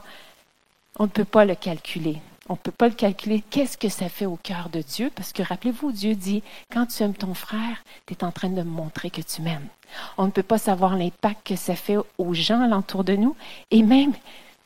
on 1.00 1.04
ne 1.04 1.10
peut 1.10 1.26
pas 1.26 1.46
le 1.46 1.56
calculer. 1.56 2.18
On 2.50 2.54
ne 2.54 2.58
peut 2.58 2.72
pas 2.72 2.88
le 2.88 2.94
calculer. 2.94 3.44
Qu'est-ce 3.50 3.78
que 3.78 3.90
ça 3.90 4.08
fait 4.08 4.26
au 4.26 4.38
cœur 4.42 4.70
de 4.70 4.82
Dieu? 4.82 5.12
Parce 5.14 5.34
que 5.34 5.44
rappelez-vous, 5.44 5.92
Dieu 5.92 6.16
dit, 6.16 6.44
quand 6.72 6.86
tu 6.86 7.04
aimes 7.04 7.14
ton 7.14 7.34
frère, 7.34 7.84
tu 8.06 8.14
es 8.14 8.24
en 8.24 8.32
train 8.32 8.50
de 8.50 8.62
montrer 8.64 9.10
que 9.10 9.22
tu 9.22 9.42
m'aimes. 9.42 9.68
On 10.18 10.26
ne 10.26 10.32
peut 10.32 10.44
pas 10.44 10.58
savoir 10.58 10.96
l'impact 10.96 11.46
que 11.46 11.56
ça 11.56 11.76
fait 11.76 11.98
aux 12.18 12.34
gens 12.34 12.62
alentour 12.62 13.04
de 13.04 13.16
nous. 13.16 13.36
Et 13.72 13.84
même, 13.84 14.14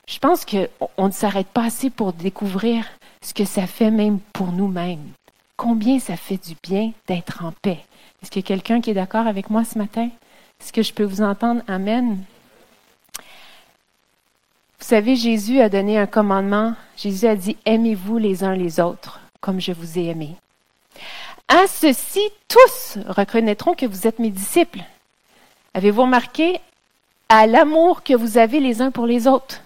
je 0.07 0.19
pense 0.19 0.45
qu'on 0.45 1.07
ne 1.07 1.11
s'arrête 1.11 1.47
pas 1.47 1.65
assez 1.65 1.89
pour 1.89 2.13
découvrir 2.13 2.85
ce 3.23 3.33
que 3.33 3.45
ça 3.45 3.65
fait 3.67 3.91
même 3.91 4.19
pour 4.33 4.51
nous-mêmes. 4.51 5.11
Combien 5.57 5.99
ça 5.99 6.17
fait 6.17 6.43
du 6.43 6.55
bien 6.63 6.91
d'être 7.07 7.43
en 7.43 7.51
paix. 7.61 7.79
Est-ce 8.21 8.29
qu'il 8.29 8.41
y 8.41 8.45
a 8.45 8.47
quelqu'un 8.47 8.81
qui 8.81 8.91
est 8.91 8.95
d'accord 8.95 9.27
avec 9.27 9.49
moi 9.49 9.63
ce 9.63 9.77
matin? 9.77 10.09
Est-ce 10.59 10.73
que 10.73 10.83
je 10.83 10.93
peux 10.93 11.03
vous 11.03 11.21
entendre? 11.21 11.61
Amen. 11.67 12.23
Vous 14.81 14.87
savez, 14.87 15.15
Jésus 15.15 15.61
a 15.61 15.69
donné 15.69 15.97
un 15.99 16.07
commandement. 16.07 16.73
Jésus 16.97 17.27
a 17.27 17.35
dit, 17.35 17.55
aimez-vous 17.65 18.17
les 18.17 18.43
uns 18.43 18.55
les 18.55 18.79
autres 18.79 19.21
comme 19.39 19.59
je 19.59 19.71
vous 19.71 19.97
ai 19.97 20.05
aimé. 20.05 20.35
À 21.47 21.67
ceci, 21.67 22.21
tous 22.47 22.97
reconnaîtront 23.07 23.73
que 23.73 23.85
vous 23.85 24.07
êtes 24.07 24.19
mes 24.19 24.29
disciples. 24.29 24.81
Avez-vous 25.73 26.03
remarqué? 26.03 26.59
À 27.29 27.47
l'amour 27.47 28.03
que 28.03 28.13
vous 28.13 28.37
avez 28.37 28.59
les 28.59 28.81
uns 28.81 28.91
pour 28.91 29.05
les 29.05 29.27
autres? 29.27 29.61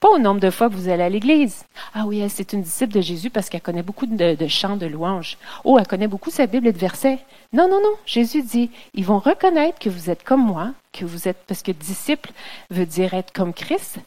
Pas 0.00 0.10
au 0.10 0.18
nombre 0.18 0.40
de 0.40 0.50
fois 0.50 0.68
que 0.68 0.74
vous 0.74 0.88
allez 0.88 1.02
à 1.02 1.08
l'église. 1.08 1.64
Ah 1.94 2.04
oui, 2.06 2.24
c'est 2.28 2.52
une 2.52 2.62
disciple 2.62 2.94
de 2.94 3.00
Jésus 3.00 3.30
parce 3.30 3.48
qu'elle 3.48 3.60
connaît 3.60 3.82
beaucoup 3.82 4.06
de, 4.06 4.34
de, 4.34 4.46
chants, 4.46 4.76
de 4.76 4.86
louanges. 4.86 5.38
Oh, 5.64 5.76
elle 5.78 5.86
connaît 5.88 6.06
beaucoup 6.06 6.30
sa 6.30 6.46
Bible 6.46 6.68
et 6.68 6.72
de 6.72 6.78
versets. 6.78 7.18
Non, 7.52 7.68
non, 7.68 7.80
non. 7.82 7.94
Jésus 8.06 8.42
dit, 8.42 8.70
ils 8.94 9.04
vont 9.04 9.18
reconnaître 9.18 9.78
que 9.80 9.90
vous 9.90 10.10
êtes 10.10 10.22
comme 10.22 10.44
moi, 10.44 10.70
que 10.92 11.04
vous 11.04 11.26
êtes, 11.26 11.42
parce 11.46 11.62
que 11.62 11.72
disciple 11.72 12.30
veut 12.70 12.86
dire 12.86 13.14
être 13.14 13.32
comme 13.32 13.52
Christ. 13.52 13.98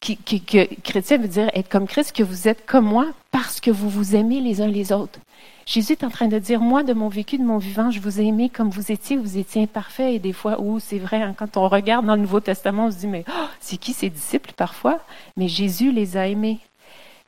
Que 0.00 0.74
chrétien 0.82 1.18
veut 1.18 1.28
dire 1.28 1.50
être 1.54 1.68
comme 1.68 1.86
Christ, 1.86 2.14
que 2.14 2.22
vous 2.22 2.46
êtes 2.46 2.66
comme 2.66 2.84
moi 2.84 3.06
parce 3.30 3.60
que 3.60 3.70
vous 3.70 3.88
vous 3.88 4.14
aimez 4.14 4.40
les 4.40 4.60
uns 4.60 4.66
les 4.66 4.92
autres. 4.92 5.18
Jésus 5.64 5.92
est 5.92 6.04
en 6.04 6.10
train 6.10 6.28
de 6.28 6.38
dire, 6.38 6.60
moi, 6.60 6.82
de 6.82 6.92
mon 6.92 7.08
vécu, 7.08 7.38
de 7.38 7.44
mon 7.44 7.58
vivant, 7.58 7.90
je 7.90 8.00
vous 8.00 8.20
ai 8.20 8.24
aimé 8.24 8.50
comme 8.50 8.68
vous 8.68 8.92
étiez, 8.92 9.16
vous 9.16 9.38
étiez 9.38 9.62
imparfait. 9.62 10.14
Et 10.14 10.18
des 10.18 10.32
fois, 10.32 10.56
oh, 10.60 10.78
c'est 10.78 10.98
vrai, 10.98 11.22
hein, 11.22 11.34
quand 11.36 11.56
on 11.56 11.68
regarde 11.68 12.04
dans 12.04 12.16
le 12.16 12.20
Nouveau 12.20 12.40
Testament, 12.40 12.86
on 12.86 12.90
se 12.90 12.98
dit, 12.98 13.06
mais 13.06 13.24
oh, 13.28 13.46
c'est 13.60 13.76
qui 13.76 13.92
ces 13.92 14.10
disciples 14.10 14.52
parfois? 14.56 14.98
Mais 15.36 15.48
Jésus 15.48 15.92
les 15.92 16.16
a 16.16 16.26
aimés. 16.26 16.58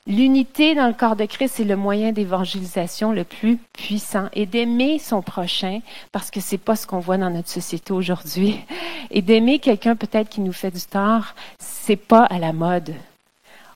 L'unité 0.06 0.74
dans 0.74 0.86
le 0.86 0.92
corps 0.92 1.16
de 1.16 1.24
Christ 1.24 1.60
est 1.60 1.64
le 1.64 1.76
moyen 1.76 2.12
d'évangélisation 2.12 3.10
le 3.10 3.24
plus 3.24 3.56
puissant 3.72 4.28
et 4.34 4.44
d'aimer 4.44 4.98
son 4.98 5.22
prochain 5.22 5.80
parce 6.12 6.30
que 6.30 6.40
c'est 6.40 6.58
pas 6.58 6.76
ce 6.76 6.86
qu'on 6.86 6.98
voit 6.98 7.16
dans 7.16 7.30
notre 7.30 7.48
société 7.48 7.90
aujourd'hui. 7.94 8.60
Et 9.10 9.22
d'aimer 9.22 9.60
quelqu'un 9.60 9.96
peut-être 9.96 10.28
qui 10.28 10.42
nous 10.42 10.52
fait 10.52 10.70
du 10.70 10.82
tort, 10.82 11.34
c'est 11.58 11.96
pas 11.96 12.24
à 12.24 12.38
la 12.38 12.52
mode. 12.52 12.94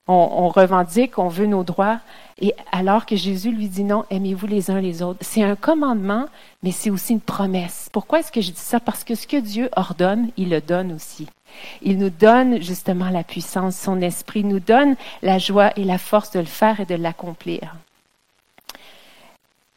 On, 0.06 0.12
on 0.14 0.48
revendique, 0.48 1.18
on 1.18 1.28
veut 1.28 1.46
nos 1.46 1.64
droits, 1.64 2.00
et 2.40 2.54
alors 2.72 3.06
que 3.06 3.16
Jésus 3.16 3.50
lui 3.50 3.68
dit 3.68 3.84
non, 3.84 4.04
aimez-vous 4.10 4.46
les 4.46 4.70
uns 4.70 4.82
les 4.82 5.02
autres. 5.02 5.20
C'est 5.22 5.42
un 5.42 5.56
commandement, 5.56 6.26
mais 6.62 6.72
c'est 6.72 6.90
aussi 6.90 7.14
une 7.14 7.20
promesse. 7.20 7.88
Pourquoi 7.90 8.20
est-ce 8.20 8.32
que 8.32 8.42
je 8.42 8.50
dis 8.50 8.60
ça? 8.60 8.80
Parce 8.80 9.02
que 9.02 9.14
ce 9.14 9.26
que 9.26 9.38
Dieu 9.38 9.70
ordonne, 9.76 10.30
il 10.36 10.50
le 10.50 10.60
donne 10.60 10.92
aussi. 10.92 11.26
Il 11.82 11.98
nous 11.98 12.10
donne 12.10 12.62
justement 12.62 13.10
la 13.10 13.24
puissance, 13.24 13.76
son 13.76 14.00
esprit 14.00 14.44
nous 14.44 14.60
donne 14.60 14.96
la 15.22 15.38
joie 15.38 15.72
et 15.76 15.84
la 15.84 15.98
force 15.98 16.30
de 16.32 16.40
le 16.40 16.46
faire 16.46 16.80
et 16.80 16.86
de 16.86 16.94
l'accomplir. 16.94 17.74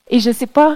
Et 0.09 0.19
je 0.19 0.29
ne 0.29 0.33
sais 0.33 0.47
pas, 0.47 0.75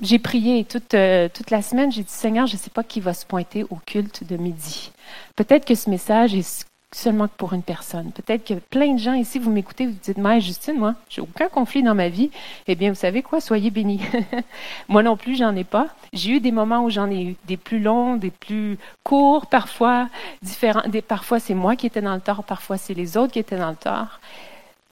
j'ai 0.00 0.18
prié 0.18 0.64
toute, 0.64 0.94
euh, 0.94 1.28
toute 1.32 1.50
la 1.50 1.62
semaine, 1.62 1.92
j'ai 1.92 2.02
dit 2.02 2.12
Seigneur, 2.12 2.46
je 2.46 2.54
ne 2.54 2.58
sais 2.58 2.70
pas 2.70 2.82
qui 2.82 3.00
va 3.00 3.14
se 3.14 3.26
pointer 3.26 3.64
au 3.64 3.76
culte 3.86 4.24
de 4.24 4.36
midi. 4.36 4.90
Peut-être 5.36 5.64
que 5.64 5.74
ce 5.74 5.90
message 5.90 6.34
est 6.34 6.66
seulement 6.94 7.26
pour 7.26 7.52
une 7.52 7.62
personne. 7.62 8.12
Peut-être 8.12 8.44
que 8.44 8.54
plein 8.54 8.94
de 8.94 8.98
gens 8.98 9.14
ici, 9.14 9.38
vous 9.38 9.50
m'écoutez, 9.50 9.86
vous 9.86 9.96
dites, 10.00 10.16
mais 10.16 10.40
Justine, 10.40 10.78
moi, 10.78 10.94
j'ai 11.08 11.20
aucun 11.20 11.48
conflit 11.48 11.82
dans 11.82 11.94
ma 11.94 12.08
vie. 12.08 12.30
Eh 12.68 12.76
bien, 12.76 12.90
vous 12.90 12.98
savez 12.98 13.22
quoi? 13.22 13.40
Soyez 13.40 13.70
bénis. 13.70 14.00
moi 14.88 15.02
non 15.02 15.16
plus, 15.16 15.36
j'en 15.36 15.54
ai 15.56 15.64
pas. 15.64 15.88
J'ai 16.12 16.32
eu 16.32 16.40
des 16.40 16.52
moments 16.52 16.84
où 16.84 16.90
j'en 16.90 17.10
ai 17.10 17.22
eu 17.24 17.36
des 17.46 17.56
plus 17.56 17.80
longs, 17.80 18.16
des 18.16 18.30
plus 18.30 18.78
courts, 19.02 19.46
parfois 19.46 20.08
différents. 20.40 20.88
Des, 20.88 21.02
parfois, 21.02 21.40
c'est 21.40 21.54
moi 21.54 21.74
qui 21.74 21.86
étais 21.86 22.00
dans 22.00 22.14
le 22.14 22.20
tort, 22.20 22.44
parfois, 22.44 22.78
c'est 22.78 22.94
les 22.94 23.16
autres 23.16 23.32
qui 23.32 23.40
étaient 23.40 23.58
dans 23.58 23.70
le 23.70 23.76
tort. 23.76 24.20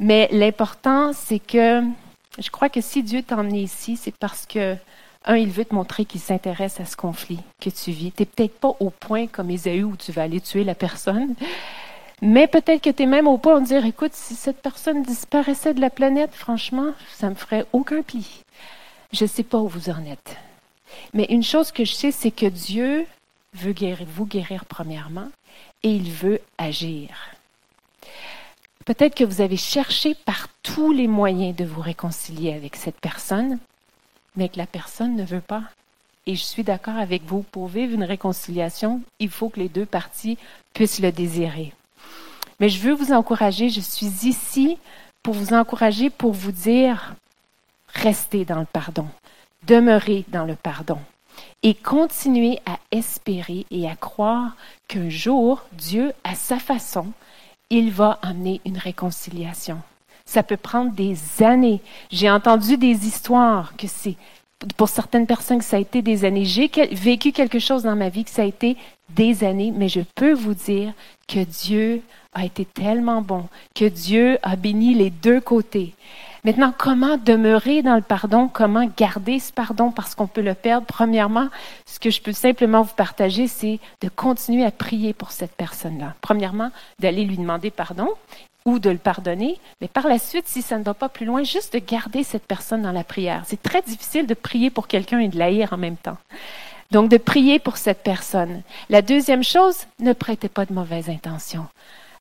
Mais 0.00 0.28
l'important, 0.32 1.12
c'est 1.12 1.38
que 1.38 1.82
je 2.38 2.50
crois 2.50 2.68
que 2.68 2.80
si 2.80 3.04
Dieu 3.04 3.22
t'a 3.22 3.36
emmené 3.36 3.60
ici, 3.60 3.96
c'est 3.96 4.16
parce 4.16 4.44
que 4.46 4.76
un, 5.24 5.36
il 5.36 5.50
veut 5.50 5.64
te 5.64 5.74
montrer 5.74 6.04
qu'il 6.04 6.20
s'intéresse 6.20 6.80
à 6.80 6.84
ce 6.84 6.96
conflit 6.96 7.38
que 7.60 7.70
tu 7.70 7.92
vis. 7.92 8.10
Tu 8.10 8.22
n'es 8.22 8.26
peut-être 8.26 8.58
pas 8.58 8.74
au 8.80 8.90
point 8.90 9.28
comme 9.28 9.50
Ésaü 9.50 9.84
où 9.84 9.96
tu 9.96 10.10
vas 10.10 10.22
aller 10.22 10.40
tuer 10.40 10.64
la 10.64 10.74
personne, 10.74 11.36
mais 12.22 12.46
peut-être 12.46 12.82
que 12.82 12.90
tu 12.90 13.02
es 13.02 13.06
même 13.06 13.26
au 13.26 13.36
point 13.36 13.60
de 13.60 13.66
dire, 13.66 13.84
écoute, 13.84 14.14
si 14.14 14.36
cette 14.36 14.62
personne 14.62 15.02
disparaissait 15.02 15.74
de 15.74 15.80
la 15.80 15.90
planète, 15.90 16.32
franchement, 16.32 16.92
ça 17.12 17.28
me 17.28 17.34
ferait 17.34 17.66
aucun 17.72 18.02
pli. 18.02 18.44
Je 19.12 19.24
ne 19.24 19.28
sais 19.28 19.42
pas 19.42 19.58
où 19.58 19.66
vous 19.66 19.90
en 19.90 20.04
êtes. 20.04 20.36
Mais 21.14 21.26
une 21.30 21.42
chose 21.42 21.72
que 21.72 21.84
je 21.84 21.92
sais, 21.92 22.12
c'est 22.12 22.30
que 22.30 22.46
Dieu 22.46 23.06
veut 23.54 23.72
guérir, 23.72 24.06
vous 24.08 24.24
guérir 24.24 24.66
premièrement, 24.66 25.30
et 25.82 25.90
il 25.90 26.12
veut 26.12 26.40
agir. 26.58 27.08
Peut-être 28.84 29.16
que 29.16 29.24
vous 29.24 29.40
avez 29.40 29.56
cherché 29.56 30.14
par 30.14 30.46
tous 30.62 30.92
les 30.92 31.08
moyens 31.08 31.56
de 31.56 31.64
vous 31.64 31.80
réconcilier 31.80 32.52
avec 32.52 32.76
cette 32.76 33.00
personne, 33.00 33.58
mais 34.36 34.48
que 34.48 34.58
la 34.58 34.66
personne 34.66 35.16
ne 35.16 35.24
veut 35.24 35.40
pas. 35.40 35.64
Et 36.26 36.36
je 36.36 36.44
suis 36.44 36.62
d'accord 36.62 36.98
avec 36.98 37.24
vous, 37.24 37.42
pour 37.42 37.66
vivre 37.66 37.94
une 37.94 38.04
réconciliation, 38.04 39.02
il 39.18 39.28
faut 39.28 39.48
que 39.48 39.58
les 39.58 39.68
deux 39.68 39.86
parties 39.86 40.38
puissent 40.72 41.00
le 41.00 41.10
désirer. 41.10 41.72
Mais 42.62 42.68
je 42.68 42.78
veux 42.78 42.94
vous 42.94 43.10
encourager, 43.12 43.70
je 43.70 43.80
suis 43.80 44.28
ici 44.28 44.78
pour 45.24 45.34
vous 45.34 45.52
encourager, 45.52 46.10
pour 46.10 46.30
vous 46.30 46.52
dire, 46.52 47.16
restez 47.88 48.44
dans 48.44 48.60
le 48.60 48.66
pardon, 48.72 49.08
demeurez 49.66 50.24
dans 50.28 50.44
le 50.44 50.54
pardon 50.54 51.00
et 51.64 51.74
continuez 51.74 52.60
à 52.64 52.78
espérer 52.92 53.66
et 53.72 53.90
à 53.90 53.96
croire 53.96 54.54
qu'un 54.86 55.08
jour, 55.08 55.64
Dieu, 55.72 56.12
à 56.22 56.36
sa 56.36 56.60
façon, 56.60 57.08
il 57.68 57.90
va 57.90 58.20
amener 58.22 58.60
une 58.64 58.78
réconciliation. 58.78 59.82
Ça 60.24 60.44
peut 60.44 60.56
prendre 60.56 60.92
des 60.92 61.18
années. 61.42 61.80
J'ai 62.12 62.30
entendu 62.30 62.76
des 62.76 63.08
histoires 63.08 63.76
que 63.76 63.88
c'est 63.88 64.14
pour 64.76 64.88
certaines 64.88 65.26
personnes 65.26 65.58
que 65.58 65.64
ça 65.64 65.76
a 65.76 65.80
été 65.80 66.02
des 66.02 66.24
années. 66.24 66.44
J'ai 66.44 66.70
vécu 66.92 67.32
quelque 67.32 67.58
chose 67.58 67.82
dans 67.82 67.96
ma 67.96 68.08
vie 68.08 68.24
que 68.24 68.30
ça 68.30 68.42
a 68.42 68.46
été 68.46 68.76
des 69.10 69.44
années, 69.44 69.72
mais 69.74 69.88
je 69.88 70.00
peux 70.14 70.32
vous 70.32 70.54
dire 70.54 70.92
que 71.28 71.40
Dieu 71.40 72.02
a 72.34 72.44
été 72.44 72.64
tellement 72.64 73.20
bon, 73.20 73.46
que 73.74 73.84
Dieu 73.84 74.38
a 74.42 74.56
béni 74.56 74.94
les 74.94 75.10
deux 75.10 75.40
côtés. 75.40 75.94
Maintenant, 76.44 76.74
comment 76.76 77.18
demeurer 77.18 77.82
dans 77.82 77.94
le 77.94 78.02
pardon? 78.02 78.48
Comment 78.48 78.90
garder 78.96 79.38
ce 79.38 79.52
pardon? 79.52 79.92
Parce 79.92 80.16
qu'on 80.16 80.26
peut 80.26 80.40
le 80.40 80.54
perdre? 80.54 80.86
Premièrement, 80.86 81.48
ce 81.86 82.00
que 82.00 82.10
je 82.10 82.20
peux 82.20 82.32
simplement 82.32 82.82
vous 82.82 82.94
partager, 82.94 83.46
c'est 83.46 83.78
de 84.00 84.08
continuer 84.08 84.64
à 84.64 84.72
prier 84.72 85.12
pour 85.12 85.30
cette 85.30 85.52
personne-là. 85.52 86.14
Premièrement, 86.20 86.70
d'aller 86.98 87.24
lui 87.24 87.36
demander 87.36 87.70
pardon 87.70 88.08
ou 88.64 88.78
de 88.78 88.90
le 88.90 88.98
pardonner, 88.98 89.58
mais 89.80 89.88
par 89.88 90.06
la 90.06 90.18
suite, 90.18 90.48
si 90.48 90.62
ça 90.62 90.78
ne 90.78 90.84
va 90.84 90.94
pas 90.94 91.08
plus 91.08 91.26
loin, 91.26 91.42
juste 91.42 91.72
de 91.74 91.78
garder 91.78 92.22
cette 92.22 92.46
personne 92.46 92.82
dans 92.82 92.92
la 92.92 93.04
prière. 93.04 93.42
C'est 93.46 93.62
très 93.62 93.82
difficile 93.82 94.26
de 94.26 94.34
prier 94.34 94.70
pour 94.70 94.86
quelqu'un 94.86 95.18
et 95.18 95.28
de 95.28 95.38
l'haïr 95.38 95.72
en 95.72 95.78
même 95.78 95.96
temps. 95.96 96.18
Donc, 96.90 97.08
de 97.08 97.16
prier 97.16 97.58
pour 97.58 97.78
cette 97.78 98.02
personne. 98.02 98.62
La 98.90 99.00
deuxième 99.00 99.42
chose, 99.42 99.86
ne 99.98 100.12
prêtez 100.12 100.48
pas 100.48 100.66
de 100.66 100.74
mauvaises 100.74 101.08
intentions. 101.08 101.66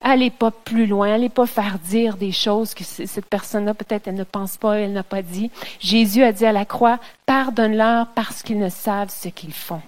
Allez 0.04 0.32
pas 0.32 0.50
plus 0.50 0.88
loin, 0.88 1.14
allez 1.14 1.30
pas 1.30 1.46
faire 1.46 1.78
dire 1.78 2.18
des 2.18 2.32
choses 2.32 2.74
que 2.74 2.84
cette 2.84 3.26
personne-là, 3.26 3.76
peut-être, 3.76 4.08
elle 4.08 4.16
ne 4.16 4.24
pense 4.24 4.58
pas, 4.58 4.80
elle 4.80 4.94
n'a 4.94 5.04
pas 5.04 5.22
dit. 5.22 5.52
Jésus 5.80 6.24
a 6.24 6.32
dit 6.32 6.46
à 6.46 6.52
la 6.52 6.66
croix, 6.66 7.00
pardonne-leur 7.28 8.08
parce 8.16 8.42
qu'ils 8.42 8.58
ne 8.58 8.70
savent 8.70 9.12
ce 9.12 9.28
qu'ils 9.28 9.54
font. 9.54 9.82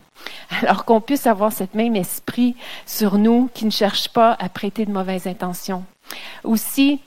Alors 0.61 0.85
qu'on 0.85 1.01
puisse 1.01 1.25
avoir 1.25 1.51
cet 1.51 1.73
même 1.73 1.95
esprit 1.95 2.55
sur 2.85 3.17
nous 3.17 3.49
qui 3.53 3.65
ne 3.65 3.71
cherche 3.71 4.09
pas 4.09 4.35
à 4.39 4.49
prêter 4.49 4.85
de 4.85 4.91
mauvaises 4.91 5.27
intentions. 5.27 5.83
Aussi, 6.43 6.99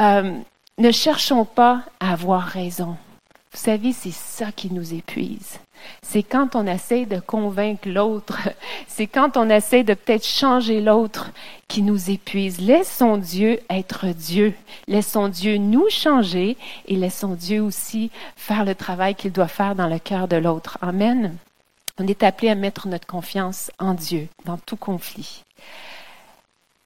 euh, 0.00 0.38
ne 0.78 0.90
cherchons 0.90 1.44
pas 1.44 1.82
à 2.00 2.12
avoir 2.12 2.42
raison. 2.42 2.96
Vous 3.52 3.58
savez, 3.58 3.92
c'est 3.92 4.12
ça 4.12 4.50
qui 4.50 4.72
nous 4.72 4.94
épuise. 4.94 5.58
C'est 6.00 6.22
quand 6.22 6.56
on 6.56 6.66
essaie 6.66 7.04
de 7.04 7.20
convaincre 7.20 7.86
l'autre, 7.88 8.48
c'est 8.86 9.06
quand 9.06 9.36
on 9.36 9.50
essaie 9.50 9.84
de 9.84 9.92
peut-être 9.92 10.26
changer 10.26 10.80
l'autre 10.80 11.30
qui 11.68 11.82
nous 11.82 12.10
épuise. 12.10 12.60
Laissons 12.60 13.18
Dieu 13.18 13.60
être 13.68 14.06
Dieu. 14.06 14.54
Laissons 14.88 15.28
Dieu 15.28 15.58
nous 15.58 15.88
changer 15.90 16.56
et 16.86 16.96
laissons 16.96 17.34
Dieu 17.34 17.62
aussi 17.62 18.10
faire 18.36 18.64
le 18.64 18.74
travail 18.74 19.14
qu'il 19.14 19.32
doit 19.32 19.48
faire 19.48 19.74
dans 19.74 19.88
le 19.88 19.98
cœur 19.98 20.28
de 20.28 20.36
l'autre. 20.36 20.78
Amen. 20.80 21.36
On 21.98 22.06
est 22.06 22.22
appelé 22.22 22.48
à 22.48 22.54
mettre 22.54 22.88
notre 22.88 23.06
confiance 23.06 23.70
en 23.78 23.92
Dieu 23.92 24.28
dans 24.46 24.56
tout 24.56 24.76
conflit. 24.76 25.44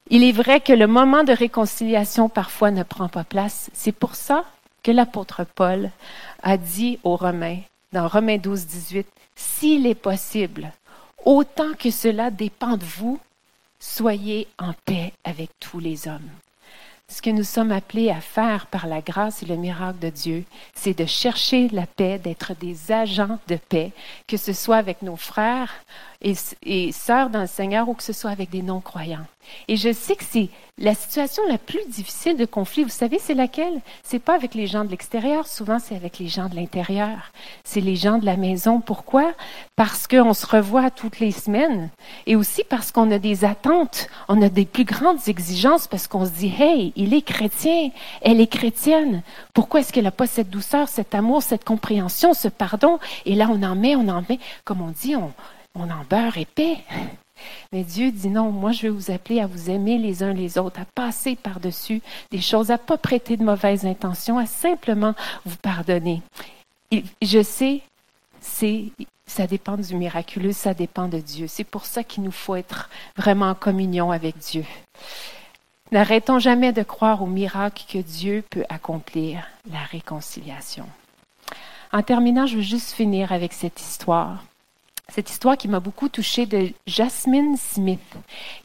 Il 0.09 0.23
est 0.23 0.31
vrai 0.31 0.61
que 0.61 0.71
le 0.71 0.87
moment 0.87 1.25
de 1.25 1.33
réconciliation 1.33 2.29
parfois 2.29 2.71
ne 2.71 2.83
prend 2.83 3.09
pas 3.09 3.25
place. 3.25 3.69
C'est 3.73 3.91
pour 3.91 4.15
ça 4.15 4.45
que 4.81 4.91
l'apôtre 4.91 5.43
Paul 5.43 5.91
a 6.43 6.55
dit 6.55 6.97
aux 7.03 7.17
Romains, 7.17 7.59
dans 7.91 8.07
Romains 8.07 8.37
12, 8.37 8.67
18, 8.67 9.07
S'il 9.35 9.85
est 9.85 9.95
possible, 9.95 10.71
autant 11.25 11.73
que 11.77 11.91
cela 11.91 12.31
dépend 12.31 12.77
de 12.77 12.85
vous, 12.85 13.19
soyez 13.79 14.47
en 14.57 14.71
paix 14.85 15.11
avec 15.25 15.49
tous 15.59 15.79
les 15.79 16.07
hommes. 16.07 16.29
Ce 17.09 17.21
que 17.21 17.29
nous 17.29 17.43
sommes 17.43 17.71
appelés 17.71 18.09
à 18.09 18.19
faire 18.19 18.67
par 18.67 18.85
la 18.87 19.01
grâce 19.01 19.41
et 19.41 19.45
le 19.45 19.55
miracle 19.55 19.99
de 19.99 20.09
Dieu, 20.09 20.43
c'est 20.73 20.97
de 20.97 21.05
chercher 21.05 21.69
la 21.69 21.85
paix, 21.85 22.17
d'être 22.17 22.53
des 22.55 22.91
agents 22.91 23.39
de 23.47 23.55
paix, 23.55 23.91
que 24.27 24.35
ce 24.37 24.51
soit 24.51 24.75
avec 24.77 25.01
nos 25.01 25.15
frères 25.15 25.73
et, 26.21 26.33
et 26.63 26.91
sœurs 26.91 27.29
dans 27.29 27.41
le 27.41 27.47
Seigneur 27.47 27.89
ou 27.89 27.93
que 27.93 28.03
ce 28.03 28.13
soit 28.13 28.31
avec 28.31 28.49
des 28.49 28.61
non-croyants. 28.61 29.25
Et 29.67 29.77
je 29.77 29.91
sais 29.93 30.15
que 30.15 30.23
c'est 30.23 30.49
la 30.77 30.93
situation 30.93 31.41
la 31.47 31.57
plus 31.57 31.85
difficile 31.87 32.37
de 32.37 32.45
conflit. 32.45 32.83
Vous 32.83 32.89
savez, 32.89 33.17
c'est 33.19 33.33
laquelle? 33.33 33.81
C'est 34.03 34.19
pas 34.19 34.35
avec 34.35 34.53
les 34.53 34.67
gens 34.67 34.85
de 34.85 34.89
l'extérieur. 34.89 35.47
Souvent, 35.47 35.79
c'est 35.79 35.95
avec 35.95 36.19
les 36.19 36.27
gens 36.27 36.49
de 36.49 36.55
l'intérieur. 36.55 37.31
C'est 37.63 37.81
les 37.81 37.95
gens 37.95 38.17
de 38.17 38.25
la 38.25 38.37
maison. 38.37 38.81
Pourquoi? 38.81 39.33
Parce 39.75 40.07
qu'on 40.07 40.33
se 40.33 40.45
revoit 40.45 40.91
toutes 40.91 41.19
les 41.19 41.31
semaines. 41.31 41.89
Et 42.25 42.35
aussi 42.35 42.63
parce 42.63 42.91
qu'on 42.91 43.09
a 43.11 43.19
des 43.19 43.45
attentes. 43.45 44.09
On 44.27 44.41
a 44.41 44.49
des 44.49 44.65
plus 44.65 44.85
grandes 44.85 45.27
exigences 45.27 45.87
parce 45.87 46.07
qu'on 46.07 46.25
se 46.25 46.31
dit, 46.31 46.53
hey, 46.59 46.93
il 46.95 47.13
est 47.13 47.21
chrétien. 47.21 47.89
Elle 48.21 48.41
est 48.41 48.51
chrétienne. 48.51 49.23
Pourquoi 49.53 49.79
est-ce 49.79 49.93
qu'elle 49.93 50.03
n'a 50.03 50.11
pas 50.11 50.27
cette 50.27 50.49
douceur, 50.49 50.89
cet 50.89 51.15
amour, 51.15 51.41
cette 51.41 51.63
compréhension, 51.63 52.33
ce 52.33 52.49
pardon? 52.49 52.99
Et 53.25 53.35
là, 53.35 53.47
on 53.49 53.63
en 53.63 53.75
met, 53.75 53.95
on 53.95 54.07
en 54.09 54.23
met, 54.29 54.39
comme 54.65 54.81
on 54.81 54.91
dit, 54.91 55.15
on, 55.15 55.31
on 55.77 55.89
en 55.89 56.03
beurre 56.09 56.37
épais. 56.37 56.77
Mais 57.71 57.83
Dieu 57.83 58.11
dit 58.11 58.29
non, 58.29 58.51
moi 58.51 58.71
je 58.71 58.83
vais 58.83 58.89
vous 58.89 59.11
appeler 59.11 59.41
à 59.41 59.47
vous 59.47 59.69
aimer 59.69 59.97
les 59.97 60.23
uns 60.23 60.33
les 60.33 60.57
autres, 60.57 60.79
à 60.79 60.85
passer 60.85 61.35
par-dessus 61.35 62.01
des 62.31 62.41
choses, 62.41 62.71
à 62.71 62.77
pas 62.77 62.97
prêter 62.97 63.37
de 63.37 63.43
mauvaises 63.43 63.85
intentions, 63.85 64.37
à 64.37 64.45
simplement 64.45 65.13
vous 65.45 65.57
pardonner. 65.57 66.21
Je 67.21 67.43
sais, 67.43 67.81
c'est 68.41 68.85
ça 69.25 69.45
dépend 69.45 69.75
du 69.75 69.95
miraculeux, 69.95 70.53
ça 70.53 70.73
dépend 70.73 71.09
de 71.09 71.19
Dieu. 71.19 71.47
C'est 71.47 71.65
pour 71.65 71.85
ça 71.85 72.03
qu'il 72.03 72.23
nous 72.23 72.31
faut 72.31 72.55
être 72.55 72.89
vraiment 73.17 73.49
en 73.49 73.55
communion 73.55 74.11
avec 74.11 74.37
Dieu. 74.37 74.63
N'arrêtons 75.91 76.39
jamais 76.39 76.71
de 76.71 76.83
croire 76.83 77.21
au 77.21 77.27
miracle 77.27 77.83
que 77.91 77.97
Dieu 77.97 78.43
peut 78.49 78.63
accomplir, 78.69 79.45
la 79.71 79.79
réconciliation. 79.79 80.85
En 81.91 82.03
terminant, 82.03 82.45
je 82.45 82.57
veux 82.57 82.61
juste 82.61 82.91
finir 82.91 83.31
avec 83.31 83.53
cette 83.53 83.81
histoire 83.81 84.43
cette 85.09 85.29
histoire 85.29 85.55
qui 85.55 85.69
m'a 85.69 85.79
beaucoup 85.79 86.09
touchée 86.09 86.45
de 86.45 86.69
Jasmine 86.85 87.55
Smith, 87.57 87.99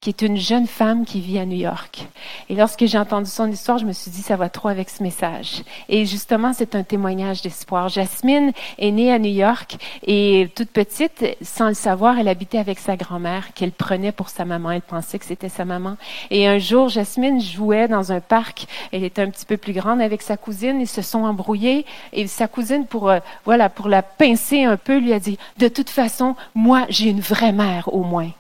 qui 0.01 0.11
est 0.11 0.22
une 0.22 0.36
jeune 0.36 0.66
femme 0.66 1.05
qui 1.05 1.20
vit 1.20 1.38
à 1.38 1.47
New 1.47 1.57
York. 1.57 2.07
Et 2.49 2.57
lorsque 2.57 2.84
j'ai 2.84 2.99
entendu 2.99 3.30
son 3.30 3.49
histoire, 3.49 3.78
je 3.78 3.86
me 3.86 3.93
suis 3.93 4.11
dit, 4.11 4.22
ça 4.22 4.34
va 4.34 4.49
trop 4.49 4.68
avec 4.68 4.90
ce 4.90 5.05
message. 5.05 5.62
Et 5.88 6.05
justement, 6.05 6.53
c'est 6.53 6.74
un 6.74 6.82
témoignage 6.82 7.43
d'espoir. 7.43 7.88
Jasmine 7.88 8.53
est 8.78 8.90
née 8.90 9.12
à 9.12 9.20
New 9.20 9.30
York 9.30 9.76
et 10.05 10.51
toute 10.57 10.70
petite, 10.70 11.24
sans 11.43 11.68
le 11.68 11.74
savoir, 11.74 12.18
elle 12.18 12.28
habitait 12.28 12.59
avec 12.59 12.80
sa 12.80 12.97
grand-mère 12.97 13.55
qu'elle 13.55 13.72
prenait 13.72 14.12
pour 14.12 14.28
sa 14.28 14.45
maman. 14.45 14.72
Elle 14.72 14.82
pensait 14.82 15.20
que 15.20 15.24
c'était 15.24 15.49
sa 15.49 15.64
maman. 15.64 15.97
Et 16.30 16.49
un 16.49 16.59
jour, 16.59 16.88
Jasmine 16.88 17.40
jouait 17.40 17.86
dans 17.86 18.11
un 18.11 18.20
parc. 18.20 18.66
Elle 18.90 19.05
était 19.05 19.22
un 19.22 19.30
petit 19.30 19.47
peu 19.47 19.57
plus 19.57 19.72
grande 19.72 20.01
avec 20.01 20.22
sa 20.22 20.36
cousine. 20.36 20.80
Ils 20.80 20.88
se 20.88 21.03
sont 21.03 21.22
embrouillés 21.22 21.86
et 22.12 22.26
sa 22.26 22.49
cousine, 22.49 22.84
pour, 22.86 23.11
euh, 23.11 23.20
voilà, 23.45 23.68
pour 23.68 23.88
la 23.88 24.03
pincer 24.03 24.64
un 24.64 24.76
peu, 24.76 24.99
lui 24.99 25.12
a 25.12 25.20
dit, 25.20 25.38
de 25.59 25.68
toute 25.68 25.88
façon, 25.88 26.31
moi, 26.54 26.86
j'ai 26.88 27.10
une 27.10 27.20
vraie 27.20 27.52
mère 27.52 27.92
au 27.92 28.02
moins. 28.02 28.30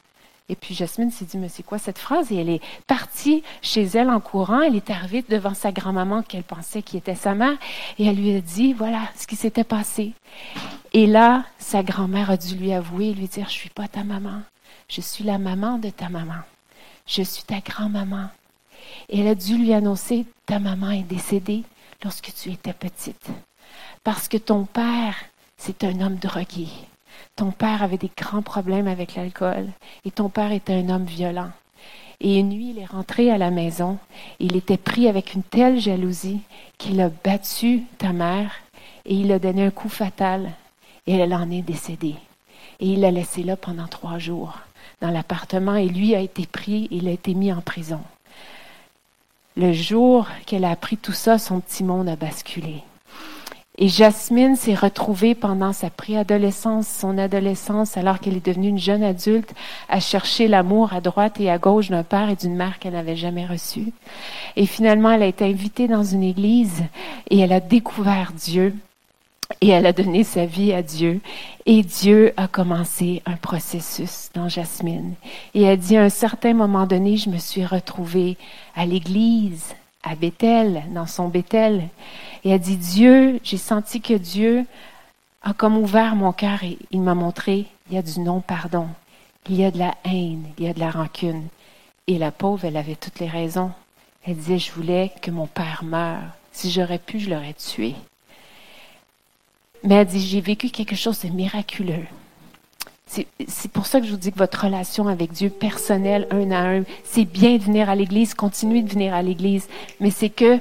Et 0.48 0.56
puis 0.56 0.74
Jasmine 0.74 1.10
s'est 1.10 1.24
dit, 1.24 1.38
mais 1.38 1.48
c'est 1.48 1.62
quoi 1.62 1.78
cette 1.78 1.98
phrase? 1.98 2.30
Et 2.30 2.36
elle 2.36 2.50
est 2.50 2.60
partie 2.86 3.42
chez 3.62 3.84
elle 3.84 4.10
en 4.10 4.20
courant. 4.20 4.60
Elle 4.60 4.76
est 4.76 4.90
arrivée 4.90 5.24
devant 5.26 5.54
sa 5.54 5.72
grand-maman 5.72 6.22
qu'elle 6.22 6.42
pensait 6.42 6.82
qui 6.82 6.96
était 6.96 7.14
sa 7.14 7.34
mère. 7.34 7.56
Et 7.98 8.06
elle 8.06 8.16
lui 8.16 8.34
a 8.34 8.40
dit, 8.40 8.74
voilà 8.74 9.00
ce 9.16 9.26
qui 9.26 9.36
s'était 9.36 9.64
passé. 9.64 10.12
Et 10.92 11.06
là, 11.06 11.44
sa 11.58 11.82
grand-mère 11.82 12.30
a 12.30 12.36
dû 12.36 12.56
lui 12.56 12.72
avouer, 12.72 13.14
lui 13.14 13.28
dire, 13.28 13.48
je 13.48 13.54
suis 13.54 13.70
pas 13.70 13.88
ta 13.88 14.04
maman. 14.04 14.42
Je 14.88 15.00
suis 15.00 15.24
la 15.24 15.38
maman 15.38 15.78
de 15.78 15.88
ta 15.88 16.10
maman. 16.10 16.42
Je 17.06 17.22
suis 17.22 17.44
ta 17.44 17.60
grand-maman. 17.60 18.28
Et 19.08 19.20
elle 19.20 19.28
a 19.28 19.34
dû 19.34 19.56
lui 19.56 19.72
annoncer, 19.72 20.26
ta 20.44 20.58
maman 20.58 20.90
est 20.90 21.02
décédée 21.02 21.62
lorsque 22.02 22.32
tu 22.34 22.50
étais 22.50 22.74
petite. 22.74 23.28
Parce 24.04 24.28
que 24.28 24.36
ton 24.36 24.64
père, 24.64 25.14
c'est 25.56 25.84
un 25.84 26.00
homme 26.00 26.16
drogué. 26.16 26.68
Ton 27.36 27.50
père 27.50 27.82
avait 27.82 27.98
des 27.98 28.10
grands 28.16 28.42
problèmes 28.42 28.88
avec 28.88 29.14
l'alcool 29.14 29.68
et 30.04 30.10
ton 30.10 30.28
père 30.28 30.52
était 30.52 30.74
un 30.74 30.88
homme 30.90 31.04
violent. 31.04 31.50
Et 32.20 32.38
une 32.38 32.50
nuit, 32.50 32.70
il 32.70 32.78
est 32.78 32.86
rentré 32.86 33.30
à 33.30 33.38
la 33.38 33.50
maison. 33.50 33.98
Il 34.38 34.54
était 34.54 34.76
pris 34.76 35.08
avec 35.08 35.34
une 35.34 35.42
telle 35.42 35.80
jalousie 35.80 36.40
qu'il 36.78 37.00
a 37.00 37.08
battu 37.08 37.82
ta 37.98 38.12
mère 38.12 38.52
et 39.04 39.14
il 39.14 39.32
a 39.32 39.38
donné 39.38 39.64
un 39.66 39.70
coup 39.70 39.88
fatal 39.88 40.52
et 41.06 41.16
elle 41.16 41.34
en 41.34 41.50
est 41.50 41.62
décédée. 41.62 42.14
Et 42.80 42.86
il 42.86 43.00
l'a 43.00 43.10
laissé 43.10 43.42
là 43.42 43.56
pendant 43.56 43.88
trois 43.88 44.18
jours 44.18 44.58
dans 45.00 45.10
l'appartement 45.10 45.74
et 45.74 45.88
lui 45.88 46.14
a 46.14 46.20
été 46.20 46.46
pris, 46.46 46.86
il 46.90 47.08
a 47.08 47.10
été 47.10 47.34
mis 47.34 47.52
en 47.52 47.60
prison. 47.60 48.00
Le 49.56 49.72
jour 49.72 50.28
qu'elle 50.46 50.64
a 50.64 50.70
appris 50.70 50.96
tout 50.96 51.12
ça, 51.12 51.38
son 51.38 51.60
petit 51.60 51.84
monde 51.84 52.08
a 52.08 52.16
basculé. 52.16 52.82
Et 53.78 53.88
Jasmine 53.88 54.54
s'est 54.54 54.74
retrouvée 54.74 55.34
pendant 55.34 55.72
sa 55.72 55.88
préadolescence, 55.88 56.86
son 56.86 57.16
adolescence, 57.16 57.96
alors 57.96 58.20
qu'elle 58.20 58.36
est 58.36 58.46
devenue 58.46 58.68
une 58.68 58.78
jeune 58.78 59.02
adulte, 59.02 59.54
à 59.88 59.98
chercher 59.98 60.46
l'amour 60.46 60.92
à 60.92 61.00
droite 61.00 61.40
et 61.40 61.50
à 61.50 61.56
gauche 61.56 61.88
d'un 61.88 62.02
père 62.02 62.28
et 62.28 62.36
d'une 62.36 62.54
mère 62.54 62.78
qu'elle 62.78 62.92
n'avait 62.92 63.16
jamais 63.16 63.46
reçu. 63.46 63.92
Et 64.56 64.66
finalement, 64.66 65.10
elle 65.10 65.22
a 65.22 65.26
été 65.26 65.46
invitée 65.46 65.88
dans 65.88 66.04
une 66.04 66.22
église 66.22 66.82
et 67.30 67.38
elle 67.38 67.52
a 67.52 67.60
découvert 67.60 68.32
Dieu 68.32 68.74
et 69.62 69.68
elle 69.68 69.86
a 69.86 69.92
donné 69.92 70.22
sa 70.22 70.44
vie 70.44 70.72
à 70.72 70.82
Dieu. 70.82 71.20
Et 71.64 71.82
Dieu 71.82 72.34
a 72.36 72.48
commencé 72.48 73.22
un 73.24 73.36
processus 73.36 74.30
dans 74.34 74.48
Jasmine. 74.48 75.14
Et 75.54 75.62
elle 75.62 75.78
dit 75.78 75.96
à 75.96 76.02
un 76.02 76.08
certain 76.08 76.52
moment 76.52 76.86
donné, 76.86 77.16
je 77.16 77.30
me 77.30 77.38
suis 77.38 77.64
retrouvée 77.64 78.36
à 78.74 78.84
l'église, 78.84 79.74
à 80.02 80.14
Bethel, 80.14 80.84
dans 80.90 81.06
son 81.06 81.28
Bethel. 81.28 81.88
Et 82.44 82.50
elle 82.50 82.60
dit, 82.60 82.76
Dieu, 82.76 83.40
j'ai 83.42 83.58
senti 83.58 84.00
que 84.00 84.14
Dieu 84.14 84.66
a 85.42 85.52
comme 85.52 85.76
ouvert 85.76 86.14
mon 86.14 86.32
cœur 86.32 86.62
et 86.64 86.78
il 86.90 87.00
m'a 87.00 87.14
montré, 87.14 87.66
il 87.88 87.94
y 87.94 87.98
a 87.98 88.02
du 88.02 88.20
non-pardon, 88.20 88.88
il 89.48 89.56
y 89.56 89.64
a 89.64 89.70
de 89.70 89.78
la 89.78 89.94
haine, 90.04 90.44
il 90.58 90.64
y 90.64 90.68
a 90.68 90.74
de 90.74 90.80
la 90.80 90.90
rancune. 90.90 91.48
Et 92.06 92.18
la 92.18 92.30
pauvre, 92.30 92.64
elle 92.64 92.76
avait 92.76 92.96
toutes 92.96 93.20
les 93.20 93.28
raisons. 93.28 93.70
Elle 94.24 94.36
disait, 94.36 94.58
je 94.58 94.72
voulais 94.72 95.12
que 95.20 95.30
mon 95.30 95.46
père 95.46 95.82
meure. 95.84 96.22
Si 96.52 96.70
j'aurais 96.70 96.98
pu, 96.98 97.18
je 97.18 97.30
l'aurais 97.30 97.54
tué. 97.54 97.94
Mais 99.84 99.96
elle 99.96 100.06
dit, 100.06 100.20
j'ai 100.20 100.40
vécu 100.40 100.70
quelque 100.70 100.96
chose 100.96 101.20
de 101.20 101.28
miraculeux. 101.28 102.06
C'est 103.46 103.70
pour 103.70 103.86
ça 103.86 104.00
que 104.00 104.06
je 104.06 104.12
vous 104.12 104.16
dis 104.16 104.32
que 104.32 104.38
votre 104.38 104.64
relation 104.64 105.06
avec 105.06 105.32
Dieu 105.32 105.50
personnelle, 105.50 106.26
un 106.30 106.50
à 106.50 106.60
un, 106.60 106.82
c'est 107.04 107.24
bien 107.24 107.56
de 107.56 107.62
venir 107.62 107.90
à 107.90 107.94
l'Église, 107.94 108.34
continuer 108.34 108.82
de 108.82 108.90
venir 108.90 109.12
à 109.12 109.22
l'Église, 109.22 109.68
mais 110.00 110.10
c'est 110.10 110.30
que 110.30 110.58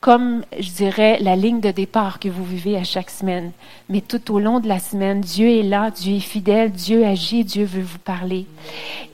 comme, 0.00 0.44
je 0.58 0.70
dirais, 0.70 1.18
la 1.20 1.34
ligne 1.34 1.60
de 1.60 1.70
départ 1.70 2.20
que 2.20 2.28
vous 2.28 2.44
vivez 2.44 2.76
à 2.76 2.84
chaque 2.84 3.10
semaine. 3.10 3.50
Mais 3.88 4.00
tout 4.00 4.32
au 4.32 4.38
long 4.38 4.60
de 4.60 4.68
la 4.68 4.78
semaine, 4.78 5.20
Dieu 5.20 5.48
est 5.48 5.62
là, 5.62 5.90
Dieu 5.90 6.16
est 6.16 6.20
fidèle, 6.20 6.70
Dieu 6.70 7.04
agit, 7.04 7.44
Dieu 7.44 7.64
veut 7.64 7.82
vous 7.82 7.98
parler. 7.98 8.46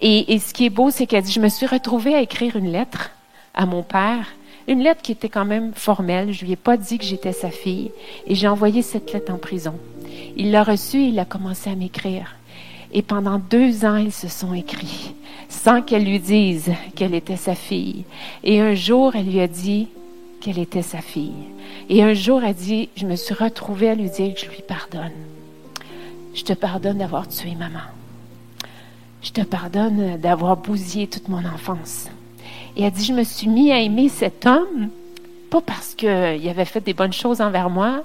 Et, 0.02 0.38
ce 0.38 0.52
qui 0.52 0.66
est 0.66 0.70
beau, 0.70 0.90
c'est 0.90 1.06
qu'elle 1.06 1.24
dit, 1.24 1.32
je 1.32 1.40
me 1.40 1.48
suis 1.48 1.66
retrouvée 1.66 2.14
à 2.14 2.20
écrire 2.20 2.56
une 2.56 2.70
lettre 2.70 3.12
à 3.54 3.66
mon 3.66 3.82
père, 3.82 4.26
une 4.68 4.82
lettre 4.82 5.02
qui 5.02 5.12
était 5.12 5.28
quand 5.28 5.44
même 5.44 5.72
formelle. 5.74 6.32
Je 6.32 6.44
lui 6.44 6.52
ai 6.52 6.56
pas 6.56 6.76
dit 6.76 6.98
que 6.98 7.04
j'étais 7.04 7.32
sa 7.32 7.50
fille. 7.50 7.90
Et 8.26 8.34
j'ai 8.34 8.48
envoyé 8.48 8.82
cette 8.82 9.12
lettre 9.12 9.32
en 9.32 9.38
prison. 9.38 9.74
Il 10.36 10.50
l'a 10.50 10.64
reçue 10.64 10.98
et 10.98 11.08
il 11.08 11.18
a 11.18 11.24
commencé 11.24 11.70
à 11.70 11.74
m'écrire. 11.74 12.34
Et 12.94 13.02
pendant 13.02 13.38
deux 13.38 13.84
ans, 13.84 13.96
ils 13.96 14.12
se 14.12 14.28
sont 14.28 14.54
écrits, 14.54 15.14
sans 15.48 15.82
qu'elle 15.82 16.04
lui 16.04 16.20
dise 16.20 16.72
qu'elle 16.94 17.14
était 17.14 17.36
sa 17.36 17.54
fille. 17.54 18.04
Et 18.44 18.60
un 18.60 18.74
jour, 18.74 19.14
elle 19.16 19.26
lui 19.26 19.40
a 19.40 19.48
dit, 19.48 19.88
qu'elle 20.44 20.58
était 20.58 20.82
sa 20.82 21.00
fille. 21.00 21.32
Et 21.88 22.02
un 22.02 22.12
jour, 22.12 22.44
elle 22.44 22.54
dit, 22.54 22.90
je 22.96 23.06
me 23.06 23.16
suis 23.16 23.34
retrouvée 23.34 23.88
à 23.88 23.94
lui 23.94 24.10
dire 24.10 24.34
que 24.34 24.40
je 24.40 24.50
lui 24.50 24.62
pardonne. 24.62 25.12
Je 26.34 26.42
te 26.44 26.52
pardonne 26.52 26.98
d'avoir 26.98 27.26
tué 27.26 27.54
maman. 27.54 27.80
Je 29.22 29.30
te 29.30 29.40
pardonne 29.40 30.18
d'avoir 30.18 30.58
bousillé 30.58 31.06
toute 31.06 31.28
mon 31.28 31.44
enfance. 31.46 32.10
Et 32.76 32.82
elle 32.82 32.92
dit, 32.92 33.06
je 33.06 33.14
me 33.14 33.24
suis 33.24 33.48
mis 33.48 33.72
à 33.72 33.80
aimer 33.80 34.10
cet 34.10 34.44
homme, 34.44 34.90
pas 35.48 35.62
parce 35.62 35.94
qu'il 35.94 36.08
avait 36.08 36.64
fait 36.66 36.84
des 36.84 36.92
bonnes 36.92 37.12
choses 37.12 37.40
envers 37.40 37.70
moi, 37.70 38.04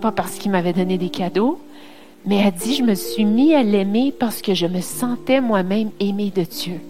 pas 0.00 0.12
parce 0.12 0.36
qu'il 0.36 0.52
m'avait 0.52 0.72
donné 0.72 0.96
des 0.96 1.10
cadeaux, 1.10 1.60
mais 2.26 2.36
elle 2.36 2.52
dit, 2.52 2.76
je 2.76 2.82
me 2.82 2.94
suis 2.94 3.24
mis 3.24 3.54
à 3.54 3.62
l'aimer 3.62 4.12
parce 4.18 4.42
que 4.42 4.54
je 4.54 4.66
me 4.66 4.80
sentais 4.80 5.40
moi-même 5.40 5.90
aimée 6.00 6.32
de 6.34 6.42
Dieu. 6.42 6.80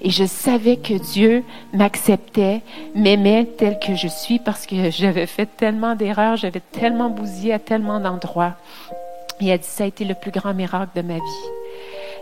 Et 0.00 0.10
je 0.10 0.24
savais 0.24 0.76
que 0.76 0.94
Dieu 0.94 1.44
m'acceptait, 1.72 2.62
m'aimait 2.94 3.46
tel 3.56 3.78
que 3.78 3.94
je 3.94 4.08
suis 4.08 4.38
parce 4.38 4.66
que 4.66 4.90
j'avais 4.90 5.26
fait 5.26 5.46
tellement 5.46 5.94
d'erreurs, 5.94 6.36
j'avais 6.36 6.62
tellement 6.72 7.08
bousillé 7.08 7.52
à 7.52 7.58
tellement 7.58 8.00
d'endroits. 8.00 8.54
Et 9.40 9.48
elle 9.48 9.58
dit, 9.58 9.66
ça 9.66 9.84
a 9.84 9.86
été 9.86 10.04
le 10.04 10.14
plus 10.14 10.30
grand 10.30 10.54
miracle 10.54 10.90
de 10.94 11.02
ma 11.02 11.14
vie. 11.14 11.48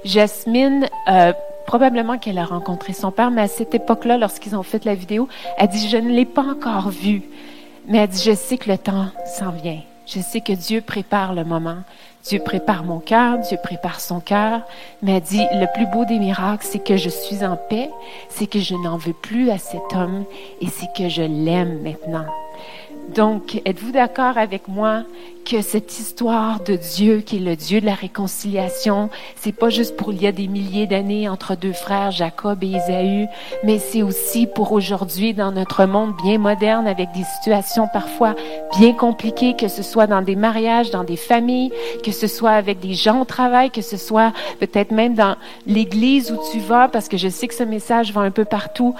Jasmine, 0.04 0.88
euh, 1.08 1.32
probablement 1.66 2.18
qu'elle 2.18 2.38
a 2.38 2.44
rencontré 2.44 2.92
son 2.92 3.10
père, 3.10 3.30
mais 3.30 3.42
à 3.42 3.48
cette 3.48 3.74
époque-là, 3.74 4.16
lorsqu'ils 4.18 4.56
ont 4.56 4.62
fait 4.62 4.84
la 4.84 4.94
vidéo, 4.94 5.28
elle 5.58 5.68
dit, 5.68 5.88
je 5.88 5.96
ne 5.96 6.10
l'ai 6.10 6.24
pas 6.24 6.42
encore 6.42 6.90
vu. 6.90 7.22
Mais 7.88 7.98
elle 7.98 8.08
dit, 8.08 8.22
je 8.24 8.34
sais 8.34 8.58
que 8.58 8.70
le 8.70 8.78
temps 8.78 9.06
s'en 9.26 9.50
vient. 9.50 9.80
Je 10.06 10.20
sais 10.20 10.40
que 10.40 10.52
Dieu 10.52 10.80
prépare 10.80 11.34
le 11.34 11.44
moment. 11.44 11.78
Dieu 12.24 12.38
prépare 12.38 12.84
mon 12.84 12.98
cœur, 12.98 13.38
Dieu 13.38 13.56
prépare 13.62 14.00
son 14.00 14.20
cœur, 14.20 14.60
elle 15.06 15.20
dit, 15.20 15.42
le 15.52 15.66
plus 15.74 15.86
beau 15.86 16.04
des 16.04 16.18
miracles, 16.18 16.66
c'est 16.68 16.84
que 16.84 16.96
je 16.96 17.08
suis 17.08 17.44
en 17.44 17.56
paix, 17.56 17.90
c'est 18.28 18.46
que 18.46 18.60
je 18.60 18.74
n'en 18.74 18.98
veux 18.98 19.14
plus 19.14 19.50
à 19.50 19.58
cet 19.58 19.94
homme 19.94 20.24
et 20.60 20.68
c'est 20.68 20.92
que 20.96 21.08
je 21.08 21.22
l'aime 21.22 21.80
maintenant. 21.82 22.26
Donc, 23.14 23.60
êtes-vous 23.64 23.90
d'accord 23.90 24.38
avec 24.38 24.68
moi 24.68 25.02
que 25.44 25.62
cette 25.62 25.98
histoire 25.98 26.60
de 26.62 26.76
Dieu, 26.76 27.22
qui 27.22 27.38
est 27.38 27.40
le 27.40 27.56
Dieu 27.56 27.80
de 27.80 27.86
la 27.86 27.94
réconciliation, 27.94 29.10
c'est 29.34 29.50
pas 29.50 29.68
juste 29.68 29.96
pour 29.96 30.12
il 30.12 30.22
y 30.22 30.28
a 30.28 30.32
des 30.32 30.46
milliers 30.46 30.86
d'années 30.86 31.28
entre 31.28 31.56
deux 31.56 31.72
frères, 31.72 32.12
Jacob 32.12 32.62
et 32.62 32.68
Isaü, 32.68 33.26
mais 33.64 33.80
c'est 33.80 34.02
aussi 34.02 34.46
pour 34.46 34.70
aujourd'hui 34.70 35.34
dans 35.34 35.50
notre 35.50 35.86
monde 35.86 36.14
bien 36.22 36.38
moderne 36.38 36.86
avec 36.86 37.10
des 37.12 37.24
situations 37.24 37.88
parfois 37.92 38.36
bien 38.78 38.92
compliquées, 38.92 39.56
que 39.56 39.66
ce 39.66 39.82
soit 39.82 40.06
dans 40.06 40.22
des 40.22 40.36
mariages, 40.36 40.92
dans 40.92 41.04
des 41.04 41.16
familles, 41.16 41.72
que 42.04 42.12
ce 42.12 42.28
soit 42.28 42.52
avec 42.52 42.78
des 42.78 42.94
gens 42.94 43.22
au 43.22 43.24
travail, 43.24 43.72
que 43.72 43.82
ce 43.82 43.96
soit 43.96 44.32
peut-être 44.60 44.92
même 44.92 45.14
dans 45.14 45.34
l'église 45.66 46.30
où 46.30 46.38
tu 46.52 46.60
vas, 46.60 46.86
parce 46.86 47.08
que 47.08 47.16
je 47.16 47.28
sais 47.28 47.48
que 47.48 47.54
ce 47.54 47.64
message 47.64 48.12
va 48.12 48.20
un 48.20 48.30
peu 48.30 48.44
partout. 48.44 48.94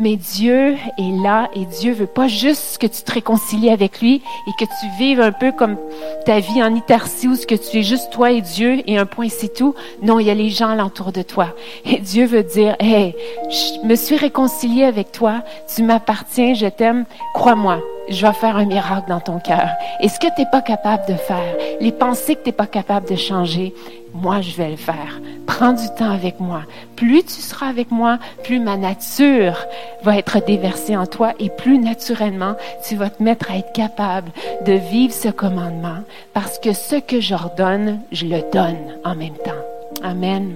Mais 0.00 0.16
Dieu 0.16 0.76
est 0.98 1.22
là 1.22 1.50
et 1.54 1.66
Dieu 1.66 1.92
veut 1.92 2.06
pas 2.06 2.26
juste 2.26 2.78
que 2.78 2.86
tu 2.86 3.02
te 3.02 3.12
réconcilies 3.12 3.68
avec 3.68 4.00
lui 4.00 4.22
et 4.46 4.50
que 4.58 4.64
tu 4.64 4.86
vives 4.98 5.20
un 5.20 5.32
peu 5.32 5.52
comme 5.52 5.76
ta 6.24 6.40
vie 6.40 6.62
en 6.62 6.74
Itarcie 6.74 7.28
où 7.28 7.36
ce 7.36 7.46
que 7.46 7.54
tu 7.54 7.78
es 7.78 7.82
juste 7.82 8.10
toi 8.10 8.30
et 8.30 8.40
Dieu 8.40 8.82
et 8.86 8.96
un 8.96 9.04
point 9.04 9.28
c'est 9.28 9.52
tout. 9.52 9.74
Non, 10.02 10.18
il 10.18 10.26
y 10.26 10.30
a 10.30 10.34
les 10.34 10.48
gens 10.48 10.70
alentour 10.70 11.12
de 11.12 11.20
toi. 11.20 11.48
Et 11.84 11.98
Dieu 11.98 12.24
veut 12.24 12.42
dire, 12.42 12.76
hey, 12.80 13.14
je 13.50 13.86
me 13.86 13.94
suis 13.94 14.16
réconcilié 14.16 14.84
avec 14.84 15.12
toi, 15.12 15.42
tu 15.74 15.82
m'appartiens, 15.82 16.54
je 16.54 16.66
t'aime, 16.66 17.04
crois-moi 17.34 17.80
je 18.10 18.26
vais 18.26 18.32
faire 18.32 18.56
un 18.56 18.64
miracle 18.64 19.08
dans 19.08 19.20
ton 19.20 19.38
cœur. 19.38 19.68
Et 20.00 20.08
ce 20.08 20.18
que 20.18 20.26
tu 20.34 20.40
n'es 20.40 20.50
pas 20.50 20.62
capable 20.62 21.06
de 21.06 21.14
faire, 21.14 21.56
les 21.80 21.92
pensées 21.92 22.34
que 22.34 22.42
tu 22.42 22.48
n'es 22.48 22.52
pas 22.52 22.66
capable 22.66 23.08
de 23.08 23.16
changer, 23.16 23.72
moi, 24.14 24.40
je 24.40 24.56
vais 24.56 24.70
le 24.70 24.76
faire. 24.76 25.20
Prends 25.46 25.72
du 25.72 25.86
temps 25.96 26.10
avec 26.10 26.40
moi. 26.40 26.62
Plus 26.96 27.22
tu 27.22 27.40
seras 27.40 27.68
avec 27.68 27.90
moi, 27.90 28.18
plus 28.44 28.58
ma 28.58 28.76
nature 28.76 29.58
va 30.02 30.16
être 30.16 30.44
déversée 30.44 30.96
en 30.96 31.06
toi 31.06 31.32
et 31.38 31.50
plus 31.50 31.78
naturellement, 31.78 32.56
tu 32.86 32.96
vas 32.96 33.10
te 33.10 33.22
mettre 33.22 33.50
à 33.50 33.56
être 33.58 33.72
capable 33.72 34.30
de 34.64 34.72
vivre 34.72 35.12
ce 35.12 35.28
commandement 35.28 36.02
parce 36.32 36.58
que 36.58 36.72
ce 36.72 36.96
que 36.96 37.20
j'ordonne, 37.20 38.00
je 38.12 38.26
le 38.26 38.42
donne 38.52 38.98
en 39.04 39.14
même 39.14 39.36
temps. 39.44 40.02
Amen. 40.02 40.54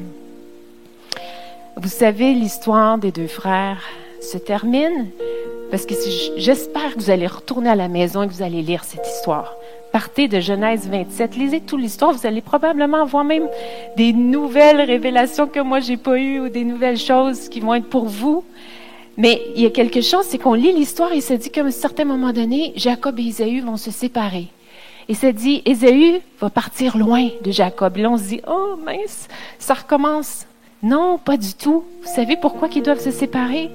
Vous 1.77 1.89
savez, 1.89 2.35
l'histoire 2.35 2.99
des 2.99 3.11
deux 3.11 3.27
frères 3.27 3.83
se 4.21 4.39
termine 4.39 5.09
parce 5.71 5.87
que 5.87 5.95
j'espère 6.37 6.95
que 6.95 7.01
vous 7.01 7.11
allez 7.11 7.27
retourner 7.27 7.69
à 7.69 7.75
la 7.75 7.89
maison 7.89 8.23
et 8.23 8.29
que 8.29 8.33
vous 8.33 8.43
allez 8.43 8.63
lire 8.63 8.85
cette 8.85 9.07
histoire. 9.07 9.57
Partez 9.95 10.27
de 10.27 10.41
Genèse 10.41 10.89
27, 10.91 11.37
lisez 11.37 11.61
toute 11.61 11.81
l'histoire, 11.81 12.11
vous 12.11 12.27
allez 12.27 12.41
probablement 12.41 13.03
avoir 13.03 13.23
même 13.23 13.47
des 13.97 14.13
nouvelles 14.13 14.81
révélations 14.81 15.47
que 15.47 15.61
moi 15.61 15.79
j'ai 15.79 15.97
pas 15.97 16.19
eues 16.19 16.41
ou 16.41 16.49
des 16.49 16.65
nouvelles 16.65 16.99
choses 16.99 17.49
qui 17.49 17.61
vont 17.61 17.75
être 17.75 17.89
pour 17.89 18.07
vous. 18.07 18.43
Mais 19.17 19.41
il 19.55 19.63
y 19.63 19.67
a 19.67 19.71
quelque 19.71 20.01
chose, 20.01 20.25
c'est 20.25 20.39
qu'on 20.39 20.55
lit 20.55 20.73
l'histoire 20.73 21.13
et 21.13 21.21
se 21.21 21.35
dit 21.35 21.49
qu'à 21.49 21.63
un 21.63 21.71
certain 21.71 22.05
moment 22.05 22.33
donné, 22.33 22.73
Jacob 22.75 23.21
et 23.21 23.23
Isaü 23.23 23.61
vont 23.61 23.77
se 23.77 23.93
séparer. 23.93 24.49
Et 25.09 25.15
ça 25.15 25.31
dit, 25.31 25.63
Ésaü 25.65 26.21
va 26.41 26.51
partir 26.51 26.97
loin 26.97 27.29
de 27.45 27.53
Jacob. 27.53 27.97
Et 27.97 28.03
là, 28.03 28.11
on 28.11 28.19
se 28.19 28.25
dit, 28.25 28.41
oh 28.49 28.75
mince, 28.85 29.29
ça 29.61 29.75
recommence. 29.75 30.49
Non, 30.83 31.21
pas 31.25 31.37
du 31.37 31.55
tout. 31.55 31.85
Vous 32.03 32.13
savez 32.13 32.37
pourquoi 32.37 32.69
ils 32.75 32.83
doivent 32.83 32.99
se 32.99 33.13
séparer? 33.13 33.71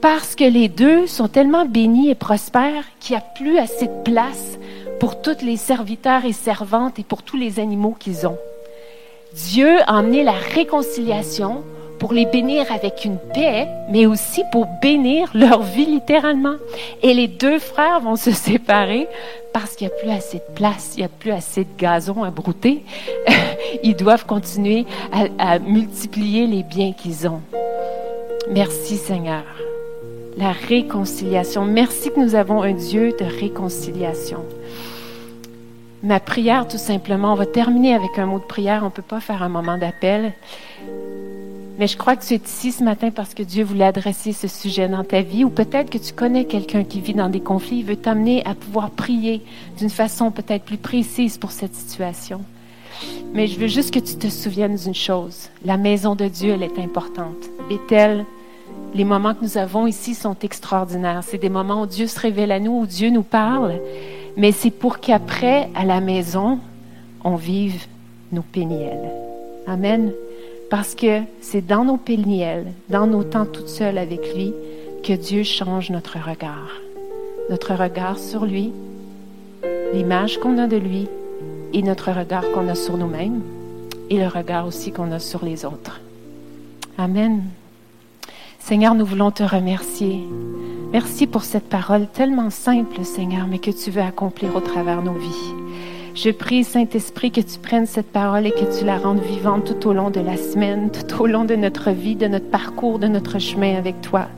Parce 0.00 0.36
que 0.36 0.44
les 0.44 0.68
deux 0.68 1.08
sont 1.08 1.26
tellement 1.26 1.64
bénis 1.64 2.10
et 2.10 2.14
prospères 2.14 2.84
qu'il 3.00 3.16
n'y 3.16 3.22
a 3.22 3.24
plus 3.34 3.58
assez 3.58 3.88
de 3.88 4.02
place 4.04 4.56
pour 5.00 5.20
tous 5.20 5.42
les 5.42 5.56
serviteurs 5.56 6.24
et 6.24 6.32
servantes 6.32 6.98
et 6.98 7.04
pour 7.04 7.22
tous 7.22 7.36
les 7.36 7.60
animaux 7.60 7.96
qu'ils 7.98 8.26
ont. 8.26 8.38
Dieu 9.34 9.80
a 9.86 9.98
emmené 9.98 10.22
la 10.22 10.32
réconciliation 10.32 11.62
pour 11.98 12.12
les 12.12 12.26
bénir 12.26 12.70
avec 12.72 13.04
une 13.04 13.18
paix, 13.34 13.66
mais 13.90 14.06
aussi 14.06 14.42
pour 14.52 14.66
bénir 14.82 15.30
leur 15.34 15.62
vie 15.62 15.86
littéralement. 15.86 16.56
Et 17.02 17.14
les 17.14 17.28
deux 17.28 17.58
frères 17.58 18.00
vont 18.00 18.16
se 18.16 18.32
séparer 18.32 19.08
parce 19.52 19.74
qu'il 19.74 19.88
n'y 19.88 19.94
a 19.94 19.96
plus 19.96 20.10
assez 20.10 20.38
de 20.38 20.54
place, 20.54 20.92
il 20.96 21.00
n'y 21.00 21.04
a 21.04 21.08
plus 21.08 21.32
assez 21.32 21.64
de 21.64 21.76
gazon 21.78 22.22
à 22.22 22.30
brouter. 22.30 22.84
Ils 23.82 23.96
doivent 23.96 24.26
continuer 24.26 24.84
à, 25.12 25.54
à 25.54 25.58
multiplier 25.58 26.46
les 26.46 26.62
biens 26.62 26.92
qu'ils 26.92 27.26
ont. 27.26 27.40
Merci 28.50 28.96
Seigneur 28.96 29.42
la 30.36 30.52
réconciliation. 30.52 31.64
Merci 31.64 32.10
que 32.10 32.20
nous 32.20 32.34
avons 32.34 32.62
un 32.62 32.72
Dieu 32.72 33.14
de 33.18 33.24
réconciliation. 33.24 34.44
Ma 36.02 36.20
prière, 36.20 36.68
tout 36.68 36.78
simplement, 36.78 37.32
on 37.32 37.36
va 37.36 37.46
terminer 37.46 37.94
avec 37.94 38.18
un 38.18 38.26
mot 38.26 38.38
de 38.38 38.44
prière. 38.44 38.82
On 38.82 38.86
ne 38.86 38.90
peut 38.90 39.02
pas 39.02 39.20
faire 39.20 39.42
un 39.42 39.48
moment 39.48 39.78
d'appel. 39.78 40.34
Mais 41.78 41.86
je 41.86 41.96
crois 41.96 42.16
que 42.16 42.24
tu 42.24 42.34
es 42.34 42.40
ici 42.42 42.72
ce 42.72 42.82
matin 42.82 43.10
parce 43.10 43.34
que 43.34 43.42
Dieu 43.42 43.64
voulait 43.64 43.84
adresser 43.84 44.32
ce 44.32 44.48
sujet 44.48 44.88
dans 44.88 45.04
ta 45.04 45.20
vie, 45.20 45.44
ou 45.44 45.50
peut-être 45.50 45.90
que 45.90 45.98
tu 45.98 46.12
connais 46.14 46.46
quelqu'un 46.46 46.84
qui 46.84 47.00
vit 47.00 47.12
dans 47.12 47.28
des 47.28 47.40
conflits, 47.40 47.78
il 47.78 47.84
veut 47.84 47.96
t'amener 47.96 48.44
à 48.46 48.54
pouvoir 48.54 48.90
prier 48.90 49.42
d'une 49.76 49.90
façon 49.90 50.30
peut-être 50.30 50.64
plus 50.64 50.78
précise 50.78 51.36
pour 51.36 51.50
cette 51.50 51.74
situation. 51.74 52.40
Mais 53.34 53.46
je 53.46 53.58
veux 53.58 53.66
juste 53.66 53.92
que 53.92 53.98
tu 53.98 54.16
te 54.16 54.28
souviennes 54.28 54.76
d'une 54.76 54.94
chose. 54.94 55.50
La 55.66 55.76
maison 55.76 56.14
de 56.14 56.28
Dieu, 56.28 56.52
elle 56.54 56.62
est 56.62 56.78
importante. 56.78 57.50
Bethel, 57.68 58.24
les 58.94 59.04
moments 59.04 59.34
que 59.34 59.42
nous 59.42 59.58
avons 59.58 59.86
ici 59.86 60.14
sont 60.14 60.36
extraordinaires. 60.42 61.22
C'est 61.26 61.38
des 61.38 61.48
moments 61.48 61.82
où 61.82 61.86
Dieu 61.86 62.06
se 62.06 62.18
révèle 62.18 62.52
à 62.52 62.60
nous, 62.60 62.80
où 62.80 62.86
Dieu 62.86 63.10
nous 63.10 63.22
parle, 63.22 63.80
mais 64.36 64.52
c'est 64.52 64.70
pour 64.70 65.00
qu'après, 65.00 65.68
à 65.74 65.84
la 65.84 66.00
maison, 66.00 66.58
on 67.24 67.36
vive 67.36 67.86
nos 68.32 68.42
péniels. 68.42 69.10
Amen. 69.66 70.12
Parce 70.70 70.94
que 70.94 71.20
c'est 71.40 71.66
dans 71.66 71.84
nos 71.84 71.96
péniels, 71.96 72.66
dans 72.88 73.06
nos 73.06 73.22
temps 73.22 73.46
toutes 73.46 73.68
seules 73.68 73.98
avec 73.98 74.34
lui, 74.34 74.52
que 75.02 75.12
Dieu 75.12 75.42
change 75.42 75.90
notre 75.90 76.18
regard. 76.18 76.70
Notre 77.50 77.74
regard 77.74 78.18
sur 78.18 78.44
lui, 78.44 78.72
l'image 79.92 80.38
qu'on 80.38 80.58
a 80.58 80.66
de 80.66 80.76
lui 80.76 81.08
et 81.72 81.82
notre 81.82 82.10
regard 82.10 82.50
qu'on 82.52 82.68
a 82.68 82.74
sur 82.74 82.96
nous-mêmes 82.96 83.42
et 84.10 84.18
le 84.18 84.26
regard 84.26 84.66
aussi 84.66 84.92
qu'on 84.92 85.12
a 85.12 85.18
sur 85.18 85.44
les 85.44 85.64
autres. 85.64 86.00
Amen. 86.98 87.42
Seigneur, 88.68 88.96
nous 88.96 89.06
voulons 89.06 89.30
te 89.30 89.44
remercier. 89.44 90.26
Merci 90.90 91.28
pour 91.28 91.44
cette 91.44 91.68
parole 91.68 92.08
tellement 92.08 92.50
simple, 92.50 93.04
Seigneur, 93.04 93.46
mais 93.46 93.60
que 93.60 93.70
tu 93.70 93.92
veux 93.92 94.02
accomplir 94.02 94.56
au 94.56 94.60
travers 94.60 95.02
de 95.02 95.06
nos 95.06 95.14
vies. 95.14 95.54
Je 96.16 96.30
prie, 96.30 96.64
Saint-Esprit, 96.64 97.30
que 97.30 97.42
tu 97.42 97.58
prennes 97.58 97.84
cette 97.84 98.10
parole 98.10 98.46
et 98.46 98.50
que 98.50 98.78
tu 98.78 98.86
la 98.86 98.96
rendes 98.96 99.20
vivante 99.20 99.66
tout 99.66 99.90
au 99.90 99.92
long 99.92 100.08
de 100.08 100.20
la 100.20 100.38
semaine, 100.38 100.90
tout 100.90 101.22
au 101.22 101.26
long 101.26 101.44
de 101.44 101.54
notre 101.54 101.90
vie, 101.90 102.16
de 102.16 102.26
notre 102.26 102.48
parcours, 102.48 102.98
de 102.98 103.06
notre 103.06 103.38
chemin 103.38 103.76
avec 103.76 104.00
toi. 104.00 104.28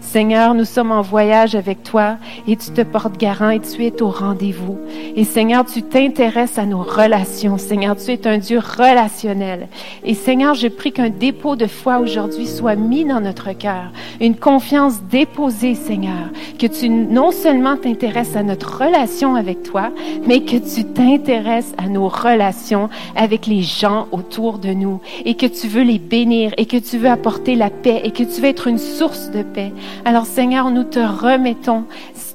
Seigneur, 0.00 0.54
nous 0.54 0.64
sommes 0.64 0.92
en 0.92 1.02
voyage 1.02 1.54
avec 1.54 1.82
toi 1.82 2.16
et 2.48 2.56
tu 2.56 2.70
te 2.70 2.80
portes 2.80 3.18
garant 3.18 3.50
et 3.50 3.60
tu 3.60 3.84
es 3.84 4.00
au 4.00 4.08
rendez-vous. 4.08 4.78
Et 5.14 5.24
Seigneur, 5.24 5.66
tu 5.66 5.82
t'intéresses 5.82 6.56
à 6.56 6.64
nos 6.64 6.82
relations. 6.82 7.58
Seigneur, 7.58 7.96
tu 7.96 8.12
es 8.12 8.26
un 8.26 8.38
Dieu 8.38 8.58
relationnel. 8.58 9.68
Et 10.04 10.14
Seigneur, 10.14 10.54
je 10.54 10.68
prie 10.68 10.92
qu'un 10.92 11.10
dépôt 11.10 11.54
de 11.54 11.66
foi 11.66 11.98
aujourd'hui 11.98 12.46
soit 12.46 12.76
mis 12.76 13.04
dans 13.04 13.20
notre 13.20 13.52
cœur, 13.52 13.92
une 14.22 14.36
confiance 14.36 15.02
déposée, 15.10 15.74
Seigneur, 15.74 16.30
que 16.58 16.66
tu 16.66 16.88
non 16.88 17.30
seulement 17.30 17.76
t'intéresses 17.76 18.36
à 18.36 18.42
notre 18.42 18.84
relation 18.84 19.34
avec 19.34 19.64
toi, 19.64 19.90
mais 20.26 20.40
que 20.40 20.56
tu 20.56 20.84
à 21.28 21.88
nos 21.88 22.08
relations 22.08 22.88
avec 23.16 23.46
les 23.46 23.62
gens 23.62 24.06
autour 24.12 24.58
de 24.58 24.68
nous 24.68 25.00
et 25.24 25.34
que 25.34 25.46
tu 25.46 25.66
veux 25.66 25.82
les 25.82 25.98
bénir 25.98 26.52
et 26.56 26.66
que 26.66 26.76
tu 26.76 26.98
veux 26.98 27.10
apporter 27.10 27.56
la 27.56 27.68
paix 27.68 28.00
et 28.04 28.12
que 28.12 28.22
tu 28.22 28.40
veux 28.40 28.48
être 28.48 28.68
une 28.68 28.78
source 28.78 29.30
de 29.30 29.42
paix. 29.42 29.72
Alors 30.04 30.26
Seigneur, 30.26 30.70
nous 30.70 30.84
te 30.84 31.00
remettons 31.00 31.84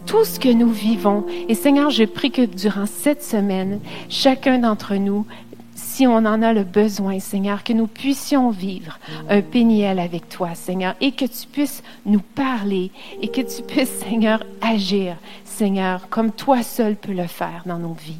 tout 0.06 0.26
ce 0.26 0.40
que 0.40 0.50
nous 0.50 0.70
vivons. 0.70 1.26
Et 1.48 1.56
Seigneur, 1.56 1.90
je 1.90 2.04
prie 2.04 2.32
que 2.32 2.42
durant 2.42 2.86
cette 2.86 3.24
semaine, 3.24 3.80
chacun 4.10 4.58
d'entre 4.58 4.96
nous 4.96 5.26
si 5.74 6.08
on 6.08 6.18
en 6.18 6.42
a 6.42 6.54
le 6.54 6.64
besoin, 6.64 7.20
Seigneur, 7.20 7.64
que 7.64 7.74
nous 7.74 7.88
puissions 7.88 8.50
vivre 8.50 8.98
un 9.30 9.42
péniel 9.42 10.00
avec 10.00 10.30
toi, 10.30 10.56
Seigneur, 10.56 10.96
et 11.02 11.12
que 11.12 11.26
tu 11.26 11.48
puisses 11.52 11.84
nous 12.06 12.22
parler 12.22 12.92
et 13.22 13.28
que 13.28 13.42
tu 13.42 13.62
puisses, 13.62 14.00
Seigneur, 14.00 14.44
agir, 14.62 15.16
Seigneur, 15.52 16.08
comme 16.10 16.32
toi 16.32 16.64
seul 16.64 16.96
peux 16.96 17.12
le 17.12 17.28
faire 17.28 17.64
dans 17.66 17.78
nos 17.78 17.94
vies. 17.94 18.18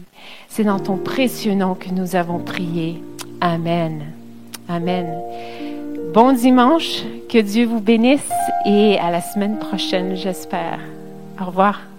C'est 0.48 0.64
dans 0.64 0.80
ton 0.80 0.98
précieux 0.98 1.56
nom 1.56 1.76
que 1.76 1.90
nous 1.90 2.16
avons 2.16 2.40
prié. 2.40 3.02
Amen. 3.40 4.12
Amen. 4.70 5.08
Bon 6.14 6.34
dimanche, 6.34 7.04
que 7.30 7.40
Dieu 7.40 7.66
vous 7.66 7.80
bénisse 7.80 8.30
et 8.66 9.00
à 9.00 9.10
la 9.12 9.22
semaine 9.22 9.58
prochaine, 9.58 10.16
j'espère. 10.16 10.80
Au 11.42 11.46
revoir. 11.46 11.91